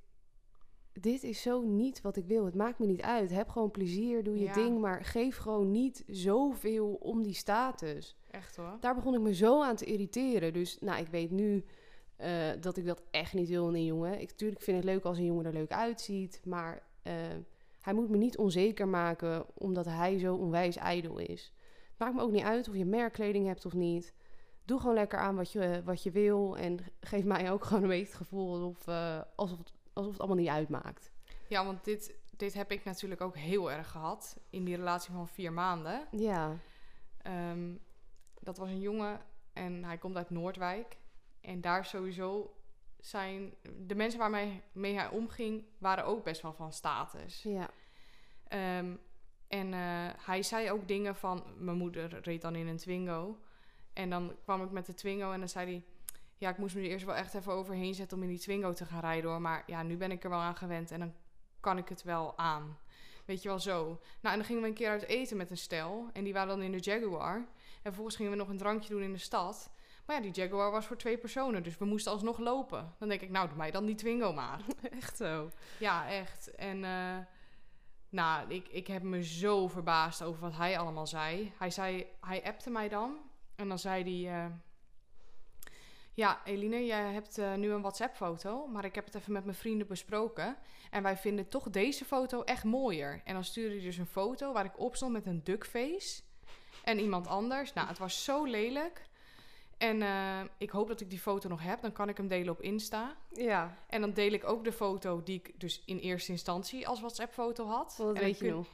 dit 0.93 1.23
is 1.23 1.43
zo 1.43 1.63
niet 1.63 2.01
wat 2.01 2.17
ik 2.17 2.27
wil. 2.27 2.45
Het 2.45 2.55
maakt 2.55 2.79
me 2.79 2.87
niet 2.87 3.01
uit. 3.03 3.31
Heb 3.31 3.49
gewoon 3.49 3.71
plezier, 3.71 4.25
doe 4.25 4.39
je 4.39 4.45
Ja. 4.45 4.53
ding. 4.55 4.81
Maar 4.81 5.05
geef 5.05 5.37
gewoon 5.37 5.71
niet 5.71 6.05
zoveel 6.07 6.95
om 6.95 7.23
die 7.23 7.35
status 7.35 8.17
Echt 8.31 8.57
hoor. 8.57 8.77
daar 8.81 8.95
begon 8.95 9.15
ik 9.15 9.21
me 9.21 9.35
zo 9.35 9.63
aan 9.63 9.77
te 9.77 9.85
irriteren. 9.85 10.53
Dus 10.53 10.79
nou, 10.79 11.01
ik 11.01 11.09
weet 11.09 11.31
nu 11.31 11.65
eh, 12.17 12.51
dat 12.61 12.77
ik 12.77 12.87
dat 12.87 13.03
echt 13.11 13.35
niet 13.35 13.49
wil 13.49 13.69
in 13.69 13.75
een 13.75 13.85
jongen. 13.85 14.21
Ik 14.21 14.29
natuurlijk 14.29 14.61
vind 14.63 14.77
het 14.77 14.87
leuk 14.87 15.05
als 15.05 15.19
een 15.19 15.25
jongen 15.25 15.45
er 15.45 15.53
leuk 15.53 15.73
uitziet. 15.73 16.41
Maar 16.45 16.83
hij 17.85 17.95
moet 17.95 18.11
me 18.11 18.17
niet 18.17 18.39
onzeker 18.39 18.89
maken 18.89 19.47
omdat 19.55 19.85
hij 19.85 20.19
zo 20.19 20.35
onwijs 20.35 20.77
ijdel 20.77 21.19
is. 21.19 21.53
Het 21.89 21.99
maakt 21.99 22.15
me 22.15 22.23
ook 22.23 22.31
niet 22.31 22.45
uit 22.45 22.69
of 22.69 22.75
je 22.75 22.85
merkkleding 22.85 23.47
hebt 23.47 23.67
of 23.67 23.73
niet. 23.73 24.15
Doe 24.65 24.81
gewoon 24.81 24.95
lekker 24.95 25.19
aan 25.19 25.37
wat 25.37 25.53
je, 25.53 25.83
wat 25.85 26.03
je 26.03 26.11
wil. 26.11 26.57
En 26.57 26.79
geef 27.01 27.25
mij 27.25 27.51
ook 27.51 27.65
gewoon 27.65 27.83
een 27.83 27.89
beetje 27.89 28.07
het 28.07 28.15
gevoel 28.15 28.53
alsof, 28.53 28.87
eh, 28.87 29.21
alsof, 29.35 29.59
het, 29.59 29.73
alsof 29.93 30.13
het 30.13 30.21
allemaal 30.21 30.39
niet 30.39 30.49
uitmaakt. 30.49 31.11
Ja, 31.49 31.65
want 31.65 31.85
dit, 31.85 32.15
dit 32.37 32.55
heb 32.55 32.71
ik 32.71 32.85
natuurlijk 32.85 33.21
ook 33.21 33.37
heel 33.37 33.73
erg 33.73 33.91
gehad 33.91 34.37
in 34.51 34.65
die 34.65 34.77
relatie 34.77 35.13
van 35.13 35.29
vier 35.29 35.53
maanden. 35.53 36.07
Ja, 36.11 36.57
Ehm, 37.25 37.75
dat 38.41 38.57
was 38.57 38.69
een 38.69 38.81
jongen 38.81 39.21
en 39.53 39.85
hij 39.85 39.99
komt 39.99 40.17
uit 40.17 40.31
Noordwijk. 40.31 40.97
En 41.41 41.61
daar 41.61 41.85
sowieso 41.85 42.55
zijn... 43.07 43.55
De 43.87 43.95
mensen 43.95 44.19
waarmee 44.19 44.63
mee 44.73 44.95
hij 44.95 45.09
omging 45.09 45.65
waren 45.79 46.05
ook 46.05 46.25
best 46.25 46.43
wel 46.43 46.53
van 46.53 46.73
status. 46.73 47.43
ja, 47.43 47.71
Ehm, 48.49 48.97
en 49.49 49.75
eh, 49.75 50.09
hij 50.25 50.43
zei 50.43 50.71
ook 50.71 50.89
dingen 50.89 51.17
van... 51.17 51.45
Mijn 51.59 51.77
moeder 51.77 52.21
reed 52.23 52.43
dan 52.43 52.55
in 52.55 52.67
een 52.67 52.77
Twingo. 52.77 53.39
En 53.93 54.11
dan 54.11 54.37
kwam 54.43 54.63
ik 54.63 54.71
met 54.71 54.87
de 54.87 54.95
Twingo 54.95 55.33
en 55.33 55.39
dan 55.39 55.49
zei 55.49 55.67
hij... 55.67 55.85
Ja, 56.37 56.51
ik 56.51 56.59
moest 56.59 56.75
me 56.75 56.81
er 56.81 56.89
eerst 56.89 57.05
wel 57.05 57.15
echt 57.15 57.35
even 57.35 57.53
overheen 57.53 57.95
zetten 57.95 58.17
om 58.17 58.23
in 58.23 58.29
die 58.29 58.39
Twingo 58.39 58.73
te 58.73 58.85
gaan 58.85 59.01
rijden 59.01 59.31
hoor. 59.31 59.41
Maar 59.41 59.63
ja, 59.67 59.83
nu 59.83 59.97
ben 59.97 60.11
ik 60.11 60.25
er 60.25 60.31
wel 60.31 60.39
aan 60.39 60.57
gewend 60.57 60.91
en 60.91 60.99
dan 60.99 61.15
kan 61.61 61.79
ik 61.79 61.89
het 61.89 62.03
wel 62.03 62.39
aan. 62.39 62.79
Weet 63.25 63.43
je 63.43 63.49
wel 63.49 63.59
zo. 63.59 63.85
Nou, 64.21 64.35
en 64.35 64.37
dan 64.37 64.45
gingen 64.45 64.63
we 64.63 64.69
een 64.69 64.75
keer 64.75 64.91
uit 64.91 65.07
eten 65.07 65.37
met 65.37 65.51
een 65.51 65.57
stel. 65.57 66.09
En 66.13 66.25
die 66.25 66.33
waren 66.33 66.49
dan 66.49 66.63
in 66.63 66.73
de 66.73 66.79
Jaguar. 66.79 67.37
En 67.37 67.47
vervolgens 67.83 68.17
gingen 68.17 68.33
we 68.33 68.39
nog 68.39 68.49
een 68.49 68.59
drankje 68.59 68.89
doen 68.89 69.03
in 69.03 69.13
de 69.13 69.19
stad. 69.19 69.71
Maar 70.07 70.17
ja, 70.17 70.23
die 70.23 70.33
Jaguar 70.33 70.71
was 70.71 70.87
voor 70.87 70.97
twee 70.97 71.19
personen. 71.19 71.63
Dus 71.63 71.79
we 71.79 71.85
moesten 71.85 72.13
alsnog 72.13 72.39
lopen. 72.39 72.95
Dan 72.99 73.09
denk 73.09 73.21
ik, 73.21 73.31
nou, 73.31 73.49
doe 73.49 73.57
mij 73.57 73.71
dan 73.71 73.85
die 73.85 73.95
Twingo 73.95 74.33
maar. 74.33 74.61
echt 75.01 75.17
zo. 75.17 75.51
Ja, 75.79 76.09
echt. 76.09 76.55
En 76.55 76.85
eh, 76.85 77.17
nou, 78.09 78.51
ik, 78.51 78.69
ik 78.69 78.87
heb 78.87 79.03
me 79.03 79.25
zo 79.25 79.69
verbaasd 79.69 80.23
over 80.23 80.41
wat 80.41 80.57
hij 80.57 80.79
allemaal 80.79 81.07
zei. 81.07 81.53
Hij 81.59 81.71
zei, 81.71 82.07
hij 82.21 82.45
appte 82.45 82.71
mij 82.71 82.89
dan. 82.89 83.17
En 83.57 83.69
dan 83.69 83.79
zei 83.79 84.25
hij... 84.25 84.45
eh, 84.45 84.51
ja, 86.15 86.41
Eline, 86.45 86.87
jij 86.87 87.13
hebt 87.13 87.39
eh, 87.39 87.55
nu 87.55 87.71
een 87.73 87.81
WhatsApp-foto, 87.81 88.67
maar 88.67 88.85
ik 88.85 88.95
heb 88.95 89.05
het 89.05 89.15
even 89.15 89.33
met 89.33 89.45
mijn 89.45 89.57
vrienden 89.57 89.87
besproken. 89.87 90.57
En 90.91 91.03
wij 91.03 91.17
vinden 91.17 91.49
toch 91.49 91.71
deze 91.71 92.05
foto 92.05 92.43
echt 92.43 92.65
mooier. 92.65 93.21
En 93.25 93.35
dan 93.35 93.45
stuurde 93.45 93.75
hij 93.75 93.85
dus 93.85 93.97
een 93.97 94.07
foto 94.07 94.53
waar 94.53 94.65
ik 94.65 94.79
op 94.81 94.97
stond 94.97 95.13
met 95.13 95.27
een 95.27 95.45
duckface 95.45 96.23
en 96.85 96.99
iemand 96.99 97.27
anders. 97.27 97.73
Nou, 97.73 97.89
het 97.89 97.99
was 97.99 98.25
zo 98.25 98.45
lelijk. 98.45 99.03
En 99.79 100.03
eh, 100.03 100.41
ik 100.59 100.71
hoop 100.71 100.89
dat 100.89 101.01
ik 101.01 101.11
die 101.11 101.19
foto 101.19 101.49
nog 101.49 101.63
heb, 101.63 101.81
dan 101.83 101.93
kan 101.93 102.09
ik 102.09 102.17
hem 102.17 102.29
delen 102.29 102.53
op 102.53 102.61
Insta. 102.63 103.17
Ja, 103.33 103.77
En 103.89 104.01
dan 104.01 104.13
deel 104.13 104.33
ik 104.33 104.45
ook 104.45 104.65
de 104.65 104.73
foto 104.73 105.23
die 105.23 105.35
ik 105.45 105.61
dus 105.61 105.83
in 105.87 105.99
eerste 105.99 106.33
instantie 106.33 106.89
als 106.89 106.99
WhatsApp-foto 107.01 107.67
had. 107.67 107.95
dat 107.99 108.15
En 108.17 108.23
weet 108.23 108.39
je 108.39 108.45
kun- 108.45 108.55
nog. 108.55 108.67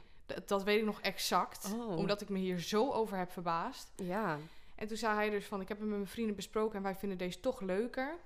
Dat 0.45 0.63
weet 0.63 0.79
ik 0.79 0.85
nog 0.85 1.01
exact, 1.01 1.73
Oh. 1.79 1.97
omdat 1.97 2.21
ik 2.21 2.29
me 2.29 2.37
hier 2.39 2.59
zo 2.59 2.91
over 2.91 3.17
heb 3.17 3.31
verbaasd. 3.31 3.91
Ja, 3.95 4.37
En 4.75 4.87
toen 4.87 4.97
zei 4.97 5.15
hij 5.15 5.29
dus 5.29 5.45
van, 5.45 5.61
ik 5.61 5.67
heb 5.67 5.77
het 5.79 5.87
met 5.87 5.95
mijn 5.97 6.09
vrienden 6.09 6.35
besproken 6.35 6.75
en 6.77 6.83
wij 6.83 6.95
vinden 6.95 7.17
deze 7.17 7.39
toch 7.39 7.61
leuker. 7.61 8.17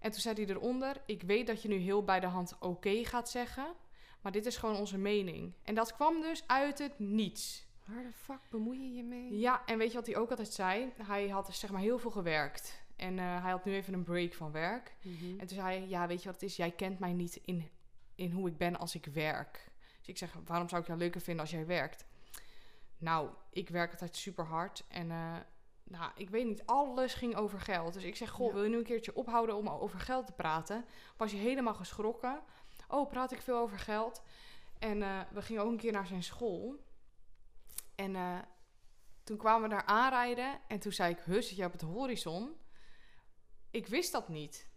En 0.00 0.10
toen 0.10 0.20
zei 0.20 0.34
hij 0.44 0.54
eronder, 0.54 0.96
ik 1.06 1.22
weet 1.22 1.46
dat 1.46 1.62
je 1.62 1.68
nu 1.68 1.76
heel 1.76 2.04
bij 2.04 2.20
de 2.20 2.26
hand 2.26 2.56
oké 2.60 3.04
gaat 3.04 3.30
zeggen, 3.30 3.66
maar 4.20 4.32
dit 4.32 4.46
is 4.46 4.56
gewoon 4.56 4.76
onze 4.76 4.98
mening. 4.98 5.52
En 5.62 5.74
dat 5.74 5.94
kwam 5.94 6.20
dus 6.20 6.42
uit 6.46 6.78
het 6.78 6.98
niets. 6.98 7.63
Waar 7.86 8.02
de 8.02 8.12
fuck 8.12 8.40
bemoei 8.50 8.80
je 8.82 8.94
je 8.94 9.02
mee? 9.02 9.38
Ja, 9.38 9.62
en 9.66 9.78
weet 9.78 9.88
je 9.90 9.96
wat 9.96 10.06
hij 10.06 10.16
ook 10.16 10.30
altijd 10.30 10.52
zei? 10.52 10.92
Hij 11.02 11.28
had 11.28 11.46
dus 11.46 11.58
zeg 11.58 11.70
maar 11.70 11.80
heel 11.80 11.98
veel 11.98 12.10
gewerkt. 12.10 12.82
En 12.96 13.18
eh, 13.18 13.42
hij 13.42 13.50
had 13.50 13.64
nu 13.64 13.72
even 13.74 13.94
een 13.94 14.02
break 14.02 14.34
van 14.34 14.52
werk. 14.52 14.96
Mhm. 15.02 15.40
En 15.40 15.46
toen 15.46 15.56
zei 15.56 15.78
hij, 15.78 15.88
ja, 15.88 16.06
weet 16.06 16.18
je 16.22 16.24
wat 16.24 16.40
het 16.40 16.50
is? 16.50 16.56
Jij 16.56 16.70
kent 16.70 16.98
mij 16.98 17.12
niet 17.12 17.40
in, 17.44 17.70
in 18.14 18.30
hoe 18.30 18.48
ik 18.48 18.56
ben 18.56 18.78
als 18.78 18.94
ik 18.94 19.06
werk. 19.06 19.72
Dus 19.98 20.08
ik 20.08 20.18
zeg, 20.18 20.32
waarom 20.44 20.68
zou 20.68 20.80
ik 20.80 20.86
jou 20.86 20.98
leuker 20.98 21.20
vinden 21.20 21.42
als 21.42 21.50
jij 21.52 21.66
werkt? 21.66 22.06
Nou, 22.98 23.28
ik 23.50 23.68
werk 23.68 23.90
altijd 23.92 24.16
super 24.16 24.44
hard. 24.44 24.84
En 24.88 25.10
eh, 25.10 25.36
nou, 25.84 26.10
ik 26.16 26.30
weet 26.30 26.46
niet, 26.46 26.62
alles 26.66 27.14
ging 27.14 27.36
over 27.36 27.60
geld. 27.60 27.92
Dus 27.92 28.04
ik 28.04 28.16
zeg, 28.16 28.30
goh, 28.30 28.46
Ja. 28.46 28.52
wil 28.52 28.62
je 28.62 28.68
nu 28.70 28.76
een 28.76 28.84
keertje 28.84 29.14
ophouden 29.16 29.56
om 29.56 29.68
over 29.68 30.00
geld 30.00 30.26
te 30.26 30.32
praten? 30.32 30.84
Was 31.16 31.30
je 31.30 31.36
helemaal 31.36 31.74
geschrokken? 31.74 32.40
Oh, 32.88 33.08
praat 33.10 33.32
ik 33.32 33.40
veel 33.40 33.58
over 33.58 33.78
geld? 33.78 34.22
En 34.78 35.02
eh, 35.02 35.20
we 35.32 35.42
gingen 35.42 35.62
ook 35.62 35.70
een 35.70 35.76
keer 35.76 35.92
naar 35.92 36.06
zijn 36.06 36.22
school. 36.22 36.76
En 37.94 38.16
eh, 38.16 38.38
toen 39.24 39.36
kwamen 39.36 39.68
we 39.68 39.74
daar 39.74 39.84
aanrijden. 39.84 40.60
En 40.68 40.78
toen 40.78 40.92
zei 40.92 41.12
ik, 41.12 41.18
huh, 41.24 41.34
zit 41.34 41.56
jij 41.56 41.66
op 41.66 41.72
het 41.72 41.80
horizon? 41.80 42.56
Ik 43.70 43.86
wist 43.86 44.12
dat 44.12 44.28
niet. 44.28 44.68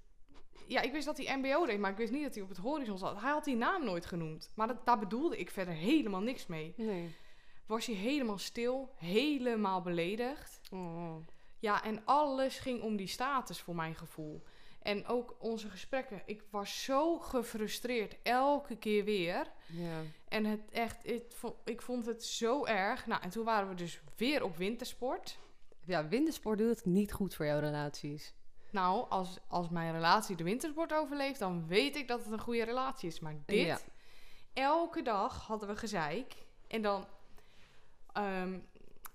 ja, 0.68 0.82
ik 0.82 0.92
wist 0.92 1.06
dat 1.06 1.18
hij 1.18 1.38
MBO 1.38 1.66
deed, 1.66 1.80
maar 1.80 1.92
ik 1.92 1.98
wist 1.98 2.12
niet 2.12 2.24
dat 2.24 2.34
hij 2.34 2.44
op 2.44 2.50
het 2.50 2.58
horizon 2.58 2.98
zat. 2.98 3.22
Hij 3.22 3.32
had 3.32 3.44
die 3.44 3.56
naam 3.56 3.84
nooit 3.84 4.06
genoemd. 4.06 4.52
Maar 4.56 4.68
dat, 4.68 4.86
daar 4.86 5.00
bedoelde 5.00 5.38
ik 5.38 5.52
verder 5.52 5.74
helemaal 5.74 6.22
niks 6.22 6.48
mee. 6.48 6.74
Nee. 6.78 7.16
Was 7.66 7.86
hij 7.86 7.96
helemaal 7.96 8.38
stil, 8.38 8.94
helemaal 8.96 9.82
beledigd. 9.82 10.62
Oh. 10.72 11.16
Ja, 11.60 11.84
en 11.84 12.06
alles 12.06 12.60
ging 12.60 12.82
om 12.82 12.96
die 12.96 13.08
status 13.08 13.62
voor 13.62 13.76
mijn 13.76 13.96
gevoel. 13.96 14.44
En 14.88 15.06
ook 15.08 15.36
onze 15.40 15.70
gesprekken. 15.70 16.22
Ik 16.26 16.44
was 16.50 16.84
zo 16.84 17.20
gefrustreerd, 17.20 18.16
elke 18.24 18.76
keer 18.78 19.04
weer. 19.04 19.52
Ja. 19.66 20.02
En 20.28 20.46
het 20.46 20.62
echt, 20.72 21.04
het, 21.04 21.36
ik 21.66 21.82
vond 21.82 22.06
het 22.06 22.24
zo 22.26 22.66
erg. 22.66 23.06
Nou, 23.06 23.22
en 23.22 23.30
toen 23.30 23.46
waren 23.46 23.70
we 23.70 23.76
dus 23.76 24.02
weer 24.16 24.44
op 24.44 24.58
wintersport. 24.58 25.38
ja, 25.86 26.08
wintersport 26.08 26.58
doet 26.58 26.70
het 26.70 26.86
niet 26.86 27.12
goed 27.14 27.36
voor 27.36 27.46
jouw 27.46 27.60
relaties. 27.60 28.34
Nou, 28.72 29.10
als, 29.10 29.38
als 29.48 29.70
mijn 29.70 29.92
relatie 29.94 30.36
de 30.36 30.44
wintersport 30.44 30.94
overleeft, 30.94 31.40
dan 31.40 31.68
weet 31.68 31.96
ik 31.96 32.08
dat 32.08 32.24
het 32.24 32.32
een 32.32 32.40
goede 32.40 32.64
relatie 32.64 33.10
is. 33.10 33.20
Maar 33.20 33.36
dit, 33.46 33.66
Ja. 33.66 33.80
elke 34.54 35.02
dag 35.02 35.48
hadden 35.48 35.68
we 35.70 35.76
gezeik. 35.76 36.34
En 36.68 36.82
dan 36.82 37.08
ehm, 38.14 38.60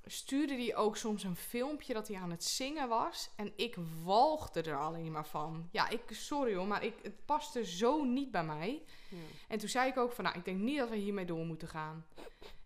stuurde 0.07 0.55
hij 0.55 0.77
ook 0.77 0.97
soms 0.97 1.23
een 1.25 1.37
filmpje 1.37 1.95
dat 1.95 2.09
hij 2.09 2.17
aan 2.17 2.31
het 2.31 2.45
zingen 2.45 2.89
was. 2.89 3.31
En 3.37 3.53
ik 3.57 3.77
walgde 4.03 4.63
er 4.63 4.79
alleen 4.79 5.13
maar 5.13 5.27
van. 5.27 5.69
Ja, 5.71 5.89
ik, 5.89 6.01
sorry 6.11 6.55
hoor, 6.55 6.67
maar 6.67 6.85
ik, 6.85 6.95
het 7.03 7.25
paste 7.25 7.65
zo 7.65 8.05
niet 8.05 8.31
bij 8.31 8.45
mij. 8.45 8.83
Ja. 9.09 9.17
En 9.49 9.59
toen 9.59 9.69
zei 9.69 9.89
ik 9.91 9.97
ook 9.97 10.13
van, 10.13 10.25
nou, 10.25 10.39
ik 10.39 10.45
denk 10.45 10.59
niet 10.59 10.79
dat 10.79 10.89
we 10.89 10.97
hiermee 10.97 11.25
door 11.25 11.45
moeten 11.47 11.69
gaan. 11.69 12.07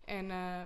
En 0.05 0.31
eh, 0.31 0.61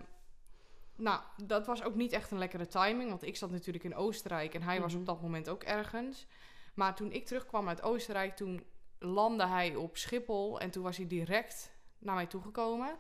nou, 0.96 1.22
dat 1.44 1.66
was 1.66 1.84
ook 1.84 1.96
niet 1.96 2.12
echt 2.12 2.32
een 2.32 2.38
lekkere 2.38 2.68
timing, 2.68 3.10
want 3.10 3.24
ik 3.24 3.36
zat 3.38 3.52
natuurlijk 3.52 3.84
in 3.84 3.96
Oostenrijk 3.96 4.54
en 4.54 4.62
hij 4.62 4.82
was 4.82 4.92
Mhm. 4.92 5.00
op 5.02 5.06
dat 5.08 5.22
moment 5.22 5.50
ook 5.50 5.64
ergens. 5.64 6.26
Maar 6.74 6.96
toen 6.96 7.12
ik 7.12 7.26
terugkwam 7.26 7.68
uit 7.68 7.82
Oostenrijk, 7.82 8.36
toen 8.36 8.64
landde 9.00 9.46
hij 9.48 9.76
op 9.76 9.98
Schiphol 9.98 10.60
en 10.60 10.72
toen 10.72 10.84
was 10.84 10.98
hij 10.98 11.08
direct 11.08 11.72
naar 11.98 12.16
mij 12.16 12.26
toegekomen. 12.28 12.98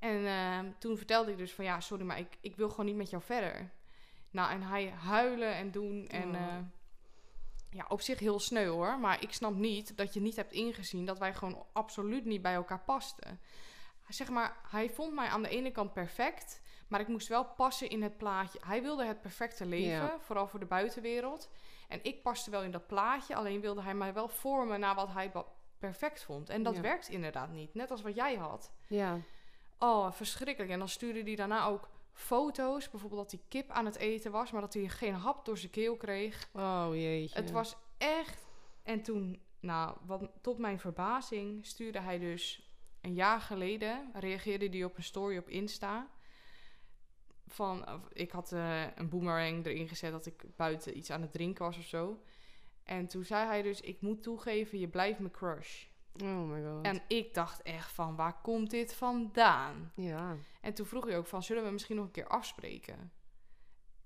En 0.00 0.26
eh, 0.26 0.58
toen 0.78 0.96
vertelde 0.96 1.30
ik 1.30 1.36
dus 1.38 1.52
van, 1.52 1.64
ja, 1.64 1.80
sorry, 1.80 2.04
maar 2.04 2.18
ik, 2.18 2.38
ik 2.40 2.56
wil 2.56 2.68
gewoon 2.70 2.86
niet 2.86 2.96
met 2.96 3.10
jou 3.10 3.22
verder. 3.22 3.70
Nou, 4.30 4.50
en 4.50 4.62
hij 4.62 4.90
huilen 4.90 5.54
en 5.54 5.70
doen 5.70 6.06
en... 6.08 6.28
Oh. 6.28 6.34
eh, 6.40 6.56
ja, 7.72 7.84
op 7.88 8.00
zich 8.00 8.18
heel 8.18 8.40
sneu 8.40 8.66
hoor. 8.68 8.98
Maar 8.98 9.22
ik 9.22 9.32
snap 9.32 9.54
niet 9.54 9.96
dat 9.96 10.14
je 10.14 10.20
niet 10.20 10.36
hebt 10.36 10.52
ingezien 10.52 11.04
dat 11.04 11.18
wij 11.18 11.34
gewoon 11.34 11.66
absoluut 11.72 12.24
niet 12.24 12.42
bij 12.42 12.54
elkaar 12.54 12.80
pasten. 12.84 13.40
Zeg 14.08 14.28
maar, 14.30 14.56
hij 14.68 14.90
vond 14.90 15.14
mij 15.14 15.28
aan 15.28 15.42
de 15.42 15.48
ene 15.48 15.70
kant 15.70 15.92
perfect. 15.92 16.60
Maar 16.88 17.00
ik 17.00 17.08
moest 17.08 17.28
wel 17.28 17.44
passen 17.44 17.88
in 17.90 18.02
het 18.02 18.16
plaatje. 18.16 18.60
Hij 18.66 18.82
wilde 18.82 19.04
het 19.04 19.20
perfecte 19.20 19.66
leven, 19.66 19.90
Ja. 19.90 20.18
vooral 20.20 20.46
voor 20.46 20.60
de 20.60 20.66
buitenwereld. 20.66 21.50
En 21.88 21.98
ik 22.02 22.22
paste 22.22 22.50
wel 22.50 22.62
in 22.62 22.70
dat 22.70 22.86
plaatje. 22.86 23.34
Alleen 23.34 23.60
wilde 23.60 23.82
hij 23.82 23.94
mij 23.94 24.12
wel 24.12 24.28
vormen 24.28 24.80
naar 24.80 24.94
wat 24.94 25.12
hij 25.12 25.32
perfect 25.78 26.22
vond. 26.24 26.48
En 26.48 26.62
dat 26.62 26.74
Ja. 26.74 26.80
werkt 26.80 27.08
inderdaad 27.08 27.50
niet. 27.50 27.74
Net 27.74 27.90
als 27.90 28.02
wat 28.02 28.14
jij 28.14 28.34
had. 28.34 28.72
Ja. 28.86 29.18
Oh, 29.82 30.12
verschrikkelijk. 30.12 30.72
En 30.72 30.78
dan 30.78 30.88
stuurde 30.88 31.22
hij 31.22 31.34
daarna 31.34 31.64
ook 31.64 31.88
foto's. 32.12 32.90
Bijvoorbeeld 32.90 33.22
dat 33.22 33.30
hij 33.30 33.40
kip 33.48 33.70
aan 33.70 33.84
het 33.84 33.96
eten 33.96 34.30
was, 34.30 34.50
maar 34.50 34.60
dat 34.60 34.74
hij 34.74 34.88
geen 34.88 35.14
hap 35.14 35.44
door 35.44 35.58
zijn 35.58 35.70
keel 35.70 35.96
kreeg. 35.96 36.48
Oh 36.52 36.88
jeetje. 36.92 37.36
Het 37.36 37.50
was 37.50 37.76
echt. 37.98 38.46
En 38.82 39.02
toen, 39.02 39.40
nou, 39.60 39.96
wat, 40.06 40.30
tot 40.40 40.58
mijn 40.58 40.78
verbazing, 40.78 41.66
stuurde 41.66 42.00
hij 42.00 42.18
dus 42.18 42.68
een 43.00 43.14
jaar 43.14 43.40
geleden. 43.40 44.10
Reageerde 44.14 44.68
hij 44.68 44.84
op 44.84 44.96
een 44.96 45.02
story 45.02 45.36
op 45.36 45.48
Insta. 45.48 46.10
Van, 47.46 48.02
ik 48.12 48.30
had 48.30 48.52
eh, 48.52 48.96
een 48.96 49.08
boomerang 49.08 49.66
erin 49.66 49.88
gezet 49.88 50.12
dat 50.12 50.26
ik 50.26 50.44
buiten 50.56 50.96
iets 50.96 51.10
aan 51.10 51.22
het 51.22 51.32
drinken 51.32 51.64
was 51.64 51.78
of 51.78 51.84
zo. 51.84 52.22
En 52.84 53.06
toen 53.06 53.24
zei 53.24 53.46
hij 53.46 53.62
dus: 53.62 53.80
Ik 53.80 54.00
moet 54.00 54.22
toegeven, 54.22 54.78
je 54.78 54.88
blijft 54.88 55.18
mijn 55.18 55.32
crush. 55.32 55.84
Oh 56.22 56.50
my 56.50 56.62
god. 56.62 56.84
En 56.84 57.02
ik 57.08 57.34
dacht 57.34 57.62
echt 57.62 57.92
van: 57.92 58.16
Waar 58.16 58.40
komt 58.42 58.70
dit 58.70 58.94
vandaan? 58.94 59.92
Ja. 59.94 60.36
En 60.60 60.74
toen 60.74 60.86
vroeg 60.86 61.04
hij 61.04 61.18
ook 61.18 61.26
van, 61.26 61.42
zullen 61.42 61.64
we 61.64 61.70
misschien 61.70 61.96
nog 61.96 62.04
een 62.04 62.10
keer 62.10 62.28
afspreken? 62.28 63.12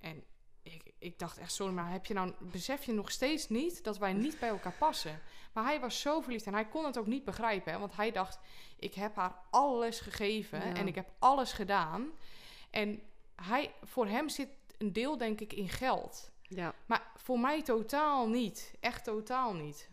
En 0.01 0.25
ik, 0.63 0.93
ik 0.99 1.19
dacht 1.19 1.39
echt, 1.39 1.53
sorry, 1.53 1.73
maar 1.75 1.91
heb 1.91 2.07
je 2.07 2.15
nou, 2.15 2.33
besef 2.41 2.85
je 2.85 2.93
nog 2.93 3.11
steeds 3.11 3.49
niet 3.49 3.85
dat 3.85 3.99
wij 3.99 4.13
niet 4.13 4.39
bij 4.39 4.49
elkaar 4.49 4.77
passen? 4.79 5.21
Maar 5.53 5.65
hij 5.65 5.81
was 5.81 6.01
zo 6.01 6.21
verliefd 6.21 6.47
en 6.47 6.53
hij 6.53 6.69
kon 6.69 6.85
het 6.85 6.99
ook 6.99 7.07
niet 7.07 7.25
begrijpen, 7.25 7.73
hè, 7.73 7.79
want 7.79 7.97
hij 7.97 8.11
dacht, 8.11 8.39
ik 8.79 8.95
heb 8.95 9.17
haar 9.17 9.39
alles 9.51 10.01
gegeven 10.01 10.59
Ja. 10.59 10.75
en 10.75 10.87
ik 10.87 10.95
heb 10.95 11.11
alles 11.19 11.53
gedaan. 11.53 12.11
En 12.71 13.03
hij, 13.37 13.75
voor 13.83 14.07
hem 14.07 14.29
zit 14.29 14.49
een 14.79 14.93
deel 14.93 15.19
denk 15.19 15.41
ik 15.41 15.53
in 15.53 15.69
geld. 15.69 16.33
Ja. 16.43 16.75
Maar 16.87 17.11
voor 17.17 17.41
mij 17.41 17.63
totaal 17.63 18.29
niet. 18.29 18.75
Echt 18.81 19.05
totaal 19.05 19.55
niet. 19.55 19.91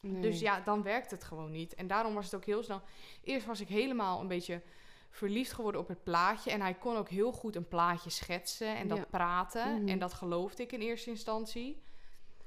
Nee. 0.00 0.22
Dus 0.22 0.40
ja, 0.40 0.60
dan 0.60 0.82
werkt 0.82 1.10
het 1.10 1.24
gewoon 1.24 1.50
niet. 1.50 1.74
En 1.74 1.86
daarom 1.86 2.14
was 2.14 2.24
het 2.24 2.34
ook 2.34 2.44
heel 2.44 2.62
snel. 2.62 2.80
Eerst 3.24 3.46
was 3.46 3.60
ik 3.60 3.68
helemaal 3.68 4.20
een 4.20 4.28
beetje 4.28 4.62
verliefd 5.10 5.52
geworden 5.52 5.80
op 5.80 5.88
het 5.88 6.02
plaatje. 6.02 6.50
En 6.50 6.60
hij 6.60 6.74
kon 6.74 6.96
ook 6.96 7.08
heel 7.08 7.32
goed 7.32 7.56
een 7.56 7.68
plaatje 7.68 8.10
schetsen 8.10 8.76
en 8.76 8.88
dat 8.88 8.98
Ja. 8.98 9.04
praten. 9.10 9.76
Mhm. 9.80 9.88
En 9.88 9.98
dat 9.98 10.12
geloofde 10.12 10.62
ik 10.62 10.72
in 10.72 10.80
eerste 10.80 11.10
instantie. 11.10 11.82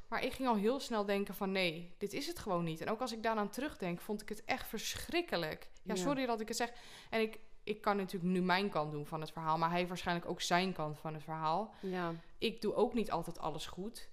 Maar 0.08 0.24
ik 0.24 0.34
ging 0.34 0.48
al 0.48 0.56
heel 0.56 0.80
snel 0.80 1.06
denken 1.06 1.34
van 1.36 1.52
nee, 1.52 1.94
dit 1.98 2.14
is 2.14 2.28
het 2.28 2.40
gewoon 2.40 2.64
niet. 2.64 2.82
En 2.82 2.90
ook 2.90 3.02
als 3.02 3.12
ik 3.14 3.24
daaraan 3.24 3.50
terugdenk, 3.50 4.02
vond 4.02 4.22
ik 4.22 4.30
het 4.30 4.46
echt 4.46 4.68
verschrikkelijk. 4.68 5.68
Ja, 5.84 5.94
Ja. 5.94 6.02
sorry 6.02 6.26
dat 6.26 6.42
ik 6.42 6.48
het 6.48 6.58
zeg. 6.58 6.72
En 7.10 7.22
ik, 7.22 7.40
ik 7.64 7.82
kan 7.82 7.98
natuurlijk 7.98 8.34
nu 8.34 8.42
mijn 8.42 8.70
kant 8.70 8.92
doen 8.92 9.06
van 9.06 9.22
het 9.22 9.32
verhaal. 9.32 9.58
Maar 9.58 9.68
hij 9.68 9.78
heeft 9.78 9.90
waarschijnlijk 9.90 10.30
ook 10.30 10.42
zijn 10.42 10.74
kant 10.74 11.00
van 11.00 11.14
het 11.14 11.24
verhaal. 11.24 11.74
Ja. 11.80 12.14
Ik 12.38 12.62
doe 12.62 12.74
ook 12.76 12.94
niet 12.94 13.12
altijd 13.12 13.40
alles 13.40 13.66
goed. 13.68 14.10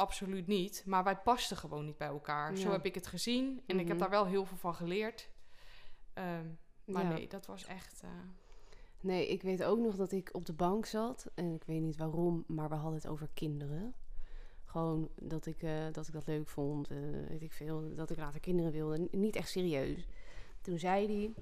Absoluut 0.00 0.46
niet. 0.46 0.82
Maar 0.86 1.04
wij 1.04 1.16
pasten 1.16 1.56
gewoon 1.56 1.84
niet 1.84 1.96
bij 1.98 2.08
elkaar. 2.08 2.56
Zo 2.56 2.70
heb 2.72 2.84
ik 2.84 2.94
het 2.94 3.06
gezien. 3.06 3.62
En 3.66 3.78
ik 3.80 3.86
heb 3.88 3.96
Mhm. 3.96 3.98
daar 3.98 4.10
wel 4.10 4.26
heel 4.26 4.44
veel 4.44 4.56
van 4.56 4.74
geleerd. 4.74 5.28
Ehm, 6.12 6.46
maar 6.84 7.02
Ja. 7.02 7.08
nee, 7.12 7.28
dat 7.28 7.46
was 7.46 7.64
echt... 7.66 8.00
eh, 8.02 8.08
Nee, 9.02 9.28
ik 9.28 9.42
weet 9.42 9.62
ook 9.64 9.78
nog 9.78 9.96
dat 9.96 10.12
ik 10.12 10.28
op 10.32 10.46
de 10.46 10.52
bank 10.52 10.86
zat. 10.86 11.30
En 11.34 11.54
ik 11.54 11.64
weet 11.64 11.80
niet 11.80 11.96
waarom, 11.96 12.44
maar 12.46 12.68
we 12.68 12.74
hadden 12.74 12.94
het 12.94 13.06
over 13.08 13.28
kinderen. 13.34 13.94
Gewoon 14.64 15.08
dat 15.20 15.46
ik, 15.46 15.62
eh, 15.62 15.84
dat, 15.92 16.06
ik 16.06 16.12
dat 16.12 16.26
leuk 16.26 16.48
vond. 16.48 16.88
eh, 16.90 16.96
weet 17.28 17.42
ik 17.42 17.52
veel. 17.52 17.94
Dat 17.94 18.10
ik 18.10 18.16
later 18.16 18.40
kinderen 18.40 18.72
wilde. 18.72 19.08
Niet 19.10 19.36
echt 19.36 19.48
serieus. 19.48 20.06
Toen 20.60 20.78
zei 20.78 21.06
hij... 21.06 21.34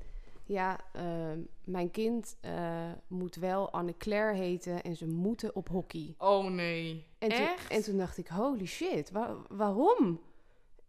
Ja, 0.49 0.81
ehm, 0.93 1.41
mijn 1.65 1.91
kind 1.91 2.37
eh, 2.41 2.93
moet 3.07 3.35
wel 3.37 3.71
Anne-Claire 3.73 4.37
heten 4.39 4.83
en 4.83 4.97
ze 4.97 5.07
moeten 5.07 5.55
op 5.55 5.69
hockey. 5.69 6.15
Oh 6.19 6.45
nee. 6.45 7.07
En 7.19 7.29
toen, 7.29 7.39
echt? 7.39 7.71
en 7.71 7.83
toen 7.83 7.97
dacht 7.97 8.19
ik, 8.19 8.29
holy 8.29 8.67
shit, 8.67 9.11
wa- 9.11 9.37
waarom? 9.49 10.21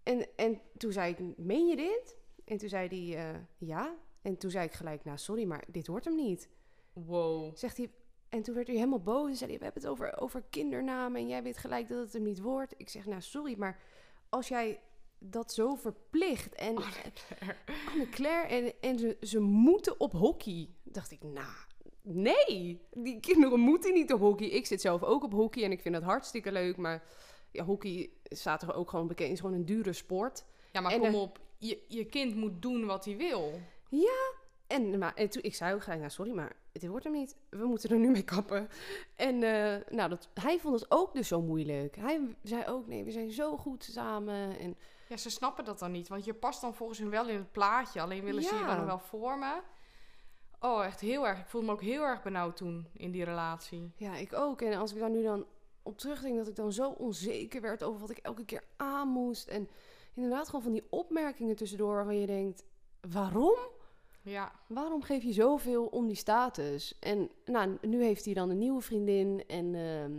En, 0.03 0.25
en 0.35 0.59
toen 0.77 0.91
zei 0.91 1.11
ik, 1.13 1.37
meen 1.37 1.67
je 1.67 1.75
dit? 1.75 2.17
En 2.45 2.57
toen 2.57 2.69
zei 2.69 2.87
hij, 3.11 3.29
eh, 3.33 3.39
ja. 3.57 3.95
En 4.21 4.37
toen 4.37 4.51
zei 4.51 4.65
ik 4.65 4.73
gelijk, 4.73 5.03
nou 5.03 5.17
sorry, 5.17 5.43
maar 5.45 5.63
dit 5.67 5.87
hoort 5.87 6.05
hem 6.05 6.15
niet. 6.15 6.49
Wow. 6.93 7.55
Zegt 7.55 7.77
hij, 7.77 7.91
en 8.29 8.41
toen 8.41 8.55
werd 8.55 8.67
hij 8.67 8.75
helemaal 8.75 9.01
boos 9.01 9.29
en 9.29 9.35
zei 9.35 9.49
hij, 9.49 9.59
we 9.59 9.63
hebben 9.65 9.81
het 9.81 9.91
over, 9.91 10.19
over 10.19 10.43
kindernamen 10.49 11.21
en 11.21 11.27
jij 11.27 11.43
weet 11.43 11.57
gelijk 11.57 11.87
dat 11.87 11.97
het 11.99 12.13
hem 12.13 12.23
niet 12.23 12.41
wordt. 12.41 12.73
Ik 12.77 12.89
zeg, 12.89 13.05
nou 13.05 13.21
sorry, 13.21 13.55
maar 13.57 13.79
als 14.29 14.47
jij 14.47 14.79
dat 15.19 15.53
zo 15.53 15.75
verplicht 15.75 16.55
en 16.55 16.75
Anne-Claire 17.91 18.47
en, 18.47 18.73
en 18.81 18.99
ze, 18.99 19.17
ze 19.21 19.39
moeten 19.39 19.99
op 19.99 20.11
hockey, 20.11 20.69
dacht 20.83 21.11
ik, 21.11 21.23
nou, 21.23 21.53
nee, 22.01 22.81
die 22.91 23.19
kinderen 23.19 23.59
moeten 23.59 23.93
niet 23.93 24.13
op 24.13 24.19
hockey. 24.19 24.47
Ik 24.47 24.65
zit 24.65 24.81
zelf 24.81 25.03
ook 25.03 25.23
op 25.23 25.31
hockey 25.31 25.63
en 25.63 25.71
ik 25.71 25.81
vind 25.81 25.93
dat 25.93 26.03
hartstikke 26.03 26.51
leuk, 26.51 26.77
maar 26.77 27.03
ja, 27.51 27.63
hockey 27.63 28.09
staat 28.23 28.61
er 28.61 28.73
ook 28.73 28.89
gewoon 28.89 29.07
bekend, 29.07 29.31
is 29.31 29.39
gewoon 29.39 29.55
een 29.55 29.65
dure 29.65 29.93
sport. 29.93 30.45
Ja, 30.71 30.81
maar 30.81 30.91
En, 30.91 30.99
kom 30.99 31.13
eh, 31.13 31.21
op. 31.21 31.39
Je, 31.57 31.83
je 31.87 32.05
kind 32.05 32.35
moet 32.35 32.61
doen 32.61 32.85
wat 32.85 33.05
hij 33.05 33.17
wil. 33.17 33.59
En, 34.67 34.97
maar, 34.97 35.13
en 35.15 35.29
toen, 35.29 35.43
ik 35.43 35.55
zei 35.55 35.73
ook 35.73 35.83
gelijk, 35.83 35.99
nou 35.99 36.11
sorry, 36.11 36.31
maar 36.31 36.55
dit 36.71 36.87
wordt 36.87 37.03
hem 37.03 37.13
niet. 37.13 37.35
We 37.49 37.65
moeten 37.65 37.89
er 37.89 37.97
nu 37.99 38.09
mee 38.09 38.23
kappen. 38.23 38.69
En 39.15 39.43
eh, 39.43 39.81
nou, 39.89 40.09
dat, 40.09 40.29
hij 40.33 40.59
vond 40.59 40.79
het 40.79 40.91
ook 40.91 41.13
dus 41.13 41.27
zo 41.27 41.41
moeilijk. 41.41 41.95
Hij 41.95 42.35
zei 42.43 42.65
ook, 42.65 42.87
nee, 42.87 43.03
we 43.03 43.11
zijn 43.11 43.31
zo 43.31 43.57
goed 43.57 43.83
samen. 43.83 44.59
En 44.59 44.77
Ja, 45.07 45.17
ze 45.17 45.29
snappen 45.29 45.65
dat 45.65 45.79
dan 45.79 45.91
niet. 45.91 46.07
Want 46.07 46.25
je 46.25 46.33
past 46.33 46.61
dan 46.61 46.73
volgens 46.73 46.99
hun 46.99 47.09
wel 47.09 47.27
in 47.27 47.35
het 47.37 47.51
plaatje. 47.51 48.01
Alleen 48.01 48.23
willen 48.23 48.43
ze 48.43 48.55
je 48.55 48.65
dan 48.65 48.85
wel 48.85 48.99
vormen. 48.99 49.61
Oh, 50.59 50.85
echt 50.85 50.99
heel 50.99 51.27
erg. 51.27 51.39
Ik 51.39 51.47
voelde 51.47 51.67
me 51.67 51.73
ook 51.73 51.81
heel 51.81 52.03
erg 52.03 52.21
benauwd 52.21 52.57
toen 52.57 52.87
in 52.93 53.11
die 53.11 53.23
relatie. 53.23 53.91
ja, 53.95 54.15
ik 54.15 54.33
ook. 54.33 54.61
En 54.61 54.73
als 54.73 54.93
ik 54.93 54.99
daar 54.99 55.09
nu 55.09 55.23
dan 55.23 55.45
op 55.83 55.97
terugdenk, 55.97 56.37
dat 56.37 56.47
ik 56.47 56.55
dan 56.55 56.73
zo 56.73 56.89
onzeker 56.89 57.61
werd 57.61 57.83
over 57.83 57.99
wat 58.01 58.09
ik 58.09 58.17
elke 58.17 58.45
keer 58.45 58.63
aan 58.77 59.07
moest. 59.07 59.47
En 59.47 59.69
inderdaad 60.13 60.45
gewoon 60.45 60.61
van 60.61 60.71
die 60.71 60.87
opmerkingen 60.89 61.55
tussendoor 61.55 61.93
waarvan 61.93 62.19
je 62.19 62.25
denkt, 62.25 62.63
waarom? 63.09 63.57
Ja. 64.21 64.51
Waarom 64.67 65.03
geef 65.03 65.23
je 65.23 65.33
zoveel 65.33 65.85
om 65.85 66.07
die 66.07 66.15
status? 66.15 66.95
En 66.99 67.29
nou, 67.45 67.77
nu 67.81 68.03
heeft 68.03 68.25
hij 68.25 68.33
dan 68.33 68.49
een 68.49 68.57
nieuwe 68.57 68.81
vriendin. 68.81 69.43
En 69.47 69.75
ehm, 69.75 70.11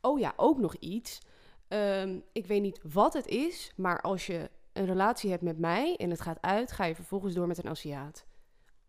oh 0.00 0.18
ja, 0.18 0.32
ook 0.36 0.58
nog 0.58 0.74
iets. 0.74 1.20
Ehm, 1.68 2.18
ik 2.32 2.46
weet 2.46 2.62
niet 2.62 2.80
wat 2.92 3.12
het 3.12 3.26
is, 3.26 3.72
maar 3.76 4.00
als 4.00 4.26
je 4.26 4.50
een 4.72 4.86
relatie 4.86 5.30
hebt 5.30 5.42
met 5.42 5.58
mij 5.58 5.96
en 5.96 6.10
het 6.10 6.20
gaat 6.20 6.38
uit, 6.40 6.72
ga 6.72 6.84
je 6.84 6.94
vervolgens 6.94 7.34
door 7.34 7.46
met 7.46 7.58
een 7.58 7.70
Aziat. 7.70 8.24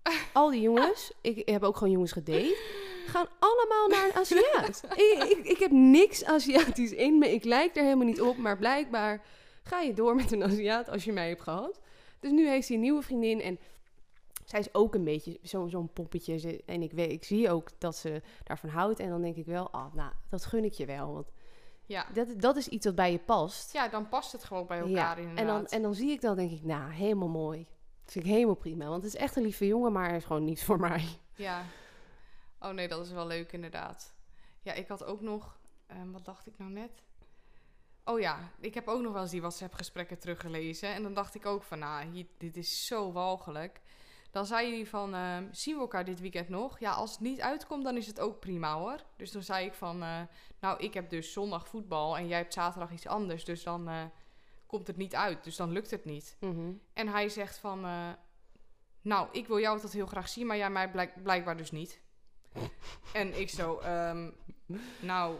Al 0.34 0.50
die 0.50 0.62
jongens, 0.62 1.12
ik 1.22 1.50
heb 1.50 1.64
ook 1.64 1.78
gewoon 1.78 1.94
jongens 1.94 2.12
gedate, 2.12 2.58
gaan 3.06 3.28
allemaal 3.39 3.88
naar 3.88 4.06
een 4.06 4.22
Aziat. 4.22 4.84
ik, 4.96 5.24
ik, 5.30 5.46
ik 5.46 5.58
heb 5.58 5.72
niks 5.72 6.26
Aziatisch 6.26 6.92
in 6.92 7.18
me. 7.18 7.34
Ik 7.34 7.44
lijk 7.44 7.76
er 7.76 7.84
helemaal 7.84 8.06
niet 8.06 8.22
op, 8.22 8.38
maar 8.38 8.58
blijkbaar 8.58 9.26
ga 9.64 9.80
je 9.80 9.94
door 9.94 10.16
met 10.16 10.32
een 10.32 10.44
Aziat 10.44 10.89
als 10.89 11.04
je 11.04 11.12
mij 11.12 11.28
hebt 11.28 11.42
gehad. 11.42 11.80
Dus 12.20 12.32
nu 12.32 12.48
heeft 12.48 12.68
hij 12.68 12.76
een 12.76 12.84
nieuwe 12.84 13.02
vriendin 13.02 13.42
en 13.42 13.60
zij 14.52 14.60
is 14.60 14.74
ook 14.74 14.95
een 14.95 15.04
beetje 15.04 15.39
zo- 15.43 15.68
zo'n 15.68 15.93
poppetje. 15.93 16.38
Ze- 16.38 16.64
En 16.66 16.82
ik, 16.82 16.91
weet, 16.91 17.12
ik 17.12 17.24
zie 17.24 17.49
ook 17.49 17.70
dat 17.78 17.95
ze 17.95 18.22
daarvan 18.43 18.70
houdt. 18.70 18.99
En 18.99 19.10
dan 19.10 19.22
denk 19.22 19.36
ik 19.36 19.45
wel, 19.45 19.72
ah, 19.72 19.93
nou, 19.93 20.12
dat 20.30 20.45
gun 20.45 20.64
ik 20.64 20.74
je 20.74 20.86
wel. 20.86 21.14
Want 21.14 21.32
Ja. 21.86 22.06
dat, 22.14 22.28
dat 22.41 22.56
is 22.56 22.68
iets 22.68 22.86
wat 22.86 22.95
bij 22.95 23.12
je 23.12 23.20
past. 23.20 23.74
ja, 23.74 23.88
dan 23.88 24.10
past 24.10 24.32
het 24.32 24.43
gewoon 24.43 24.68
bij 24.68 24.78
elkaar 24.80 24.91
Ja, 24.93 25.16
inderdaad. 25.16 25.38
En 25.39 25.45
dan, 25.47 25.66
en 25.66 25.82
dan 25.82 25.93
zie 25.95 26.12
ik 26.12 26.22
dat, 26.22 26.36
denk 26.36 26.52
ik, 26.52 26.64
nou, 26.64 26.91
helemaal 26.91 27.28
mooi. 27.28 27.68
Dat 28.04 28.12
vind 28.12 28.26
ik 28.26 28.32
helemaal 28.32 28.56
prima. 28.56 28.88
Want 28.88 29.04
het 29.04 29.14
is 29.14 29.20
echt 29.20 29.36
een 29.36 29.43
lieve 29.43 29.68
jongen, 29.68 29.91
maar 29.91 30.08
hij 30.08 30.18
is 30.18 30.24
gewoon 30.26 30.43
niet 30.45 30.64
voor 30.64 30.80
mij. 30.89 31.06
Ja. 31.36 31.64
Oh 32.60 32.70
nee, 32.72 32.88
dat 32.88 33.06
is 33.06 33.12
wel 33.12 33.28
leuk 33.28 33.52
inderdaad. 33.52 34.14
Ja, 34.62 34.74
ik 34.74 34.88
had 34.88 35.04
ook 35.04 35.22
nog... 35.22 35.58
ehm, 35.88 36.12
wat 36.12 36.26
dacht 36.26 36.47
ik 36.47 36.58
nou 36.58 36.72
net? 36.72 36.91
Oh 38.06 38.20
ja, 38.20 38.52
ik 38.60 38.74
heb 38.74 38.88
ook 38.88 39.02
nog 39.02 39.14
wel 39.14 39.22
eens 39.22 39.32
die 39.32 39.39
WhatsApp-gesprekken 39.41 40.20
teruggelezen. 40.20 40.93
En 40.93 41.04
dan 41.04 41.14
dacht 41.14 41.36
ik 41.36 41.45
ook 41.45 41.64
van, 41.64 41.80
nou, 41.80 42.06
hier, 42.12 42.26
dit 42.38 42.58
is 42.58 42.86
zo 42.86 43.12
walgelijk. 43.12 43.82
Dan 44.32 44.45
zei 44.45 44.75
hij 44.75 44.86
van, 44.86 45.13
ehm, 45.13 45.47
zien 45.51 45.75
we 45.75 45.82
elkaar 45.82 46.05
dit 46.05 46.19
weekend 46.19 46.49
nog? 46.49 46.79
Ja, 46.79 46.91
als 46.91 47.11
het 47.11 47.19
niet 47.19 47.41
uitkomt, 47.41 47.84
dan 47.84 47.97
is 47.97 48.07
het 48.07 48.19
ook 48.19 48.39
prima 48.39 48.73
hoor. 48.77 48.99
Dus 49.15 49.32
dan 49.32 49.43
zei 49.43 49.65
ik 49.65 49.73
van, 49.73 50.03
eh, 50.03 50.21
nou, 50.59 50.79
ik 50.79 50.93
heb 50.93 51.09
dus 51.09 51.34
zondag 51.34 51.67
voetbal 51.67 52.17
en 52.17 52.27
jij 52.27 52.38
hebt 52.38 52.53
zaterdag 52.53 52.91
iets 52.91 53.07
anders. 53.07 53.45
Dus 53.45 53.63
dan 53.63 53.88
eh, 53.89 54.03
komt 54.65 54.88
het 54.88 54.97
niet 54.97 55.15
uit. 55.15 55.43
Dus 55.43 55.55
dan 55.55 55.71
lukt 55.71 55.91
het 55.91 56.05
niet. 56.05 56.38
En 56.93 57.07
hij 57.07 57.29
zegt 57.29 57.57
van... 57.57 57.86
eh, 57.86 58.09
nou, 59.01 59.27
ik 59.32 59.47
wil 59.47 59.59
jou 59.59 59.82
dat 59.82 59.91
heel 59.91 60.05
graag 60.05 60.29
zien, 60.29 60.47
maar 60.47 60.57
jij 60.57 60.69
mij 60.69 60.91
blijk- 60.91 61.23
blijkbaar 61.23 61.57
dus 61.57 61.71
niet. 61.71 62.01
en 63.13 63.39
ik 63.39 63.49
zo... 63.49 63.77
ehm, 63.79 64.29
nou, 64.99 65.36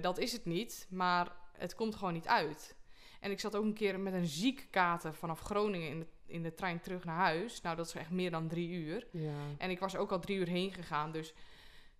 dat 0.00 0.18
is 0.18 0.32
het 0.32 0.44
niet, 0.44 0.86
maar 0.90 1.32
het 1.52 1.74
komt 1.74 1.94
gewoon 1.94 2.12
niet 2.12 2.26
uit. 2.26 2.76
En 3.20 3.30
ik 3.30 3.40
zat 3.40 3.56
ook 3.56 3.64
een 3.64 3.74
keer 3.74 4.00
met 4.00 4.12
een 4.12 4.26
ziek 4.26 4.68
kater 4.70 5.14
vanaf 5.14 5.40
Groningen 5.40 5.88
in 5.88 5.98
de, 5.98 6.06
in 6.30 6.42
de 6.42 6.54
trein 6.54 6.80
terug 6.80 7.04
naar 7.04 7.16
huis. 7.16 7.60
Nou, 7.60 7.76
dat 7.76 7.86
is 7.86 7.94
echt 7.94 8.10
meer 8.10 8.30
dan 8.30 8.48
drie 8.48 8.70
uur. 8.70 9.06
Ja. 9.10 9.34
En 9.58 9.70
ik 9.70 9.78
was 9.78 9.96
ook 9.96 10.12
al 10.12 10.20
drie 10.20 10.38
uur 10.38 10.48
heen 10.48 10.72
gegaan. 10.72 11.12
Dus 11.12 11.34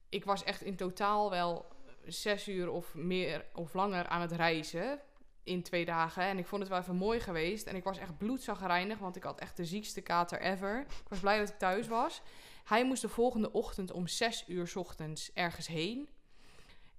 ik 0.08 0.24
was 0.24 0.44
echt 0.44 0.62
in 0.62 0.76
totaal 0.76 1.30
wel 1.30 1.66
zes 2.06 2.48
uur 2.48 2.70
of 2.70 2.94
meer 2.94 3.44
of 3.54 3.74
langer 3.74 4.06
aan 4.06 4.20
het 4.20 4.32
reizen. 4.32 5.00
In 5.42 5.62
twee 5.62 5.84
dagen. 5.84 6.22
En 6.22 6.38
ik 6.38 6.46
vond 6.46 6.62
het 6.62 6.70
wel 6.70 6.80
even 6.80 6.96
mooi 6.96 7.20
geweest. 7.20 7.66
En 7.66 7.76
ik 7.76 7.84
was 7.84 7.98
echt 7.98 8.18
bloedzagrijnig, 8.18 8.98
want 8.98 9.16
ik 9.16 9.22
had 9.22 9.40
echt 9.40 9.56
de 9.56 9.64
ziekste 9.64 10.00
kater 10.00 10.40
ever. 10.40 10.80
Ik 10.80 11.08
was 11.08 11.20
blij 11.20 11.38
dat 11.38 11.48
ik 11.48 11.58
thuis 11.58 11.88
was. 11.88 12.22
Hij 12.64 12.84
moest 12.84 13.02
de 13.02 13.08
volgende 13.08 13.52
ochtend 13.52 13.92
om 13.92 14.06
zes 14.06 14.44
uur 14.48 14.68
's 14.68 14.76
ochtends 14.76 15.32
ergens 15.32 15.66
heen. 15.66 16.08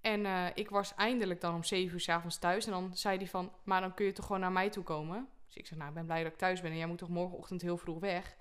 En 0.02 0.26
eh, 0.26 0.46
ik 0.54 0.70
was 0.70 0.96
eindelijk 0.96 1.42
dan 1.42 1.56
om 1.56 1.64
zeven 1.64 1.94
uur 1.94 2.00
's 2.00 2.10
avonds 2.10 2.40
thuis. 2.40 2.66
En 2.66 2.72
dan 2.72 2.98
zei 2.98 3.18
hij 3.18 3.28
van, 3.28 3.52
maar 3.64 3.82
dan 3.82 3.94
kun 3.94 4.06
je 4.06 4.12
toch 4.12 4.26
gewoon 4.26 4.42
naar 4.42 4.52
mij 4.52 4.70
toe 4.70 4.84
komen? 4.84 5.30
Dus 5.52 5.62
ik 5.62 5.68
zeg, 5.68 5.78
nou, 5.78 5.90
ik 5.90 5.96
ben 5.96 6.06
blij 6.06 6.24
dat 6.24 6.32
ik 6.32 6.38
thuis 6.38 6.62
ben. 6.62 6.72
En 6.72 6.78
jij 6.78 6.88
moet 6.88 6.98
toch 6.98 7.10
morgenochtend 7.10 7.62
heel 7.62 7.78
vroeg 7.78 8.00
weg? 8.00 8.36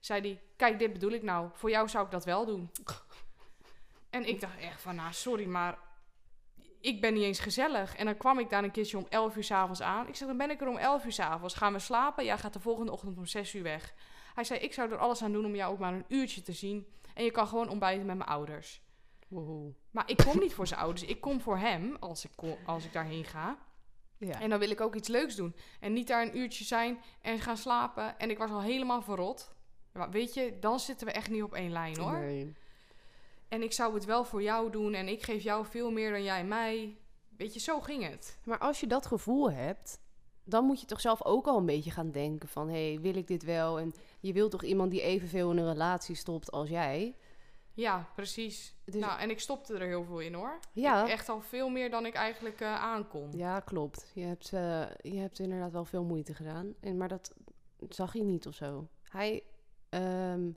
Zei 0.00 0.20
hij, 0.20 0.42
kijk, 0.56 0.78
dit 0.78 0.92
bedoel 0.92 1.10
ik 1.10 1.22
nou. 1.22 1.48
Voor 1.52 1.70
jou 1.70 1.88
zou 1.88 2.04
ik 2.04 2.10
dat 2.10 2.24
wel 2.24 2.46
doen. 2.46 2.70
En 4.10 4.28
ik 4.28 4.40
dacht 4.40 4.58
echt 4.58 4.80
van, 4.82 4.94
nou, 4.94 5.12
sorry, 5.12 5.46
maar 5.46 5.78
ik 6.80 7.00
ben 7.00 7.14
niet 7.14 7.22
eens 7.22 7.38
gezellig. 7.38 7.96
En 7.96 8.04
dan 8.04 8.16
kwam 8.16 8.38
ik 8.38 8.50
daar 8.50 8.64
een 8.64 8.70
keertje 8.70 8.96
om 8.96 9.06
11 9.08 9.36
uur 9.36 9.44
s'avonds 9.44 9.82
aan. 9.82 10.08
Ik 10.08 10.14
zeg, 10.14 10.28
dan 10.28 10.36
ben 10.36 10.50
ik 10.50 10.60
er 10.60 10.68
om 10.68 10.76
11 10.76 11.04
uur 11.04 11.12
s'avonds. 11.12 11.54
Gaan 11.54 11.72
we 11.72 11.78
slapen? 11.78 12.24
Jij 12.24 12.38
gaat 12.38 12.52
de 12.52 12.60
volgende 12.60 12.92
ochtend 12.92 13.18
om 13.18 13.26
6 13.26 13.54
uur 13.54 13.62
weg. 13.62 13.94
Hij 14.34 14.44
zei, 14.44 14.60
ik 14.60 14.72
zou 14.72 14.90
er 14.90 14.98
alles 14.98 15.22
aan 15.22 15.32
doen 15.32 15.44
om 15.44 15.54
jou 15.54 15.72
ook 15.72 15.78
maar 15.78 15.92
een 15.92 16.04
uurtje 16.08 16.42
te 16.42 16.52
zien. 16.52 16.86
En 17.14 17.24
je 17.24 17.30
kan 17.30 17.46
gewoon 17.46 17.68
ontbijten 17.68 18.06
met 18.06 18.16
mijn 18.16 18.28
ouders. 18.28 18.82
Maar 19.90 20.10
ik 20.10 20.16
kom 20.16 20.38
niet 20.38 20.54
voor 20.54 20.66
zijn 20.66 20.80
ouders. 20.80 21.04
Ik 21.04 21.20
kom 21.20 21.40
voor 21.40 21.58
hem 21.58 21.96
als 22.00 22.24
ik, 22.24 22.30
als 22.66 22.84
ik 22.84 22.92
daarheen 22.92 23.24
ga. 23.24 23.58
Ja. 24.26 24.40
En 24.40 24.50
dan 24.50 24.58
wil 24.58 24.70
ik 24.70 24.80
ook 24.80 24.94
iets 24.94 25.08
leuks 25.08 25.36
doen. 25.36 25.54
En 25.80 25.92
niet 25.92 26.06
daar 26.06 26.22
een 26.22 26.38
uurtje 26.38 26.64
zijn 26.64 27.00
en 27.20 27.40
gaan 27.40 27.56
slapen. 27.56 28.18
En 28.18 28.30
ik 28.30 28.38
was 28.38 28.50
al 28.50 28.62
helemaal 28.62 29.02
verrot. 29.02 29.54
Maar 29.92 30.10
weet 30.10 30.34
je, 30.34 30.56
dan 30.60 30.80
zitten 30.80 31.06
we 31.06 31.12
echt 31.12 31.30
niet 31.30 31.42
op 31.42 31.54
één 31.54 31.72
lijn 31.72 31.98
hoor. 31.98 32.18
Nee. 32.18 32.52
En 33.48 33.62
ik 33.62 33.72
zou 33.72 33.94
het 33.94 34.04
wel 34.04 34.24
voor 34.24 34.42
jou 34.42 34.70
doen. 34.70 34.94
En 34.94 35.08
ik 35.08 35.22
geef 35.22 35.42
jou 35.42 35.66
veel 35.66 35.90
meer 35.90 36.10
dan 36.10 36.22
jij 36.22 36.44
mij. 36.44 36.96
Weet 37.36 37.54
je, 37.54 37.60
zo 37.60 37.80
ging 37.80 38.08
het. 38.08 38.38
Maar 38.44 38.58
als 38.58 38.80
je 38.80 38.86
dat 38.86 39.06
gevoel 39.06 39.50
hebt, 39.50 40.00
dan 40.44 40.64
moet 40.64 40.80
je 40.80 40.86
toch 40.86 41.00
zelf 41.00 41.24
ook 41.24 41.46
al 41.46 41.58
een 41.58 41.66
beetje 41.66 41.90
gaan 41.90 42.10
denken 42.10 42.48
van... 42.48 42.68
hé, 42.68 42.88
hey, 42.88 43.00
wil 43.00 43.14
ik 43.14 43.26
dit 43.26 43.42
wel? 43.42 43.78
En 43.78 43.94
je 44.20 44.32
wilt 44.32 44.50
toch 44.50 44.62
iemand 44.62 44.90
die 44.90 45.02
evenveel 45.02 45.50
in 45.50 45.56
een 45.56 45.72
relatie 45.72 46.14
stopt 46.14 46.50
als 46.50 46.68
jij? 46.68 47.14
Ja, 47.74 48.08
precies. 48.14 48.74
Dus- 48.84 48.94
Nou, 48.94 49.20
en 49.20 49.30
ik 49.30 49.40
stopte 49.40 49.74
er 49.74 49.86
heel 49.86 50.04
veel 50.04 50.18
in 50.20 50.34
hoor. 50.34 50.58
Ja. 50.72 51.02
Ik- 51.04 51.08
echt 51.10 51.28
al 51.28 51.40
veel 51.40 51.68
meer 51.68 51.90
dan 51.90 52.06
ik 52.06 52.14
eigenlijk 52.14 52.60
eh, 52.60 52.74
aankon. 52.74 53.32
Ja, 53.32 53.60
klopt. 53.60 54.10
Je 54.14 54.24
hebt, 54.24 54.52
eh, 54.52 54.84
je 55.02 55.18
hebt 55.18 55.38
inderdaad 55.38 55.72
wel 55.72 55.84
veel 55.84 56.04
moeite 56.04 56.34
gedaan. 56.34 56.74
En, 56.80 56.96
maar 56.96 57.08
dat 57.08 57.34
zag 57.88 58.12
hij 58.12 58.22
niet 58.22 58.46
of 58.46 58.54
zo. 58.54 58.88
Hij, 59.02 59.42
ehm, 59.88 60.50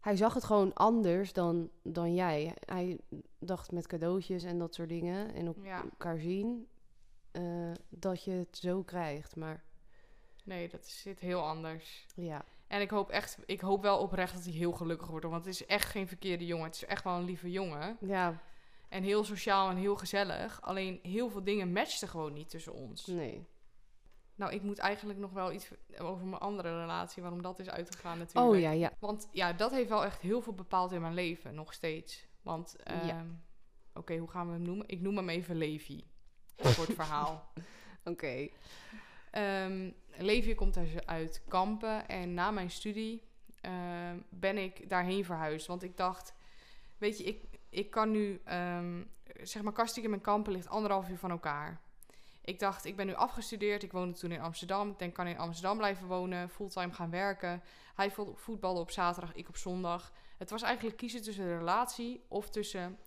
hij 0.00 0.16
zag 0.16 0.34
het 0.34 0.44
gewoon 0.44 0.74
anders 0.74 1.32
dan, 1.32 1.70
dan 1.82 2.14
jij. 2.14 2.54
Hij 2.64 2.98
dacht 3.38 3.72
met 3.72 3.86
cadeautjes 3.86 4.42
en 4.44 4.58
dat 4.58 4.74
soort 4.74 4.88
dingen 4.88 5.34
en 5.34 5.48
op 5.48 5.56
Ja. 5.64 5.82
elkaar 5.82 6.18
zien 6.18 6.68
eh, 7.32 7.72
dat 7.88 8.24
je 8.24 8.30
het 8.30 8.56
zo 8.56 8.82
krijgt. 8.82 9.36
Maar 9.36 9.64
Nee, 10.44 10.68
dat 10.68 10.86
zit 10.86 11.20
heel 11.20 11.40
anders. 11.42 12.06
ja, 12.14 12.44
En 12.68 12.80
ik 12.80 12.90
hoop 12.90 13.10
echt, 13.10 13.38
ik 13.46 13.60
hoop 13.60 13.82
wel 13.82 13.98
oprecht 13.98 14.34
dat 14.34 14.44
hij 14.44 14.52
heel 14.52 14.72
gelukkig 14.72 15.06
wordt. 15.06 15.24
Want 15.26 15.44
het 15.44 15.54
is 15.54 15.66
echt 15.66 15.90
geen 15.90 16.08
verkeerde 16.08 16.46
jongen. 16.46 16.66
Het 16.66 16.74
is 16.74 16.84
echt 16.84 17.04
wel 17.04 17.14
een 17.16 17.24
lieve 17.24 17.50
jongen. 17.50 17.96
ja, 18.00 18.40
En 18.88 19.02
heel 19.02 19.24
sociaal 19.24 19.70
en 19.70 19.76
heel 19.76 19.96
gezellig. 19.96 20.62
Alleen 20.62 20.98
heel 21.02 21.30
veel 21.30 21.44
dingen 21.44 21.72
matchten 21.72 22.08
gewoon 22.08 22.32
niet 22.32 22.48
tussen 22.50 22.72
ons. 22.74 23.06
nee. 23.06 23.46
Nou, 24.34 24.52
ik 24.52 24.62
moet 24.62 24.78
eigenlijk 24.78 25.18
nog 25.18 25.32
wel 25.32 25.52
iets 25.52 25.70
over 25.98 26.26
mijn 26.26 26.40
andere 26.40 26.80
relatie, 26.80 27.22
waarom 27.22 27.42
dat 27.42 27.58
is 27.58 27.68
uitgegaan 27.70 28.18
natuurlijk. 28.18 28.54
Oh 28.54 28.60
ja, 28.60 28.70
ja. 28.70 28.92
Want 28.98 29.28
ja, 29.32 29.52
dat 29.52 29.70
heeft 29.70 29.88
wel 29.88 30.04
echt 30.04 30.20
heel 30.20 30.40
veel 30.40 30.52
bepaald 30.54 30.92
in 30.92 31.00
mijn 31.00 31.14
leven, 31.14 31.54
nog 31.54 31.72
steeds. 31.72 32.26
Want, 32.42 32.76
Ja. 32.84 33.00
ehm, 33.08 33.26
oké, 33.94 34.16
hoe 34.16 34.30
gaan 34.30 34.46
we 34.46 34.52
hem 34.52 34.62
noemen? 34.62 34.88
Ik 34.88 35.00
noem 35.00 35.16
hem 35.16 35.28
even 35.28 35.56
Levi. 35.56 36.04
Voor 36.56 36.86
het 36.86 36.94
verhaal. 36.94 37.52
Oké. 38.04 38.48
Ehm 39.36 39.90
Levi 40.18 40.54
komt 40.54 40.74
dus 40.74 41.06
uit 41.06 41.42
Kampen 41.48 42.08
en 42.08 42.34
na 42.34 42.50
mijn 42.50 42.70
studie 42.70 43.22
ehm, 43.60 44.18
ben 44.28 44.58
ik 44.58 44.88
daarheen 44.88 45.24
verhuisd. 45.24 45.66
Want 45.66 45.82
ik 45.82 45.96
dacht, 45.96 46.34
weet 46.98 47.18
je, 47.18 47.24
ik, 47.24 47.42
ik 47.70 47.90
kan 47.90 48.10
nu, 48.10 48.40
ehm, 48.44 49.02
zeg 49.42 49.62
maar, 49.62 49.72
Kastikum 49.72 50.12
en 50.12 50.20
Kampen 50.20 50.52
ligt 50.52 50.68
anderhalf 50.68 51.08
uur 51.08 51.18
van 51.18 51.30
elkaar. 51.30 51.80
Ik 52.44 52.58
dacht, 52.58 52.84
ik 52.84 52.96
ben 52.96 53.06
nu 53.06 53.14
afgestudeerd. 53.14 53.82
Ik 53.82 53.92
woonde 53.92 54.18
toen 54.18 54.32
in 54.32 54.40
Amsterdam. 54.40 54.90
Ik 54.90 54.98
denk, 54.98 55.14
kan 55.14 55.26
in 55.26 55.38
Amsterdam 55.38 55.76
blijven 55.76 56.06
wonen, 56.06 56.48
fulltime 56.50 56.92
gaan 56.92 57.10
werken. 57.10 57.62
Hij 57.94 58.10
vo- 58.10 58.34
voetbalde 58.34 58.80
op 58.80 58.90
zaterdag, 58.90 59.34
ik 59.34 59.48
op 59.48 59.56
zondag. 59.56 60.12
Het 60.38 60.50
was 60.50 60.62
eigenlijk 60.62 60.96
kiezen 60.96 61.22
tussen 61.22 61.44
de 61.44 61.56
relatie 61.58 62.24
of 62.28 62.50
tussen 62.50 62.98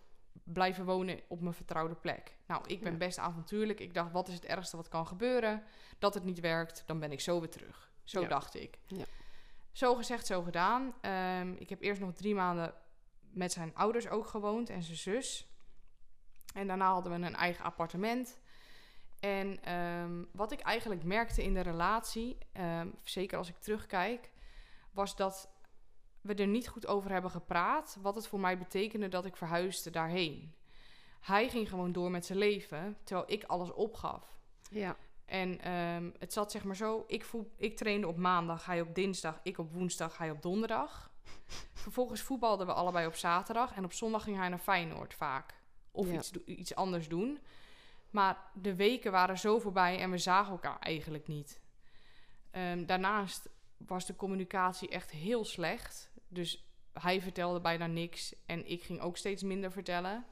blijven 0.54 0.86
wonen 0.86 1.20
op 1.28 1.41
mijn 1.41 1.54
vertrouwde 1.54 1.95
plek. 1.95 2.36
Nou, 2.47 2.64
ik 2.68 2.82
ben 2.82 2.91
Ja. 2.91 2.97
best 2.97 3.18
avontuurlijk. 3.18 3.80
Ik 3.80 3.93
dacht, 3.93 4.12
wat 4.12 4.28
is 4.28 4.34
het 4.34 4.45
ergste 4.45 4.76
wat 4.78 4.88
kan 4.88 5.08
gebeuren? 5.08 5.64
Dat 6.00 6.14
het 6.14 6.24
niet 6.24 6.39
werkt, 6.39 6.84
dan 6.86 7.00
ben 7.00 7.12
ik 7.12 7.20
zo 7.20 7.39
weer 7.39 7.50
terug. 7.50 7.91
Zo 8.04 8.22
Ja. 8.22 8.28
dacht 8.28 8.56
ik. 8.56 8.80
Ja. 8.88 9.04
Zo 9.72 9.95
gezegd, 9.95 10.26
zo 10.26 10.41
gedaan. 10.41 10.93
Ehm, 11.02 11.52
ik 11.52 11.70
heb 11.70 11.82
eerst 11.82 12.02
nog 12.02 12.14
drie 12.14 12.36
maanden 12.36 12.74
met 13.20 13.52
zijn 13.52 13.76
ouders 13.76 14.08
ook 14.10 14.28
gewoond 14.28 14.70
en 14.70 14.84
zijn 14.84 14.97
zus. 14.97 15.47
En 16.54 16.68
daarna 16.68 16.91
hadden 16.91 17.20
we 17.20 17.26
een 17.28 17.36
eigen 17.36 17.66
appartement. 17.66 18.39
En 19.20 19.64
ehm, 19.64 20.24
wat 20.32 20.52
ik 20.52 20.60
eigenlijk 20.60 21.04
merkte 21.04 21.43
in 21.43 21.54
de 21.54 21.62
relatie, 21.62 22.38
ehm, 22.52 22.88
zeker 23.04 23.38
als 23.38 23.50
ik 23.50 23.58
terugkijk, 23.58 24.32
was 24.91 25.16
dat 25.16 25.50
we 26.30 26.44
er 26.44 26.48
niet 26.48 26.68
goed 26.68 26.88
over 26.88 27.12
hebben 27.12 27.32
gepraat. 27.32 27.98
Wat 28.02 28.16
het 28.16 28.28
voor 28.28 28.40
mij 28.40 28.58
betekende 28.58 29.08
dat 29.08 29.26
ik 29.26 29.36
verhuisde 29.36 29.90
daarheen. 29.90 30.54
Hij 31.20 31.50
ging 31.50 31.70
gewoon 31.70 31.92
door 31.92 32.12
met 32.12 32.26
zijn 32.26 32.38
leven, 32.38 32.98
terwijl 33.04 33.32
ik 33.32 33.44
alles 33.44 33.74
opgaf. 33.74 34.38
Ja. 34.70 34.96
En 35.26 35.62
ehm, 35.62 36.10
het 36.20 36.34
zat 36.34 36.52
zeg 36.52 36.64
maar 36.64 36.76
zo: 36.76 37.04
ik, 37.08 37.26
ik 37.56 37.78
trainde 37.78 38.08
op 38.08 38.18
maandag, 38.18 38.66
hij 38.66 38.82
op 38.82 38.96
dinsdag, 38.96 39.40
ik 39.44 39.58
op 39.58 39.72
woensdag, 39.72 40.18
hij 40.18 40.32
op 40.32 40.42
donderdag. 40.42 41.12
Vervolgens 41.74 42.22
voetbalden 42.22 42.66
we 42.68 42.74
allebei 42.74 43.08
op 43.08 43.16
zaterdag 43.16 43.76
en 43.76 43.84
op 43.84 43.94
zondag 43.94 44.24
ging 44.24 44.38
hij 44.38 44.50
naar 44.50 44.60
Feyenoord 44.60 45.14
vaak. 45.14 45.54
Of 45.92 46.08
Ja. 46.08 46.14
iets, 46.14 46.32
iets 46.46 46.76
anders 46.76 47.08
doen. 47.08 47.40
Maar 48.10 48.52
de 48.54 48.76
weken 48.76 49.12
waren 49.12 49.38
zo 49.38 49.60
voorbij 49.60 50.00
en 50.00 50.12
we 50.12 50.18
zagen 50.18 50.52
elkaar 50.52 50.80
eigenlijk 50.80 51.28
niet. 51.28 51.62
Ehm, 52.52 52.86
daarnaast 52.86 53.50
was 53.78 54.06
de 54.06 54.16
communicatie 54.16 54.90
echt 54.90 55.12
heel 55.12 55.46
slecht. 55.46 56.09
Dus 56.30 56.70
hij 56.94 57.22
vertelde 57.22 57.62
bijna 57.62 57.88
niks 57.88 58.36
en 58.46 58.70
ik 58.70 58.84
ging 58.84 59.02
ook 59.02 59.18
steeds 59.18 59.44
minder 59.44 59.72
vertellen. 59.72 60.26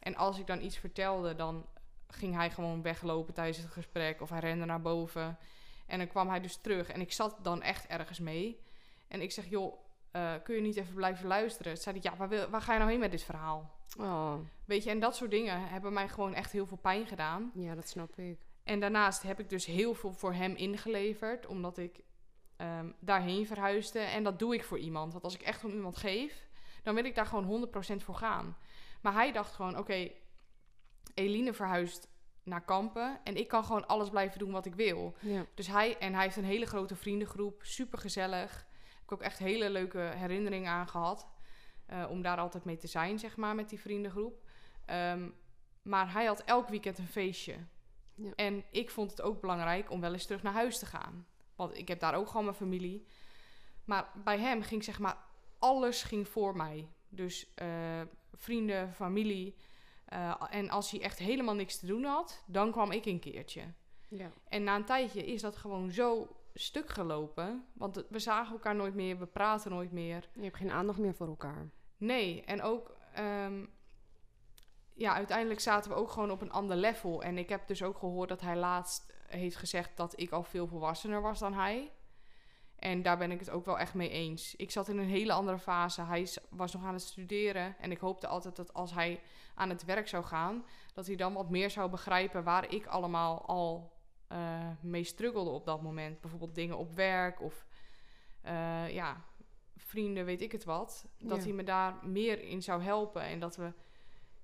En 0.00 0.16
als 0.16 0.38
ik 0.38 0.46
dan 0.46 0.62
iets 0.62 0.76
vertelde, 0.76 1.34
dan 1.34 1.66
ging 2.08 2.34
hij 2.34 2.50
gewoon 2.50 2.82
weglopen 2.82 3.34
tijdens 3.34 3.58
het 3.58 3.72
gesprek 3.72 4.20
of 4.20 4.30
hij 4.30 4.40
rende 4.40 4.64
naar 4.64 4.80
boven. 4.80 5.38
En 5.86 5.98
dan 5.98 6.08
kwam 6.08 6.28
hij 6.28 6.40
dus 6.40 6.56
terug 6.56 6.88
en 6.88 7.00
ik 7.00 7.12
zat 7.12 7.36
dan 7.42 7.62
echt 7.62 7.86
ergens 7.86 8.18
mee. 8.18 8.60
En 9.08 9.20
ik 9.20 9.32
zeg, 9.32 9.48
joh, 9.48 9.74
eh, 10.10 10.32
kun 10.42 10.54
je 10.54 10.60
niet 10.60 10.76
even 10.76 10.94
blijven 10.94 11.26
luisteren? 11.26 11.74
Toen 11.74 11.82
zei 11.82 11.98
hij, 12.00 12.10
ja, 12.10 12.18
waar, 12.18 12.28
wil, 12.28 12.48
waar 12.48 12.62
ga 12.62 12.72
je 12.72 12.78
nou 12.78 12.90
heen 12.90 13.00
met 13.00 13.10
dit 13.10 13.22
verhaal? 13.22 13.70
Oh, 13.98 14.34
Weet 14.64 14.84
je, 14.84 14.90
en 14.90 15.00
dat 15.00 15.16
soort 15.16 15.30
dingen 15.30 15.68
hebben 15.68 15.92
mij 15.92 16.08
gewoon 16.08 16.34
echt 16.34 16.52
heel 16.52 16.66
veel 16.66 16.76
pijn 16.76 17.06
gedaan. 17.06 17.50
ja, 17.54 17.74
dat 17.74 17.88
snap 17.88 18.18
ik. 18.18 18.38
En 18.64 18.80
daarnaast 18.80 19.22
heb 19.22 19.40
ik 19.40 19.48
dus 19.48 19.66
heel 19.66 19.94
veel 19.94 20.12
voor 20.12 20.32
hem 20.32 20.54
ingeleverd, 20.54 21.46
omdat 21.46 21.78
ik 21.78 22.00
ehm, 22.56 22.90
daarheen 23.00 23.46
verhuisde. 23.46 23.98
En 23.98 24.22
dat 24.22 24.38
doe 24.38 24.54
ik 24.54 24.64
voor 24.64 24.78
iemand. 24.78 25.12
Want 25.12 25.24
als 25.24 25.34
ik 25.34 25.42
echt 25.42 25.64
om 25.64 25.70
iemand 25.72 25.96
geef, 25.96 26.48
dan 26.82 26.94
wil 26.94 27.04
ik 27.04 27.14
daar 27.14 27.26
gewoon 27.26 27.44
100% 27.44 28.04
voor 28.04 28.14
gaan. 28.14 28.56
Maar 29.02 29.12
hij 29.12 29.32
dacht 29.32 29.52
gewoon, 29.54 29.78
oké, 29.78 30.10
Eline 31.14 31.52
verhuist 31.52 32.08
naar 32.42 32.64
Kampen 32.64 33.20
en 33.24 33.36
ik 33.36 33.48
kan 33.48 33.64
gewoon 33.64 33.86
alles 33.86 34.08
blijven 34.10 34.38
doen 34.38 34.50
wat 34.52 34.66
ik 34.66 34.74
wil. 34.74 35.14
Ja. 35.20 35.46
Dus 35.54 35.66
hij, 35.66 35.98
en 35.98 36.14
hij 36.14 36.22
heeft 36.22 36.36
een 36.36 36.44
hele 36.44 36.66
grote 36.66 36.96
vriendengroep, 36.96 37.62
super 37.62 37.98
gezellig. 37.98 38.66
Ik 38.92 39.10
heb 39.10 39.12
ook 39.12 39.22
echt 39.24 39.38
hele 39.38 39.70
leuke 39.70 39.98
herinneringen 39.98 40.72
aan 40.72 40.88
gehad. 40.88 41.32
eh, 41.86 42.06
om 42.10 42.22
daar 42.22 42.38
altijd 42.38 42.64
mee 42.64 42.76
te 42.76 42.86
zijn, 42.86 43.18
zeg 43.18 43.36
maar, 43.36 43.54
met 43.54 43.68
die 43.68 43.80
vriendengroep. 43.80 44.42
Ehm, 44.86 45.28
maar 45.82 46.12
hij 46.12 46.24
had 46.24 46.40
elk 46.44 46.68
weekend 46.68 46.98
een 46.98 47.06
feestje. 47.06 47.56
Ja. 48.14 48.30
En 48.34 48.64
ik 48.70 48.90
vond 48.90 49.10
het 49.10 49.22
ook 49.22 49.40
belangrijk 49.40 49.90
om 49.90 50.00
wel 50.00 50.12
eens 50.12 50.26
terug 50.26 50.42
naar 50.42 50.52
huis 50.52 50.78
te 50.78 50.86
gaan. 50.86 51.26
Want 51.56 51.78
ik 51.78 51.88
heb 51.88 52.00
daar 52.00 52.14
ook 52.14 52.26
gewoon 52.26 52.44
mijn 52.44 52.56
familie. 52.56 53.06
Maar 53.84 54.10
bij 54.24 54.38
hem 54.38 54.62
ging 54.62 54.84
zeg 54.84 54.98
maar 54.98 55.16
alles 55.58 56.02
ging 56.02 56.28
voor 56.28 56.56
mij. 56.56 56.88
Dus 57.08 57.54
eh, 57.54 58.00
vrienden, 58.32 58.92
familie. 58.92 59.56
Eh, 60.04 60.42
en 60.50 60.70
als 60.70 60.90
hij 60.90 61.00
echt 61.00 61.18
helemaal 61.18 61.54
niks 61.54 61.78
te 61.78 61.86
doen 61.86 62.04
had, 62.04 62.42
dan 62.46 62.70
kwam 62.70 62.90
ik 62.90 63.04
een 63.04 63.20
keertje. 63.20 63.62
Ja. 64.08 64.30
En 64.48 64.64
na 64.64 64.76
een 64.76 64.84
tijdje 64.84 65.24
is 65.24 65.40
dat 65.40 65.56
gewoon 65.56 65.90
zo 65.90 66.36
stuk 66.54 66.88
gelopen. 66.88 67.66
Want 67.72 68.04
we 68.08 68.18
zagen 68.18 68.52
elkaar 68.52 68.74
nooit 68.74 68.94
meer, 68.94 69.18
we 69.18 69.26
praten 69.26 69.70
nooit 69.70 69.92
meer. 69.92 70.28
Je 70.32 70.42
hebt 70.42 70.56
geen 70.56 70.70
aandacht 70.70 70.98
meer 70.98 71.14
voor 71.14 71.26
elkaar. 71.26 71.70
Nee, 71.96 72.42
en 72.42 72.62
ook... 72.62 72.96
ehm, 73.12 73.64
ja, 74.94 75.14
uiteindelijk 75.14 75.60
zaten 75.60 75.90
we 75.90 75.96
ook 75.96 76.10
gewoon 76.10 76.30
op 76.30 76.40
een 76.40 76.52
ander 76.52 76.76
level. 76.76 77.22
En 77.22 77.38
ik 77.38 77.48
heb 77.48 77.66
dus 77.66 77.82
ook 77.82 77.98
gehoord 77.98 78.28
dat 78.28 78.40
hij 78.40 78.56
laatst 78.56 79.13
heeft 79.28 79.56
gezegd 79.56 79.96
dat 79.96 80.20
ik 80.20 80.30
al 80.30 80.42
veel 80.42 80.66
volwassener 80.66 81.20
was 81.20 81.38
dan 81.38 81.54
hij. 81.54 81.90
En 82.76 83.02
daar 83.02 83.18
ben 83.18 83.30
ik 83.30 83.38
het 83.38 83.50
ook 83.50 83.64
wel 83.64 83.78
echt 83.78 83.94
mee 83.94 84.08
eens. 84.10 84.56
Ik 84.56 84.70
zat 84.70 84.88
in 84.88 84.98
een 84.98 85.08
hele 85.08 85.32
andere 85.32 85.58
fase. 85.58 86.02
Hij 86.02 86.28
was 86.50 86.72
nog 86.72 86.84
aan 86.84 86.92
het 86.92 87.02
studeren. 87.02 87.76
En 87.78 87.90
ik 87.90 87.98
hoopte 87.98 88.26
altijd 88.26 88.56
dat 88.56 88.74
als 88.74 88.92
hij 88.92 89.20
aan 89.54 89.68
het 89.68 89.84
werk 89.84 90.08
zou 90.08 90.24
gaan, 90.24 90.64
dat 90.94 91.06
hij 91.06 91.16
dan 91.16 91.32
wat 91.32 91.50
meer 91.50 91.70
zou 91.70 91.90
begrijpen 91.90 92.44
waar 92.44 92.72
ik 92.72 92.86
allemaal 92.86 93.46
al 93.46 93.92
eh, 94.26 94.68
mee 94.80 95.04
struggelde 95.04 95.50
op 95.50 95.64
dat 95.64 95.82
moment. 95.82 96.20
Bijvoorbeeld 96.20 96.54
dingen 96.54 96.78
op 96.78 96.94
werk 96.94 97.40
of 97.40 97.66
eh, 98.42 98.90
ja, 98.94 99.24
vrienden, 99.76 100.24
weet 100.24 100.40
ik 100.40 100.52
het 100.52 100.64
wat. 100.64 101.06
Dat 101.18 101.38
Ja. 101.38 101.42
hij 101.44 101.52
me 101.52 101.62
daar 101.62 101.94
meer 102.02 102.40
in 102.42 102.62
zou 102.62 102.82
helpen. 102.82 103.22
En 103.22 103.40
dat 103.40 103.56
we, 103.56 103.72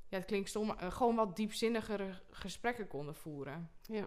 ja, 0.08 0.16
het 0.16 0.24
klinkt 0.24 0.48
stom, 0.48 0.70
eh, 0.70 0.90
gewoon 0.90 1.14
wat 1.16 1.36
diepzinnigere 1.36 2.22
gesprekken 2.30 2.86
konden 2.86 3.14
voeren. 3.14 3.70
Ja. 3.82 4.06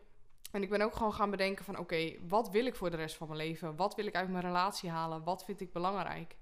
En 0.53 0.61
ik 0.63 0.69
ben 0.69 0.81
ook 0.81 0.95
gewoon 0.95 1.13
gaan 1.13 1.29
bedenken 1.31 1.65
van... 1.65 1.77
oké, 1.77 2.13
wat 2.27 2.49
wil 2.49 2.65
ik 2.65 2.75
voor 2.75 2.89
de 2.91 2.97
rest 2.97 3.15
van 3.15 3.27
mijn 3.27 3.39
leven? 3.39 3.75
Wat 3.75 3.95
wil 3.95 4.05
ik 4.05 4.15
uit 4.15 4.29
mijn 4.29 4.43
relatie 4.43 4.89
halen? 4.89 5.23
Wat 5.23 5.45
vind 5.45 5.61
ik 5.61 5.71
belangrijk? 5.71 6.35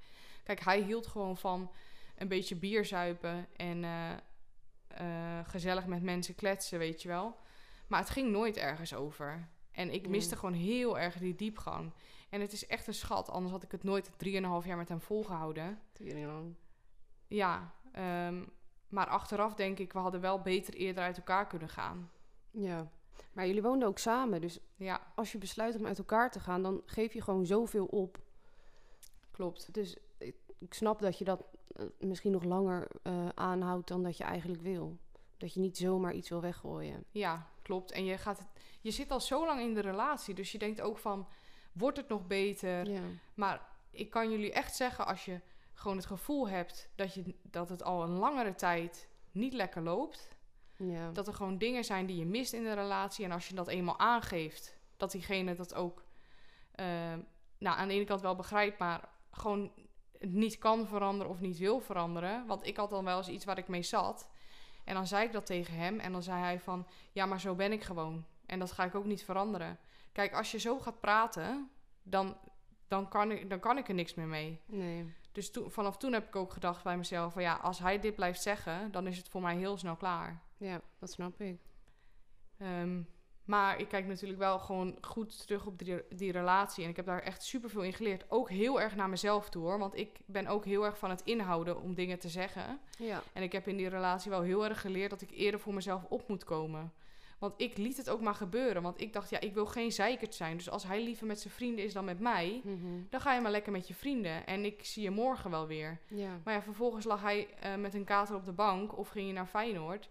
Kijk, 0.44 0.60
hij 0.60 0.82
hield 0.82 1.08
gewoon 1.08 1.38
van 1.38 1.72
een 2.16 2.28
beetje 2.28 2.56
bier 2.56 2.86
zuipen... 2.86 3.48
en 3.56 3.84
eh, 3.84 4.12
eh, 4.88 5.46
gezellig 5.48 5.86
met 5.86 6.02
mensen 6.02 6.36
kletsen, 6.36 6.80
weet 6.80 7.02
je 7.02 7.08
wel. 7.08 7.38
Maar 7.88 8.00
het 8.00 8.10
ging 8.10 8.32
nooit 8.32 8.58
ergens 8.58 8.94
over. 8.94 9.48
En 9.72 9.94
ik 9.94 10.06
Mm. 10.06 10.12
miste 10.12 10.36
gewoon 10.36 10.54
heel 10.54 11.00
erg 11.00 11.18
die 11.18 11.36
diepgang. 11.36 11.92
En 12.30 12.42
het 12.42 12.52
is 12.52 12.68
echt 12.68 12.88
een 12.88 12.94
schat. 12.94 13.30
Anders 13.30 13.52
had 13.54 13.64
ik 13.64 13.72
het 13.72 13.84
nooit 13.84 14.12
3,5 14.18 14.66
jaar 14.68 14.78
met 14.78 14.90
hem 14.90 15.02
volgehouden. 15.02 15.80
Tering 15.94 16.26
lang. 16.26 16.56
Ja, 17.28 17.74
ehm, 17.92 18.44
maar 18.88 19.08
achteraf 19.08 19.54
denk 19.54 19.80
ik... 19.80 19.94
we 19.94 20.00
hadden 20.00 20.22
wel 20.22 20.42
beter 20.42 20.74
eerder 20.74 21.04
uit 21.04 21.18
elkaar 21.18 21.48
kunnen 21.48 21.70
gaan. 21.70 22.12
Ja. 22.52 22.92
Maar 23.34 23.48
jullie 23.48 23.62
woonden 23.62 23.88
ook 23.88 23.98
samen, 24.00 24.42
dus 24.42 24.60
Ja, 24.76 25.12
als 25.16 25.32
je 25.32 25.38
besluit 25.38 25.76
om 25.76 25.86
uit 25.86 25.98
elkaar 25.98 26.32
te 26.32 26.40
gaan, 26.40 26.62
dan 26.64 26.82
geef 26.86 27.14
je 27.14 27.22
gewoon 27.22 27.46
zoveel 27.46 27.86
op. 27.86 28.20
klopt. 29.32 29.74
Dus 29.74 29.98
ik, 30.18 30.36
ik 30.58 30.74
snap 30.74 31.00
dat 31.00 31.18
je 31.18 31.24
dat 31.24 31.44
eh, 31.76 31.86
misschien 32.00 32.32
nog 32.32 32.44
langer 32.44 32.88
eh, 33.04 33.30
aanhoudt 33.36 33.88
dan 33.88 34.04
dat 34.04 34.18
je 34.18 34.24
eigenlijk 34.24 34.62
wil. 34.62 34.98
Dat 35.38 35.54
je 35.54 35.60
niet 35.60 35.78
zomaar 35.78 36.14
iets 36.14 36.30
wil 36.30 36.42
weggooien. 36.42 37.04
Ja, 37.12 37.48
klopt. 37.62 37.92
En 37.92 38.06
je, 38.06 38.18
gaat 38.18 38.38
het, 38.38 38.48
je 38.82 38.92
zit 38.92 39.12
al 39.12 39.20
zo 39.20 39.46
lang 39.46 39.62
in 39.62 39.74
de 39.74 39.80
relatie, 39.82 40.34
dus 40.34 40.52
je 40.52 40.58
denkt 40.58 40.82
ook 40.82 40.98
van, 40.98 41.28
wordt 41.72 41.98
het 41.98 42.08
nog 42.08 42.28
beter? 42.28 42.90
Ja. 42.90 43.02
Maar 43.34 43.70
ik 43.92 44.10
kan 44.10 44.32
jullie 44.32 44.52
echt 44.54 44.76
zeggen, 44.76 45.08
als 45.08 45.26
je 45.26 45.40
gewoon 45.74 45.98
het 45.98 46.06
gevoel 46.06 46.50
hebt 46.50 46.90
dat, 46.96 47.14
je, 47.14 47.36
dat 47.42 47.70
het 47.70 47.84
al 47.84 48.04
een 48.04 48.18
langere 48.18 48.56
tijd 48.56 49.08
niet 49.32 49.54
lekker 49.54 49.82
loopt, 49.82 50.28
Ja. 50.88 51.12
dat 51.12 51.28
er 51.28 51.34
gewoon 51.34 51.58
dingen 51.58 51.84
zijn 51.84 52.06
die 52.06 52.18
je 52.18 52.26
mist 52.26 52.54
in 52.54 52.64
de 52.64 52.74
relatie, 52.74 53.26
en 53.26 53.32
als 53.32 53.48
je 53.48 53.56
dat 53.56 53.68
eenmaal 53.68 54.00
aangeeft, 54.00 54.78
dat 54.98 55.12
diegene 55.12 55.56
dat 55.56 55.74
ook, 55.74 56.04
eh, 56.72 56.86
nou, 57.58 57.78
aan 57.78 57.88
de 57.88 57.94
ene 57.94 58.06
kant 58.06 58.22
wel 58.22 58.36
begrijpt, 58.36 58.80
maar 58.80 59.10
gewoon 59.32 59.72
niet 60.20 60.58
kan 60.58 60.88
veranderen 60.88 61.32
of 61.32 61.40
niet 61.40 61.58
wil 61.58 61.80
veranderen. 61.80 62.46
Want 62.48 62.66
ik 62.66 62.78
had 62.78 62.90
dan 62.90 63.06
wel 63.06 63.18
eens 63.18 63.28
iets 63.28 63.46
waar 63.46 63.58
ik 63.58 63.68
mee 63.68 63.84
zat. 63.84 64.30
En 64.84 64.94
dan 64.94 65.08
zei 65.08 65.26
ik 65.26 65.32
dat 65.32 65.46
tegen 65.46 65.74
hem. 65.74 66.00
En 66.00 66.12
dan 66.12 66.24
zei 66.24 66.40
hij 66.40 66.60
van, 66.60 66.88
ja, 67.12 67.26
maar 67.26 67.40
zo 67.40 67.56
ben 67.56 67.72
ik 67.72 67.84
gewoon. 67.84 68.26
En 68.46 68.60
dat 68.60 68.72
ga 68.72 68.84
ik 68.84 68.96
ook 68.96 69.06
niet 69.06 69.24
veranderen. 69.24 69.80
Kijk, 70.12 70.34
als 70.34 70.52
je 70.52 70.60
zo 70.60 70.80
gaat 70.80 71.00
praten, 71.00 71.70
dan, 72.04 72.38
dan, 72.88 73.08
kan, 73.08 73.32
ik, 73.32 73.50
dan 73.50 73.60
kan 73.60 73.78
ik 73.78 73.88
er 73.88 73.94
niks 73.94 74.14
meer 74.14 74.28
mee. 74.28 74.62
Nee. 74.66 75.14
Dus 75.32 75.52
toen, 75.52 75.72
vanaf 75.72 75.98
toen 75.98 76.14
heb 76.14 76.28
ik 76.28 76.36
ook 76.36 76.54
gedacht 76.54 76.84
bij 76.84 76.98
mezelf 76.98 77.34
van, 77.34 77.42
ja, 77.42 77.56
als 77.56 77.80
hij 77.80 78.00
dit 78.00 78.16
blijft 78.16 78.42
zeggen, 78.42 78.92
dan 78.92 79.08
is 79.08 79.18
het 79.18 79.30
voor 79.30 79.42
mij 79.42 79.56
heel 79.56 79.78
snel 79.78 79.96
klaar. 79.96 80.42
Ja, 80.62 80.82
dat 81.00 81.12
snap 81.12 81.42
ik. 81.42 81.58
Ehm, 82.58 83.02
maar 83.46 83.80
ik 83.80 83.88
kijk 83.88 84.06
natuurlijk 84.08 84.40
wel 84.40 84.60
gewoon 84.60 84.98
goed 85.02 85.40
terug 85.48 85.66
op 85.66 85.78
die, 85.80 86.02
die 86.16 86.32
relatie. 86.32 86.84
En 86.84 86.90
ik 86.90 86.96
heb 86.96 87.06
daar 87.06 87.22
echt 87.22 87.44
superveel 87.44 87.82
in 87.82 87.94
geleerd. 87.94 88.26
Ook 88.32 88.50
heel 88.50 88.82
erg 88.82 88.96
naar 88.96 89.10
mezelf 89.10 89.50
toe 89.50 89.64
hoor. 89.64 89.80
Want 89.80 89.98
ik 89.98 90.20
ben 90.26 90.48
ook 90.48 90.66
heel 90.66 90.86
erg 90.86 90.98
van 90.98 91.10
het 91.10 91.22
inhouden 91.24 91.82
om 91.82 91.94
dingen 91.94 92.20
te 92.20 92.30
zeggen. 92.30 92.80
Ja. 92.98 93.22
En 93.34 93.44
ik 93.44 93.52
heb 93.52 93.68
in 93.68 93.78
die 93.78 93.90
relatie 93.90 94.32
wel 94.32 94.42
heel 94.42 94.66
erg 94.66 94.82
geleerd 94.82 95.10
dat 95.10 95.22
ik 95.22 95.32
eerder 95.32 95.60
voor 95.60 95.74
mezelf 95.74 96.04
op 96.10 96.28
moet 96.28 96.44
komen. 96.44 96.94
Want 97.40 97.54
ik 97.58 97.78
liet 97.78 97.98
het 97.98 98.10
ook 98.10 98.22
maar 98.22 98.36
gebeuren. 98.36 98.82
Want 98.82 99.02
ik 99.02 99.14
dacht, 99.14 99.30
ja, 99.30 99.40
ik 99.40 99.54
wil 99.54 99.66
geen 99.66 99.92
zeikert 99.92 100.36
zijn. 100.36 100.58
Dus 100.58 100.70
als 100.70 100.84
hij 100.84 101.04
liever 101.04 101.28
met 101.28 101.40
zijn 101.40 101.54
vrienden 101.54 101.86
is 101.86 101.94
dan 101.94 102.06
met 102.06 102.20
mij, 102.20 102.62
Mhm. 102.64 102.88
dan 103.10 103.22
ga 103.22 103.34
je 103.34 103.42
maar 103.42 103.52
lekker 103.52 103.72
met 103.72 103.88
je 103.88 103.94
vrienden. 103.94 104.46
En 104.46 104.66
ik 104.66 104.86
zie 104.86 105.04
je 105.04 105.10
morgen 105.12 105.52
wel 105.52 105.68
weer. 105.68 106.00
Ja. 106.08 106.40
Maar 106.44 106.54
ja, 106.54 106.62
vervolgens 106.62 107.06
lag 107.06 107.22
hij 107.22 107.48
eh, 107.60 107.76
met 107.76 107.94
een 107.94 108.04
kater 108.04 108.36
op 108.36 108.46
de 108.46 108.52
bank 108.52 108.98
of 108.98 109.08
ging 109.10 109.28
je 109.28 109.34
naar 109.34 109.46
Feyenoord. 109.46 110.10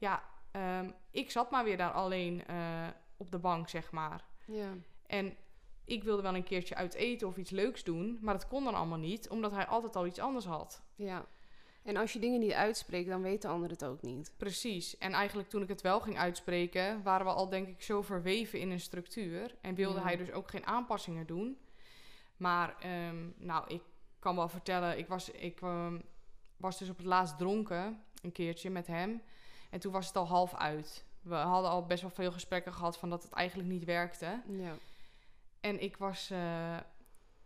Ja, 0.00 0.22
ehm, 0.50 0.90
ik 1.10 1.30
zat 1.30 1.50
maar 1.50 1.64
weer 1.64 1.76
daar 1.76 1.92
alleen 1.92 2.46
eh, 2.46 2.86
op 3.16 3.30
de 3.30 3.38
bank, 3.38 3.68
zeg 3.68 3.90
maar. 3.92 4.24
Ja. 4.46 4.70
En 5.06 5.36
ik 5.84 6.04
wilde 6.04 6.22
wel 6.22 6.34
een 6.34 6.42
keertje 6.44 6.74
uit 6.74 6.94
eten 6.94 7.28
of 7.28 7.36
iets 7.36 7.50
leuks 7.50 7.84
doen, 7.84 8.18
maar 8.20 8.34
dat 8.34 8.48
kon 8.48 8.64
dan 8.64 8.74
allemaal 8.74 8.98
niet, 8.98 9.28
omdat 9.28 9.50
hij 9.52 9.66
altijd 9.66 9.96
al 9.96 10.06
iets 10.06 10.18
anders 10.18 10.44
had. 10.44 10.82
Ja. 10.94 11.26
En 11.82 11.96
als 11.96 12.12
je 12.12 12.18
dingen 12.18 12.40
niet 12.40 12.52
uitspreekt, 12.52 13.08
dan 13.08 13.22
weet 13.22 13.42
de 13.42 13.48
ander 13.48 13.70
het 13.70 13.84
ook 13.84 14.02
niet. 14.02 14.34
Precies. 14.36 14.98
En 14.98 15.12
eigenlijk 15.12 15.48
toen 15.48 15.62
ik 15.62 15.68
het 15.68 15.80
wel 15.80 16.00
ging 16.00 16.18
uitspreken, 16.18 17.02
waren 17.02 17.26
we 17.26 17.32
al 17.32 17.48
denk 17.48 17.68
ik 17.68 17.82
zo 17.82 18.02
verweven 18.02 18.58
in 18.60 18.70
een 18.70 18.80
structuur. 18.80 19.54
En 19.60 19.74
wilde 19.74 19.98
Ja. 19.98 20.04
hij 20.04 20.16
dus 20.16 20.30
ook 20.30 20.50
geen 20.50 20.66
aanpassingen 20.66 21.26
doen. 21.26 21.58
Maar 22.36 22.76
ehm, 22.78 23.28
nou, 23.36 23.64
ik 23.74 23.82
kan 24.18 24.36
wel 24.36 24.48
vertellen, 24.48 24.98
ik 24.98 25.08
was, 25.08 25.30
ik, 25.30 25.60
ehm, 25.60 25.98
was 26.56 26.78
dus 26.78 26.88
op 26.88 26.96
het 26.96 27.06
laatst 27.06 27.38
dronken, 27.38 28.02
een 28.22 28.32
keertje 28.32 28.70
met 28.70 28.86
hem. 28.86 29.22
En 29.70 29.80
toen 29.80 29.92
was 29.92 30.06
het 30.06 30.16
al 30.16 30.26
half 30.26 30.54
uit. 30.54 31.04
We 31.22 31.34
hadden 31.34 31.70
al 31.70 31.86
best 31.86 32.02
wel 32.02 32.10
veel 32.10 32.32
gesprekken 32.32 32.72
gehad 32.72 32.98
van 32.98 33.10
dat 33.10 33.22
het 33.22 33.32
eigenlijk 33.32 33.68
niet 33.68 33.84
werkte. 33.84 34.42
Ja. 34.48 34.74
En 35.60 35.82
ik 35.82 35.96
was 35.96 36.30
eh, 36.30 36.76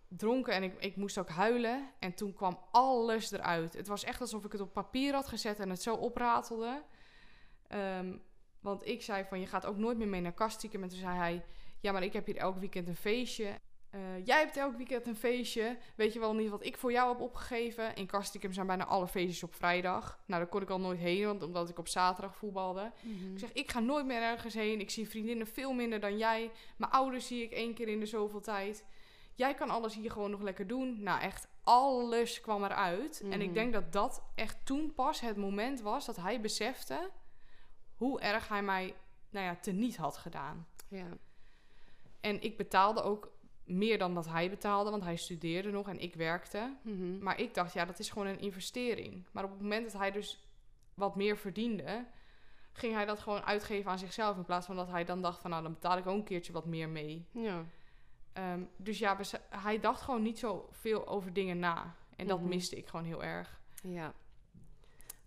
dronken 0.09 0.53
en 0.53 0.63
ik, 0.63 0.75
ik 0.79 0.97
moest 0.97 1.19
ook 1.19 1.29
huilen. 1.29 1.91
En 1.99 2.15
toen 2.15 2.35
kwam 2.35 2.59
alles 2.71 3.31
eruit. 3.31 3.75
Het 3.75 3.87
was 3.87 4.05
echt 4.05 4.21
alsof 4.21 4.45
ik 4.45 4.53
het 4.53 4.61
op 4.61 4.73
papier 4.73 5.15
had 5.15 5.29
gezet 5.29 5.61
en 5.61 5.71
het 5.71 5.83
zo 5.83 5.95
opratelde. 5.95 6.83
Ehm, 7.69 8.17
want 8.61 8.87
ik 8.87 9.03
zei 9.03 9.25
van, 9.25 9.41
je 9.41 9.47
gaat 9.47 9.67
ook 9.67 9.77
nooit 9.77 9.99
meer 9.99 10.09
mee 10.09 10.21
naar 10.21 10.33
Kastikum. 10.33 10.83
En 10.83 10.89
toen 10.89 10.99
zei 10.99 11.17
hij, 11.17 11.45
ja, 11.81 11.93
maar 11.93 12.03
ik 12.03 12.13
heb 12.13 12.27
hier 12.27 12.37
elk 12.37 12.57
weekend 12.59 12.89
een 12.89 12.97
feestje. 12.97 13.61
Eh, 13.95 14.27
jij 14.27 14.39
hebt 14.39 14.57
elk 14.57 14.77
weekend 14.77 15.07
een 15.07 15.17
feestje. 15.17 15.77
Weet 15.97 16.13
je 16.13 16.19
wel 16.21 16.35
niet 16.35 16.51
wat 16.51 16.65
ik 16.65 16.77
voor 16.77 16.93
jou 16.93 17.09
heb 17.13 17.21
opgegeven? 17.21 17.95
In 17.95 18.07
Kastikum 18.07 18.53
zijn 18.53 18.67
bijna 18.67 18.85
alle 18.85 19.09
feestjes 19.09 19.43
op 19.43 19.55
vrijdag. 19.55 20.19
Nou, 20.27 20.41
daar 20.41 20.51
kon 20.51 20.63
ik 20.63 20.71
al 20.71 20.81
nooit 20.81 20.99
heen, 20.99 21.27
want 21.27 21.43
omdat 21.43 21.69
ik 21.69 21.79
op 21.79 21.89
zaterdag 21.89 22.37
voetbalde. 22.37 22.93
Mhm. 23.01 23.33
Ik 23.33 23.39
zeg, 23.39 23.53
ik 23.53 23.71
ga 23.71 23.81
nooit 23.81 24.07
meer 24.07 24.23
ergens 24.23 24.55
heen. 24.55 24.81
Ik 24.81 24.91
zie 24.91 25.09
vriendinnen 25.09 25.47
veel 25.47 25.73
minder 25.73 26.01
dan 26.01 26.19
jij. 26.19 26.51
Mijn 26.77 26.93
ouders 26.93 27.27
zie 27.27 27.43
ik 27.43 27.53
één 27.53 27.75
keer 27.75 27.89
in 27.89 28.01
de 28.01 28.07
zoveel 28.07 28.41
tijd. 28.41 28.85
Jij 29.35 29.55
kan 29.55 29.71
alles 29.71 29.95
hier 29.95 30.11
gewoon 30.11 30.31
nog 30.31 30.41
lekker 30.43 30.67
doen. 30.67 31.03
Nou, 31.03 31.21
echt 31.21 31.49
alles 31.63 32.41
kwam 32.41 32.65
eruit. 32.65 33.21
En 33.21 33.27
Mhm. 33.29 33.41
ik 33.41 33.55
denk 33.55 33.73
dat 33.73 33.93
dat 33.93 34.23
echt 34.35 34.67
toen 34.67 34.95
pas 34.95 35.21
het 35.21 35.37
moment 35.37 35.81
was 35.81 36.07
dat 36.07 36.17
hij 36.17 36.41
besefte 36.41 37.11
hoe 37.95 38.21
erg 38.21 38.49
hij 38.49 38.63
mij, 38.63 38.95
nou 39.31 39.45
ja, 39.47 39.57
teniet 39.57 39.97
had 39.97 40.17
gedaan. 40.17 40.67
Ja. 40.89 41.07
En 42.21 42.43
ik 42.43 42.57
betaalde 42.57 43.03
ook 43.03 43.33
meer 43.65 43.99
dan 43.99 44.15
dat 44.15 44.29
hij 44.29 44.51
betaalde, 44.51 44.91
want 44.91 45.03
hij 45.03 45.17
studeerde 45.17 45.71
nog 45.71 45.89
en 45.89 45.99
ik 46.01 46.15
werkte. 46.15 46.77
Mhm. 46.83 47.19
Maar 47.19 47.41
ik 47.41 47.55
dacht, 47.55 47.73
ja, 47.73 47.85
dat 47.85 47.99
is 47.99 48.11
gewoon 48.11 48.27
een 48.29 48.41
investering. 48.41 49.25
Maar 49.33 49.45
op 49.45 49.51
het 49.51 49.61
moment 49.61 49.85
dat 49.93 50.01
hij 50.01 50.11
dus 50.11 50.49
wat 50.95 51.17
meer 51.17 51.37
verdiende, 51.37 52.07
ging 52.73 52.95
hij 52.95 53.05
dat 53.05 53.19
gewoon 53.19 53.43
uitgeven 53.45 53.91
aan 53.91 53.99
zichzelf. 53.99 54.37
In 54.37 54.45
plaats 54.45 54.67
van 54.67 54.77
dat 54.77 54.89
hij 54.89 55.05
dan 55.05 55.23
dacht 55.23 55.41
van, 55.41 55.51
nou, 55.51 55.63
dan 55.63 55.73
betaal 55.73 55.99
ik 55.99 56.07
ook 56.07 56.17
een 56.17 56.25
keertje 56.25 56.53
wat 56.53 56.67
meer 56.67 56.89
mee. 56.89 57.27
Ja. 57.31 57.65
Ehm, 58.33 58.61
dus 58.77 58.99
ja, 58.99 59.19
hij 59.49 59.81
dacht 59.81 60.01
gewoon 60.03 60.23
niet 60.23 60.39
zo 60.39 60.69
veel 60.71 61.07
over 61.07 61.33
dingen 61.33 61.59
na. 61.59 61.95
En 62.17 62.27
dat 62.27 62.41
Mhm. 62.41 62.49
miste 62.49 62.77
ik 62.77 62.89
gewoon 62.89 63.05
heel 63.07 63.25
erg. 63.25 63.61
ja. 63.83 64.13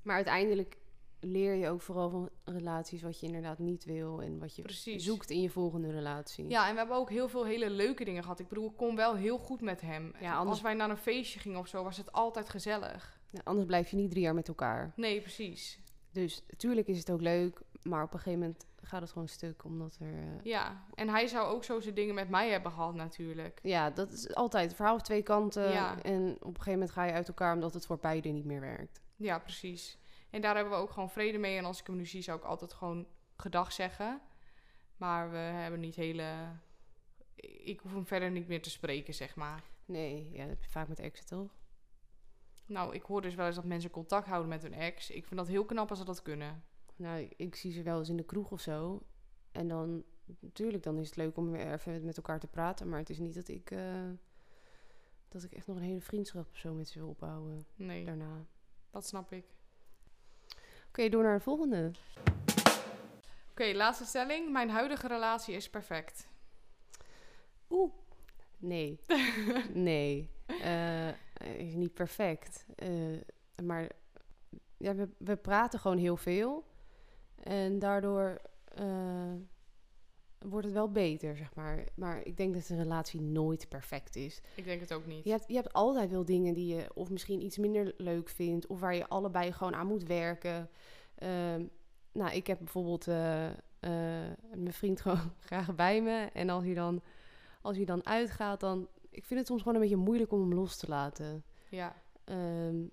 Maar 0.02 0.16
uiteindelijk 0.16 0.78
leer 1.20 1.54
je 1.56 1.70
ook 1.70 1.82
vooral 1.82 2.10
van 2.10 2.30
relaties 2.46 3.02
wat 3.02 3.20
je 3.20 3.26
inderdaad 3.26 3.60
niet 3.60 3.86
wil 3.86 4.22
en 4.22 4.40
wat 4.40 4.56
je 4.56 4.62
Precies. 4.62 5.04
zoekt 5.04 5.30
in 5.30 5.42
je 5.42 5.50
volgende 5.50 5.92
relatie. 5.92 6.50
Ja, 6.50 6.66
en 6.68 6.72
we 6.72 6.78
hebben 6.78 6.98
ook 6.98 7.10
heel 7.10 7.30
veel 7.30 7.46
hele 7.46 7.70
leuke 7.70 8.04
dingen 8.04 8.22
gehad. 8.24 8.40
Ik 8.40 8.48
bedoel, 8.48 8.70
ik 8.70 8.78
kon 8.78 8.96
wel 8.96 9.16
heel 9.16 9.38
goed 9.38 9.62
met 9.62 9.82
hem. 9.82 10.14
Ja, 10.20 10.32
anders- 10.32 10.50
Als 10.50 10.62
wij 10.62 10.74
naar 10.74 10.90
een 10.90 10.98
feestje 10.98 11.40
gingen 11.40 11.60
of 11.60 11.68
zo, 11.68 11.84
was 11.84 11.98
het 11.98 12.12
altijd 12.12 12.50
gezellig. 12.50 13.20
Ja, 13.30 13.42
anders 13.44 13.66
blijf 13.68 13.90
je 13.90 13.96
niet 13.96 14.10
drie 14.12 14.24
jaar 14.24 14.34
met 14.34 14.48
elkaar. 14.48 14.94
Nee, 14.96 15.22
precies. 15.22 15.80
Dus 16.12 16.44
natuurlijk 16.50 16.88
is 16.88 16.98
het 17.00 17.12
ook 17.12 17.22
leuk, 17.22 17.62
maar 17.84 18.04
op 18.04 18.14
een 18.14 18.20
gegeven 18.20 18.40
moment 18.40 18.66
gaat 18.82 19.02
het 19.02 19.12
gewoon 19.12 19.28
stuk 19.28 19.64
omdat 19.64 19.98
er. 20.00 20.08
eh, 20.14 20.44
Ja, 20.44 20.84
en 20.94 21.10
hij 21.10 21.28
zou 21.28 21.48
ook 21.48 21.64
zo 21.64 21.80
zijn 21.80 21.96
dingen 21.96 22.16
met 22.16 22.30
mij 22.30 22.50
hebben 22.50 22.72
gehad 22.72 22.94
natuurlijk. 22.96 23.60
Ja, 23.64 23.90
dat 23.90 24.12
is 24.12 24.36
altijd. 24.36 24.66
Het 24.66 24.76
verhaal 24.76 24.94
heeft 24.94 25.06
twee 25.06 25.24
kanten. 25.24 25.72
Ja. 25.72 26.02
En 26.04 26.32
op 26.34 26.42
een 26.48 26.54
gegeven 26.56 26.72
moment 26.72 26.92
ga 26.92 27.04
je 27.06 27.12
uit 27.12 27.28
elkaar 27.28 27.54
omdat 27.54 27.74
het 27.74 27.86
voor 27.86 27.98
beide 28.02 28.30
niet 28.30 28.46
meer 28.46 28.62
werkt. 28.62 29.02
Ja, 29.16 29.40
precies. 29.40 29.98
En 30.30 30.42
daar 30.42 30.56
hebben 30.56 30.74
we 30.74 30.80
ook 30.80 30.92
gewoon 30.92 31.10
vrede 31.10 31.38
mee. 31.38 31.58
En 31.58 31.66
als 31.66 31.80
ik 31.80 31.88
hem 31.88 31.96
nu 31.96 32.06
zie, 32.06 32.22
zou 32.22 32.38
ik 32.38 32.44
altijd 32.44 32.74
gewoon 32.74 33.08
gedag 33.38 33.72
zeggen. 33.72 34.22
Maar 34.98 35.32
we 35.32 35.38
hebben 35.38 35.80
niet 35.80 35.96
hele... 35.96 36.56
Ik 37.64 37.80
hoef 37.80 37.92
hem 37.94 38.06
verder 38.06 38.32
niet 38.32 38.48
meer 38.48 38.62
te 38.62 38.70
spreken, 38.70 39.14
zeg 39.14 39.36
maar. 39.36 39.64
Nee, 39.86 40.30
ja, 40.32 40.40
dat 40.40 40.50
heb 40.50 40.64
je 40.64 40.70
vaak 40.70 40.88
met 40.88 41.00
exen 41.00 41.26
toch? 41.26 41.56
Nou, 42.66 42.94
ik 42.96 43.04
hoor 43.04 43.22
dus 43.22 43.36
wel 43.36 43.46
eens 43.46 43.56
dat 43.56 43.66
mensen 43.66 43.90
contact 43.90 44.28
houden 44.28 44.50
met 44.50 44.62
hun 44.62 44.74
ex. 44.74 45.10
Ik 45.10 45.26
vind 45.26 45.40
dat 45.40 45.48
heel 45.48 45.66
knap 45.66 45.90
als 45.90 46.00
ze 46.00 46.06
dat 46.06 46.22
kunnen. 46.22 46.64
Nou, 46.96 47.30
ik 47.36 47.56
zie 47.56 47.72
ze 47.72 47.84
wel 47.84 48.00
eens 48.00 48.10
in 48.10 48.18
de 48.18 48.24
kroeg 48.26 48.52
of 48.52 48.62
zo. 48.62 49.02
En 49.52 49.68
dan, 49.68 50.04
natuurlijk, 50.40 50.84
dan 50.84 50.98
is 50.98 51.06
het 51.06 51.16
leuk 51.16 51.38
om 51.38 51.52
weer 51.52 51.74
even 51.74 52.06
met 52.06 52.18
elkaar 52.18 52.40
te 52.40 52.48
praten. 52.48 52.90
Maar 52.90 53.00
het 53.00 53.10
is 53.10 53.18
niet 53.18 53.34
dat 53.36 53.48
ik, 53.48 53.72
eh, 53.72 54.10
dat 55.28 55.44
ik 55.44 55.52
echt 55.54 55.68
nog 55.68 55.78
een 55.78 55.84
hele 55.84 56.02
vriendschap 56.02 56.48
of 56.50 56.58
zo 56.58 56.74
met 56.74 56.88
ze 56.90 57.00
wil 57.00 57.10
opbouwen 57.10 57.66
Nee, 57.76 58.06
daarna. 58.06 58.46
dat 58.90 59.06
snap 59.06 59.32
ik. 59.32 59.46
Oké, 60.98 61.10
door 61.10 61.24
naar 61.24 61.38
de 61.38 61.44
volgende. 61.44 61.92
Oké, 63.52 63.74
laatste 63.74 64.06
stelling. 64.06 64.52
Mijn 64.52 64.70
huidige 64.70 65.08
relatie 65.08 65.56
is 65.56 65.70
perfect. 65.70 66.28
Oeh. 67.70 67.92
Nee. 68.58 69.00
nee. 69.90 70.30
Eh, 70.46 71.08
is 71.58 71.74
niet 71.74 71.94
perfect. 71.94 72.66
Eh, 72.76 72.90
maar 73.64 73.92
ja, 74.78 74.96
we, 74.96 75.10
we 75.18 75.36
praten 75.36 75.80
gewoon 75.80 75.98
heel 75.98 76.18
veel. 76.18 76.66
En 77.44 77.80
daardoor 77.80 78.42
eh, 78.66 79.34
wordt 80.50 80.66
het 80.66 80.76
wel 80.76 80.92
beter, 80.92 81.38
zeg 81.38 81.56
maar. 81.56 81.84
Maar 81.96 82.22
ik 82.24 82.38
denk 82.38 82.54
dat 82.54 82.70
een 82.70 82.78
relatie 82.78 83.22
nooit 83.22 83.70
perfect 83.70 84.16
is. 84.16 84.42
Ik 84.56 84.66
denk 84.66 84.80
het 84.80 84.94
ook 84.94 85.06
niet. 85.06 85.24
Je 85.24 85.30
hebt, 85.30 85.46
je 85.48 85.56
hebt 85.56 85.74
altijd 85.74 86.12
wel 86.12 86.26
dingen 86.26 86.54
die 86.54 86.76
je 86.76 86.90
of 86.94 87.10
misschien 87.10 87.44
iets 87.44 87.58
minder 87.58 87.94
leuk 87.98 88.30
vindt. 88.30 88.68
Of 88.68 88.80
waar 88.80 88.96
je 88.96 89.08
allebei 89.08 89.52
gewoon 89.52 89.76
aan 89.76 89.88
moet 89.88 90.04
werken. 90.04 90.70
Ehm, 91.16 91.66
nou, 92.12 92.32
ik 92.32 92.48
heb 92.48 92.58
bijvoorbeeld 92.58 93.08
eh, 93.08 93.48
eh, 93.48 93.54
mijn 94.54 94.74
vriend 94.74 95.02
gewoon 95.02 95.34
graag 95.40 95.76
bij 95.76 96.02
me. 96.02 96.30
En 96.34 96.50
als 96.50 96.64
hij 96.64 96.74
dan, 96.74 97.02
als 97.62 97.76
hij 97.76 97.86
dan 97.86 98.06
uitgaat, 98.06 98.60
dan... 98.60 98.88
Ik 99.10 99.26
vind 99.26 99.40
het 99.40 99.50
soms 99.50 99.62
gewoon 99.62 99.76
een 99.76 99.82
beetje 99.82 100.04
moeilijk 100.04 100.32
om 100.32 100.40
hem 100.40 100.54
los 100.54 100.78
te 100.78 100.88
laten. 100.88 101.44
Ja, 101.70 101.96
Ehm, 102.28 102.86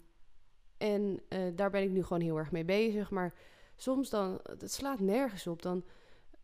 en 0.77 1.21
eh, 1.29 1.41
daar 1.55 1.71
ben 1.71 1.83
ik 1.83 1.91
nu 1.91 2.03
gewoon 2.03 2.23
heel 2.23 2.37
erg 2.37 2.51
mee 2.51 2.65
bezig. 2.65 3.11
Maar 3.11 3.35
soms 3.77 4.11
dan, 4.11 4.41
het 4.43 4.73
slaat 4.73 5.01
nergens 5.01 5.47
op. 5.47 5.63
Dan 5.63 5.85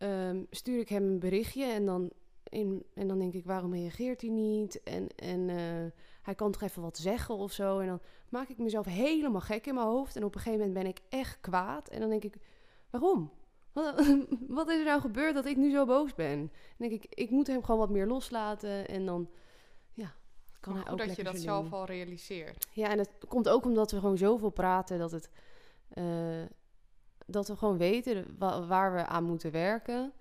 ehm, 0.01 0.42
stuur 0.51 0.78
ik 0.78 0.88
hem 0.88 1.03
een 1.05 1.18
berichtje 1.18 1.64
en 1.64 1.86
dan, 1.86 2.11
in, 2.48 2.84
en 2.94 3.09
dan 3.09 3.18
denk 3.18 3.32
ik, 3.34 3.44
waarom 3.44 3.74
reageert 3.74 4.20
hij 4.20 4.30
niet? 4.30 4.82
En, 4.82 5.09
en 5.16 5.48
eh, 5.48 6.01
hij 6.22 6.34
kan 6.34 6.53
toch 6.53 6.62
even 6.62 6.82
wat 6.82 6.98
zeggen 6.98 7.34
of 7.34 7.53
zo. 7.53 7.78
En 7.78 7.86
dan 7.86 8.01
maak 8.28 8.48
ik 8.48 8.59
mezelf 8.59 8.86
helemaal 8.86 9.40
gek 9.40 9.66
in 9.66 9.74
mijn 9.74 9.86
hoofd. 9.86 10.16
En 10.16 10.24
op 10.24 10.34
een 10.34 10.40
gegeven 10.40 10.66
moment 10.66 10.82
ben 10.82 10.92
ik 10.92 11.01
echt 11.09 11.38
kwaad. 11.40 11.88
En 11.88 12.01
dan 12.01 12.09
denk 12.11 12.24
ik, 12.24 12.36
waarom? 12.90 13.30
Wat, 13.72 13.94
wat 14.59 14.68
is 14.68 14.78
er 14.78 14.84
nou 14.84 15.01
gebeurd 15.01 15.34
dat 15.34 15.46
ik 15.46 15.57
nu 15.57 15.70
zo 15.70 15.86
boos 15.86 16.14
ben? 16.14 16.38
Dan 16.78 16.88
denk 16.88 16.92
ik, 17.03 17.14
ik 17.14 17.30
moet 17.30 17.46
hem 17.46 17.62
gewoon 17.64 17.80
wat 17.80 17.90
meer 17.90 18.07
loslaten. 18.07 18.88
En 18.88 19.07
dan, 19.07 19.30
ja, 19.92 20.14
kan 20.61 20.72
maar 20.72 20.82
hij 20.82 20.92
ook 20.92 20.98
dat 20.98 21.16
je 21.16 21.24
dat 21.24 21.38
zelf 21.38 21.72
al 21.72 21.84
realiseert. 21.84 22.66
Ja, 22.72 22.88
en 22.88 22.98
het 22.98 23.11
komt 23.28 23.48
ook 23.48 23.64
omdat 23.64 23.90
we 23.90 23.98
gewoon 23.98 24.18
zoveel 24.18 24.51
praten 24.51 24.98
dat 24.98 25.11
het. 25.11 25.30
eh, 25.88 26.05
dat 27.31 27.49
we 27.49 27.57
gewoon 27.57 27.78
weten 27.78 28.35
wa- 28.39 28.66
waar 28.66 28.93
we 28.95 29.07
aan 29.07 29.24
moeten 29.24 29.51
werken. 29.51 30.12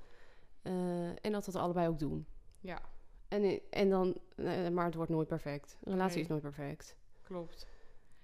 eh, 0.62 1.08
en 1.08 1.32
dat 1.32 1.46
we 1.46 1.52
het 1.52 1.62
allebei 1.62 1.88
ook 1.88 2.00
doen. 2.00 2.28
Ja, 2.60 2.82
En, 3.28 3.60
en 3.70 3.90
dan, 3.90 4.18
eh, 4.36 4.68
maar 4.70 4.86
het 4.86 4.96
wordt 4.96 5.12
nooit 5.12 5.28
perfect. 5.28 5.78
Een 5.84 5.92
relatie 5.92 6.14
Nee. 6.16 6.24
is 6.24 6.30
nooit 6.30 6.42
perfect. 6.42 6.96
klopt. 7.24 7.68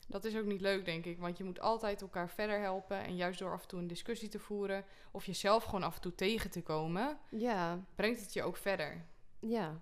Dat 0.08 0.26
is 0.26 0.38
ook 0.38 0.46
niet 0.46 0.62
leuk, 0.62 0.86
denk 0.86 1.06
ik. 1.06 1.20
Want 1.20 1.38
je 1.38 1.44
moet 1.44 1.60
altijd 1.60 2.02
elkaar 2.02 2.30
verder 2.30 2.60
helpen. 2.60 2.98
En 3.04 3.16
juist 3.16 3.40
door 3.40 3.52
af 3.52 3.62
en 3.62 3.68
toe 3.68 3.80
een 3.80 3.88
discussie 3.88 4.30
te 4.30 4.40
voeren... 4.40 4.86
of 5.12 5.26
jezelf 5.26 5.64
gewoon 5.64 5.84
af 5.84 5.96
en 5.96 6.02
toe 6.02 6.16
tegen 6.16 6.52
te 6.52 6.62
komen... 6.62 7.18
Ja, 7.30 7.80
brengt 7.96 8.22
het 8.22 8.34
je 8.34 8.44
ook 8.44 8.58
verder. 8.58 9.06
ja. 9.40 9.82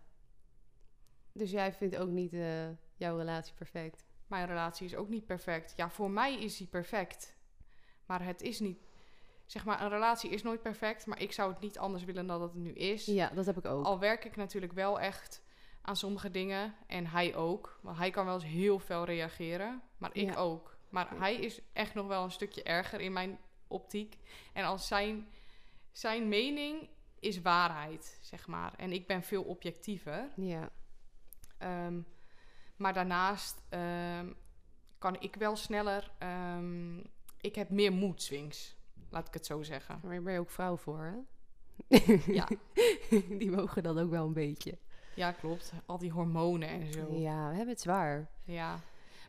Dus 1.32 1.51
jij 1.51 1.74
vindt 1.74 1.97
ook 1.97 2.10
niet 2.10 2.34
eh, 2.34 2.68
jouw 2.95 3.18
relatie 3.18 3.54
perfect? 3.54 4.06
Mijn 4.28 4.47
relatie 4.47 4.86
is 4.86 4.95
ook 4.95 5.10
niet 5.10 5.26
perfect. 5.26 5.74
Ja, 5.76 5.89
voor 5.89 6.12
mij 6.12 6.39
is 6.43 6.58
die 6.58 6.68
perfect. 6.68 7.36
Maar 8.06 8.26
het 8.26 8.41
is 8.41 8.60
niet... 8.60 8.78
Zeg 9.46 9.66
maar, 9.66 9.82
een 9.82 9.89
relatie 9.89 10.30
is 10.30 10.44
nooit 10.44 10.62
perfect... 10.62 11.06
maar 11.06 11.22
ik 11.22 11.32
zou 11.32 11.52
het 11.52 11.60
niet 11.60 11.78
anders 11.78 12.04
willen 12.04 12.28
dan 12.28 12.39
dat 12.39 12.54
het 12.54 12.62
nu 12.64 12.72
is. 12.72 13.06
Ja, 13.06 13.30
dat 13.30 13.46
heb 13.46 13.58
ik 13.58 13.66
ook. 13.66 13.86
Al 13.86 14.00
werk 14.00 14.26
ik 14.26 14.36
natuurlijk 14.36 14.74
wel 14.74 15.00
echt 15.00 15.41
aan 15.82 15.96
sommige 15.96 16.32
dingen. 16.32 16.76
En 16.88 17.06
hij 17.08 17.36
ook. 17.36 17.80
Want 17.82 17.98
hij 17.98 18.10
kan 18.10 18.26
wel 18.26 18.34
eens 18.34 18.44
heel 18.44 18.80
fel 18.80 19.04
reageren. 19.06 19.82
Maar 19.98 20.10
ik 20.14 20.34
Ja. 20.34 20.36
ook. 20.36 20.78
Maar 20.89 21.18
hij 21.20 21.36
is 21.36 21.62
echt 21.74 21.94
nog 21.94 22.08
wel 22.08 22.24
een 22.24 22.32
stukje 22.32 22.64
erger 22.64 23.00
in 23.00 23.14
mijn 23.14 23.39
optiek. 23.68 24.18
En 24.54 24.64
als 24.66 24.88
zijn, 24.88 25.28
zijn 25.91 26.28
mening 26.28 26.89
is 27.20 27.41
waarheid, 27.41 28.20
zeg 28.22 28.48
maar. 28.48 28.74
En 28.78 28.91
ik 28.91 29.08
ben 29.08 29.24
veel 29.24 29.44
objectiever. 29.44 30.30
Ja, 30.36 30.70
Ehm, 31.58 32.02
maar 32.76 32.94
daarnaast 32.94 33.62
ehm, 33.70 34.34
kan 34.98 35.22
ik 35.22 35.36
wel 35.36 35.56
sneller... 35.56 36.12
ehm, 36.20 36.98
ik 37.41 37.56
heb 37.56 37.70
meer 37.70 37.94
mood 37.94 38.22
swings. 38.22 38.76
Laat 39.14 39.28
ik 39.28 39.34
het 39.34 39.45
zo 39.45 39.61
zeggen. 39.61 39.99
maar 40.03 40.11
daar 40.14 40.22
ben 40.24 40.34
je 40.34 40.39
ook 40.39 40.49
vrouw 40.49 40.78
voor, 40.78 40.99
hè? 40.99 41.18
Ja. 42.34 42.47
Die 43.39 43.51
mogen 43.51 43.84
dan 43.84 43.99
ook 43.99 44.09
wel 44.09 44.26
een 44.26 44.34
beetje. 44.34 44.78
Ja, 45.16 45.32
klopt. 45.32 45.74
Al 45.86 45.97
die 45.97 46.11
hormonen 46.11 46.70
en 46.70 46.93
zo. 46.93 47.14
Ja, 47.14 47.47
we 47.49 47.55
hebben 47.55 47.74
het 47.74 47.82
zwaar. 47.82 48.30
Ja, 48.43 48.80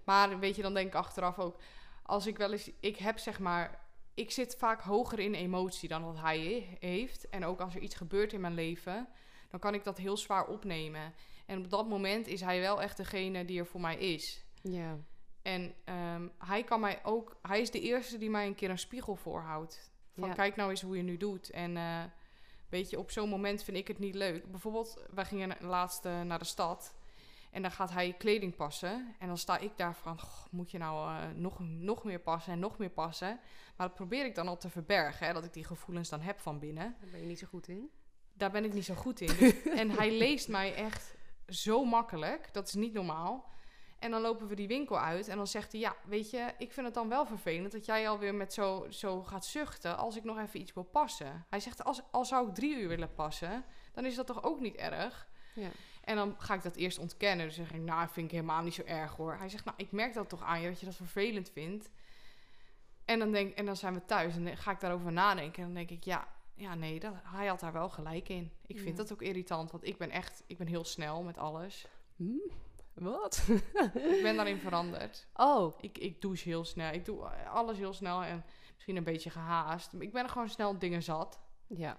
maar 0.05 0.39
weet 0.39 0.57
je, 0.57 0.62
dan 0.62 0.74
denk 0.74 0.87
ik 0.87 0.95
achteraf 0.95 1.39
ook, 1.39 1.57
als 2.03 2.26
ik 2.26 2.37
wel 2.37 2.53
eens, 2.53 2.70
ik 2.80 2.97
heb 2.97 3.18
zeg 3.18 3.39
maar, 3.39 3.80
ik 4.14 4.30
zit 4.30 4.57
vaak 4.59 4.80
hoger 4.80 5.18
in 5.18 5.35
emotie 5.35 5.89
dan 5.89 6.05
wat 6.05 6.18
hij 6.20 6.41
he- 6.41 6.89
heeft. 6.89 7.28
En 7.28 7.45
ook 7.45 7.61
als 7.61 7.74
er 7.74 7.80
iets 7.80 7.95
gebeurt 7.95 8.32
in 8.32 8.41
mijn 8.41 8.55
leven, 8.55 9.09
dan 9.51 9.61
kan 9.61 9.74
ik 9.74 9.85
dat 9.85 9.97
heel 9.99 10.16
zwaar 10.16 10.47
opnemen. 10.47 11.12
En 11.47 11.59
op 11.59 11.70
dat 11.70 11.89
moment 11.89 12.26
is 12.26 12.41
hij 12.41 12.61
wel 12.61 12.82
echt 12.82 12.97
degene 12.97 13.45
die 13.45 13.59
er 13.59 13.66
voor 13.66 13.80
mij 13.80 13.97
is. 13.97 14.45
Ja. 14.62 14.99
En 15.45 15.74
ehm, 15.84 16.28
hij 16.38 16.64
kan 16.64 16.80
mij 16.80 17.01
ook, 17.05 17.36
hij 17.42 17.61
is 17.61 17.70
de 17.70 17.80
eerste 17.80 18.18
die 18.18 18.30
mij 18.30 18.47
een 18.47 18.55
keer 18.55 18.70
een 18.70 18.78
spiegel 18.78 19.16
voorhoudt. 19.16 19.92
Van 20.18 20.28
Ja. 20.28 20.34
kijk 20.34 20.57
nou 20.57 20.70
eens 20.70 20.82
hoe 20.82 20.97
je 20.97 21.03
nu 21.03 21.16
doet. 21.16 21.51
En 21.51 21.76
eh, 21.76 22.03
weet 22.68 22.90
je, 22.90 22.99
op 22.99 23.11
zo'n 23.11 23.28
moment 23.28 23.62
vind 23.62 23.76
ik 23.76 23.88
het 23.88 23.99
niet 23.99 24.14
leuk. 24.14 24.51
Bijvoorbeeld, 24.51 25.05
wij 25.14 25.24
gingen 25.24 25.57
laatst 25.61 26.05
eh, 26.05 26.20
naar 26.20 26.38
de 26.38 26.45
stad. 26.45 26.95
En 27.51 27.62
dan 27.62 27.70
gaat 27.70 27.90
hij 27.90 28.12
kleding 28.18 28.57
passen. 28.57 29.14
En 29.18 29.26
dan 29.28 29.38
sta 29.38 29.59
ik 29.59 29.72
daar 29.76 29.95
van, 29.95 30.20
"Goh, 30.20 30.45
moet 30.51 30.70
je 30.70 30.78
nou 30.78 31.09
eh, 31.11 31.28
nog, 31.34 31.59
nog 31.61 32.05
meer 32.05 32.20
passen 32.20 32.53
en 32.53 32.59
nog 32.59 32.78
meer 32.78 32.90
passen? 32.90 33.40
Maar 33.76 33.86
dat 33.86 33.97
probeer 33.97 34.24
ik 34.24 34.34
dan 34.34 34.49
al 34.49 34.57
te 34.57 34.70
verbergen, 34.70 35.26
hè, 35.26 35.32
dat 35.32 35.45
ik 35.45 35.53
die 35.53 35.64
gevoelens 35.64 36.09
dan 36.09 36.20
heb 36.20 36.40
van 36.40 36.59
binnen. 36.59 36.97
Daar 37.01 37.11
ben 37.11 37.20
je 37.20 37.26
niet 37.26 37.38
zo 37.38 37.47
goed 37.47 37.68
in. 37.68 37.90
Daar 38.32 38.51
ben 38.51 38.64
ik 38.64 38.72
niet 38.72 38.84
zo 38.84 38.95
goed 38.95 39.20
in. 39.20 39.55
En 39.80 39.90
hij 39.90 40.11
leest 40.18 40.49
mij 40.49 40.74
echt 40.74 41.14
zo 41.49 41.84
makkelijk. 41.84 42.49
Dat 42.53 42.66
is 42.68 42.74
niet 42.74 42.92
normaal. 42.92 43.53
En 44.05 44.11
dan 44.11 44.20
lopen 44.20 44.46
we 44.46 44.55
die 44.55 44.68
winkel 44.68 44.98
uit 44.98 45.28
en 45.28 45.36
dan 45.36 45.46
zegt 45.46 45.72
hij... 45.72 45.80
Ja, 45.80 45.96
weet 46.07 46.30
je, 46.30 46.52
ik 46.59 46.72
vind 46.72 46.86
het 46.86 46.94
dan 46.94 47.09
wel 47.09 47.26
vervelend 47.26 47.72
dat 47.72 47.84
jij 47.84 48.09
alweer 48.09 48.34
met 48.34 48.52
zo, 48.52 48.86
zo 48.90 49.22
gaat 49.22 49.44
zuchten... 49.44 49.96
als 49.96 50.16
ik 50.16 50.24
nog 50.24 50.38
even 50.38 50.61
iets 50.61 50.72
wil 50.72 50.82
passen. 50.82 51.46
Hij 51.50 51.61
zegt, 51.61 51.84
als, 51.84 52.02
al 52.11 52.24
zou 52.24 52.48
ik 52.48 52.55
drie 52.55 52.76
uur 52.76 52.88
willen 52.88 53.14
passen... 53.14 53.64
dan 53.92 54.05
is 54.05 54.14
dat 54.14 54.26
toch 54.26 54.42
ook 54.42 54.61
niet 54.61 54.74
erg? 54.74 55.28
Ja. 55.55 55.68
En 56.05 56.16
dan 56.16 56.34
ga 56.38 56.55
ik 56.55 56.62
dat 56.62 56.76
eerst 56.76 56.98
ontkennen. 56.98 57.46
Dus 57.46 57.57
dan 57.57 57.66
zeg 57.66 57.74
ik, 57.74 57.82
nou, 57.82 58.09
vind 58.09 58.26
ik 58.26 58.32
helemaal 58.32 58.62
niet 58.62 58.74
zo 58.74 58.82
erg 58.82 59.16
hoor. 59.16 59.36
Hij 59.38 59.48
zegt, 59.48 59.64
nou, 59.64 59.76
ik 59.78 59.92
merk 59.92 60.14
dat 60.14 60.28
toch 60.28 60.42
aan 60.42 60.61
je 60.61 60.68
dat 60.68 60.80
je 60.80 60.86
dat 60.86 60.96
vervelend 60.96 61.50
vindt. 61.50 61.90
En 63.05 63.18
dan, 63.18 63.30
denk, 63.32 63.55
en 63.55 63.64
dan 63.66 63.76
zijn 63.76 63.94
we 63.94 64.05
thuis 64.05 64.36
en 64.36 64.44
dan 64.44 64.57
ga 64.57 64.70
ik 64.70 64.80
daarover 64.80 65.12
nadenken. 65.12 65.59
En 65.62 65.64
dan 65.64 65.74
denk 65.74 65.90
ik, 65.90 66.05
ja, 66.05 66.28
ja 66.55 66.74
nee, 66.74 67.00
dat, 67.00 67.14
hij 67.22 67.46
had 67.46 67.61
daar 67.61 67.72
wel 67.72 67.88
gelijk 67.88 68.28
in. 68.28 68.52
Ik 68.66 68.76
vind 68.78 68.96
Ja. 68.96 69.02
dat 69.02 69.12
ook 69.12 69.22
irritant, 69.22 69.70
want 69.70 69.86
ik 69.86 69.96
ben 69.98 70.11
echt, 70.11 70.42
ik 70.46 70.59
ben 70.59 70.66
heel 70.66 70.84
snel 70.84 71.22
met 71.22 71.38
alles. 71.38 71.86
Hm? 72.16 72.32
Wat? 72.95 73.49
Ik 73.95 74.22
ben 74.22 74.36
daarin 74.36 74.59
veranderd. 74.59 75.26
Oh. 75.34 75.74
Ik, 75.80 75.99
ik 75.99 76.20
douche 76.20 76.49
heel 76.49 76.64
snel. 76.64 76.92
Ik 76.92 77.05
doe 77.05 77.24
alles 77.47 77.78
heel 77.78 77.92
snel. 77.92 78.22
En 78.22 78.45
misschien 78.74 78.97
een 78.97 79.05
beetje 79.05 79.30
gehaast. 79.30 79.92
Ik 79.99 80.12
ben 80.12 80.22
er 80.22 80.28
gewoon 80.30 80.49
snel 80.49 80.78
dingen 80.78 81.03
zat. 81.03 81.40
Ja. 81.66 81.99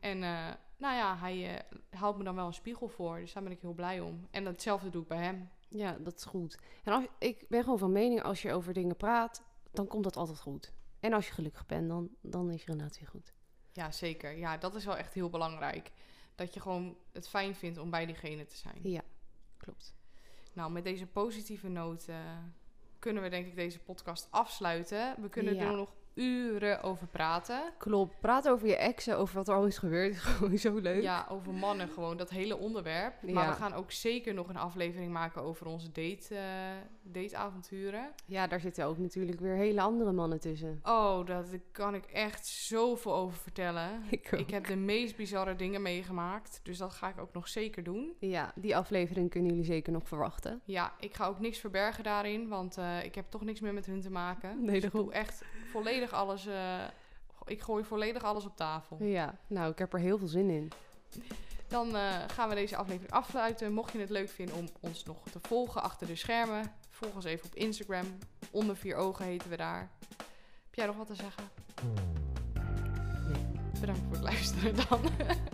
En 0.00 0.22
eh, 0.22 0.48
nou 0.76 0.96
ja, 0.96 1.16
hij 1.16 1.56
eh, 1.56 1.78
houdt 2.00 2.18
me 2.18 2.24
dan 2.24 2.34
wel 2.34 2.46
een 2.46 2.52
spiegel 2.52 2.88
voor. 2.88 3.18
Dus 3.18 3.32
daar 3.32 3.42
ben 3.42 3.52
ik 3.52 3.60
heel 3.60 3.74
blij 3.74 4.00
om. 4.00 4.26
En 4.30 4.44
hetzelfde 4.44 4.90
doe 4.90 5.02
ik 5.02 5.08
bij 5.08 5.22
hem. 5.22 5.50
Ja, 5.68 5.96
dat 6.00 6.16
is 6.16 6.24
goed. 6.24 6.58
En 6.84 6.92
als, 6.92 7.04
ik 7.18 7.44
ben 7.48 7.62
gewoon 7.62 7.78
van 7.78 7.92
mening, 7.92 8.22
als 8.22 8.42
je 8.42 8.52
over 8.52 8.72
dingen 8.72 8.96
praat, 8.96 9.42
dan 9.72 9.86
komt 9.86 10.04
dat 10.04 10.16
altijd 10.16 10.40
goed. 10.40 10.72
En 11.00 11.12
als 11.12 11.26
je 11.26 11.32
gelukkig 11.32 11.66
bent, 11.66 11.88
dan, 11.88 12.10
dan 12.20 12.50
is 12.50 12.64
je 12.64 12.72
relatie 12.72 13.06
goed. 13.06 13.32
Ja, 13.72 13.90
zeker. 13.92 14.36
Ja, 14.36 14.56
dat 14.56 14.74
is 14.74 14.84
wel 14.84 14.96
echt 14.96 15.14
heel 15.14 15.30
belangrijk. 15.30 15.90
Dat 16.34 16.54
je 16.54 16.60
gewoon 16.60 16.96
het 17.12 17.28
fijn 17.28 17.54
vindt 17.54 17.78
om 17.78 17.90
bij 17.90 18.06
diegene 18.06 18.46
te 18.46 18.56
zijn. 18.56 18.78
Ja, 18.82 19.02
klopt. 19.56 19.94
Nou, 20.52 20.72
met 20.72 20.84
deze 20.84 21.06
positieve 21.06 21.68
noot 21.68 22.08
eh, 22.08 22.16
kunnen 22.98 23.22
we 23.22 23.28
denk 23.28 23.46
ik 23.46 23.54
deze 23.54 23.78
podcast 23.78 24.28
afsluiten. 24.30 25.14
We 25.20 25.28
kunnen 25.28 25.54
Ja. 25.54 25.60
er 25.70 25.76
nog 25.76 25.92
uren 26.14 26.82
over 26.82 27.06
praten. 27.06 27.62
Klopt. 27.78 28.20
Praat 28.20 28.48
over 28.48 28.66
je 28.68 28.76
exen, 28.76 29.16
over 29.16 29.34
wat 29.34 29.48
er 29.48 29.54
al 29.54 29.66
is 29.66 29.78
gebeurd. 29.78 30.12
Is 30.14 30.20
gewoon 30.20 30.58
zo 30.58 30.78
leuk. 30.78 31.02
Ja, 31.02 31.26
over 31.30 31.54
mannen 31.54 31.88
gewoon, 31.88 32.16
dat 32.16 32.30
hele 32.30 32.56
onderwerp. 32.56 33.22
Maar 33.22 33.48
we 33.48 33.54
gaan 33.54 33.72
ook 33.72 33.90
zeker 33.90 34.34
nog 34.34 34.48
een 34.48 34.56
aflevering 34.56 35.12
maken 35.12 35.42
over 35.42 35.66
onze 35.66 35.92
date, 35.92 36.34
eh, 36.34 36.42
dateavonturen. 37.02 38.10
Ja, 38.26 38.46
daar 38.46 38.60
zitten 38.60 38.84
ook 38.84 38.98
natuurlijk 38.98 39.40
weer 39.40 39.54
hele 39.54 39.80
andere 39.80 40.12
mannen 40.12 40.40
tussen. 40.40 40.80
Oh, 40.82 41.26
daar 41.26 41.44
kan 41.72 41.94
ik 41.94 42.04
echt 42.04 42.46
zoveel 42.46 43.14
over 43.14 43.38
vertellen. 43.38 44.02
Ik 44.10 44.30
Ik 44.30 44.50
heb 44.50 44.66
de 44.66 44.76
meest 44.76 45.16
bizarre 45.16 45.56
dingen 45.56 45.82
meegemaakt. 45.82 46.60
Dus 46.62 46.78
dat 46.78 46.92
ga 46.92 47.08
ik 47.08 47.18
ook 47.18 47.32
nog 47.32 47.48
zeker 47.48 47.82
doen. 47.82 48.12
Ja, 48.18 48.52
die 48.54 48.76
aflevering 48.76 49.30
kunnen 49.30 49.50
jullie 49.50 49.64
zeker 49.64 49.92
nog 49.92 50.08
verwachten. 50.08 50.60
Ja, 50.64 50.92
ik 51.00 51.14
ga 51.14 51.26
ook 51.26 51.40
niks 51.40 51.58
verbergen 51.58 52.04
daarin. 52.04 52.48
Want 52.48 52.76
eh, 52.76 53.04
ik 53.04 53.14
heb 53.14 53.30
toch 53.30 53.44
niks 53.44 53.60
meer 53.60 53.74
met 53.74 53.86
hun 53.86 54.00
te 54.00 54.10
maken. 54.10 54.64
Nee, 54.64 54.80
dus 54.80 54.82
dat 54.82 54.92
ik 54.94 55.00
doe 55.00 55.12
echt 55.12 55.44
volledig 55.70 56.12
alles... 56.12 56.46
eh, 56.46 56.84
ik 57.44 57.62
gooi 57.62 57.84
volledig 57.84 58.22
alles 58.22 58.44
op 58.44 58.56
tafel. 58.56 58.96
Ja, 59.00 59.34
nou, 59.46 59.70
ik 59.70 59.78
heb 59.78 59.92
er 59.92 59.98
heel 59.98 60.18
veel 60.18 60.28
zin 60.28 60.50
in. 60.50 60.72
Dan 61.68 61.96
eh, 61.96 62.14
gaan 62.26 62.48
we 62.48 62.54
deze 62.54 62.76
aflevering 62.76 63.12
afsluiten. 63.12 63.72
Mocht 63.72 63.92
je 63.92 63.98
het 63.98 64.10
leuk 64.10 64.28
vinden 64.28 64.54
om 64.54 64.68
ons 64.80 65.04
nog 65.04 65.16
te 65.32 65.38
volgen 65.42 65.82
achter 65.82 66.06
de 66.06 66.16
schermen, 66.16 66.72
volg 66.90 67.14
ons 67.14 67.24
even 67.24 67.46
op 67.46 67.54
Instagram. 67.54 68.18
Onder 68.50 68.76
vier 68.76 68.96
ogen 68.96 69.24
heten 69.24 69.50
we 69.50 69.56
daar. 69.56 69.90
Heb 70.64 70.74
jij 70.74 70.86
nog 70.86 70.96
wat 70.96 71.06
te 71.06 71.14
zeggen? 71.14 71.44
Bedankt 73.80 74.00
voor 74.02 74.12
het 74.12 74.22
luisteren 74.22 74.74
dan. 74.88 75.00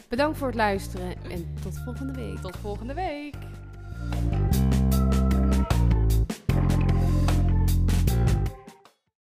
Bedankt 0.08 0.38
voor 0.38 0.46
het 0.46 0.56
luisteren 0.56 1.22
en 1.30 1.54
tot 1.62 1.78
volgende 1.84 2.12
week. 2.12 2.38
Tot 2.38 2.56
volgende 2.56 2.94
week. 2.94 3.34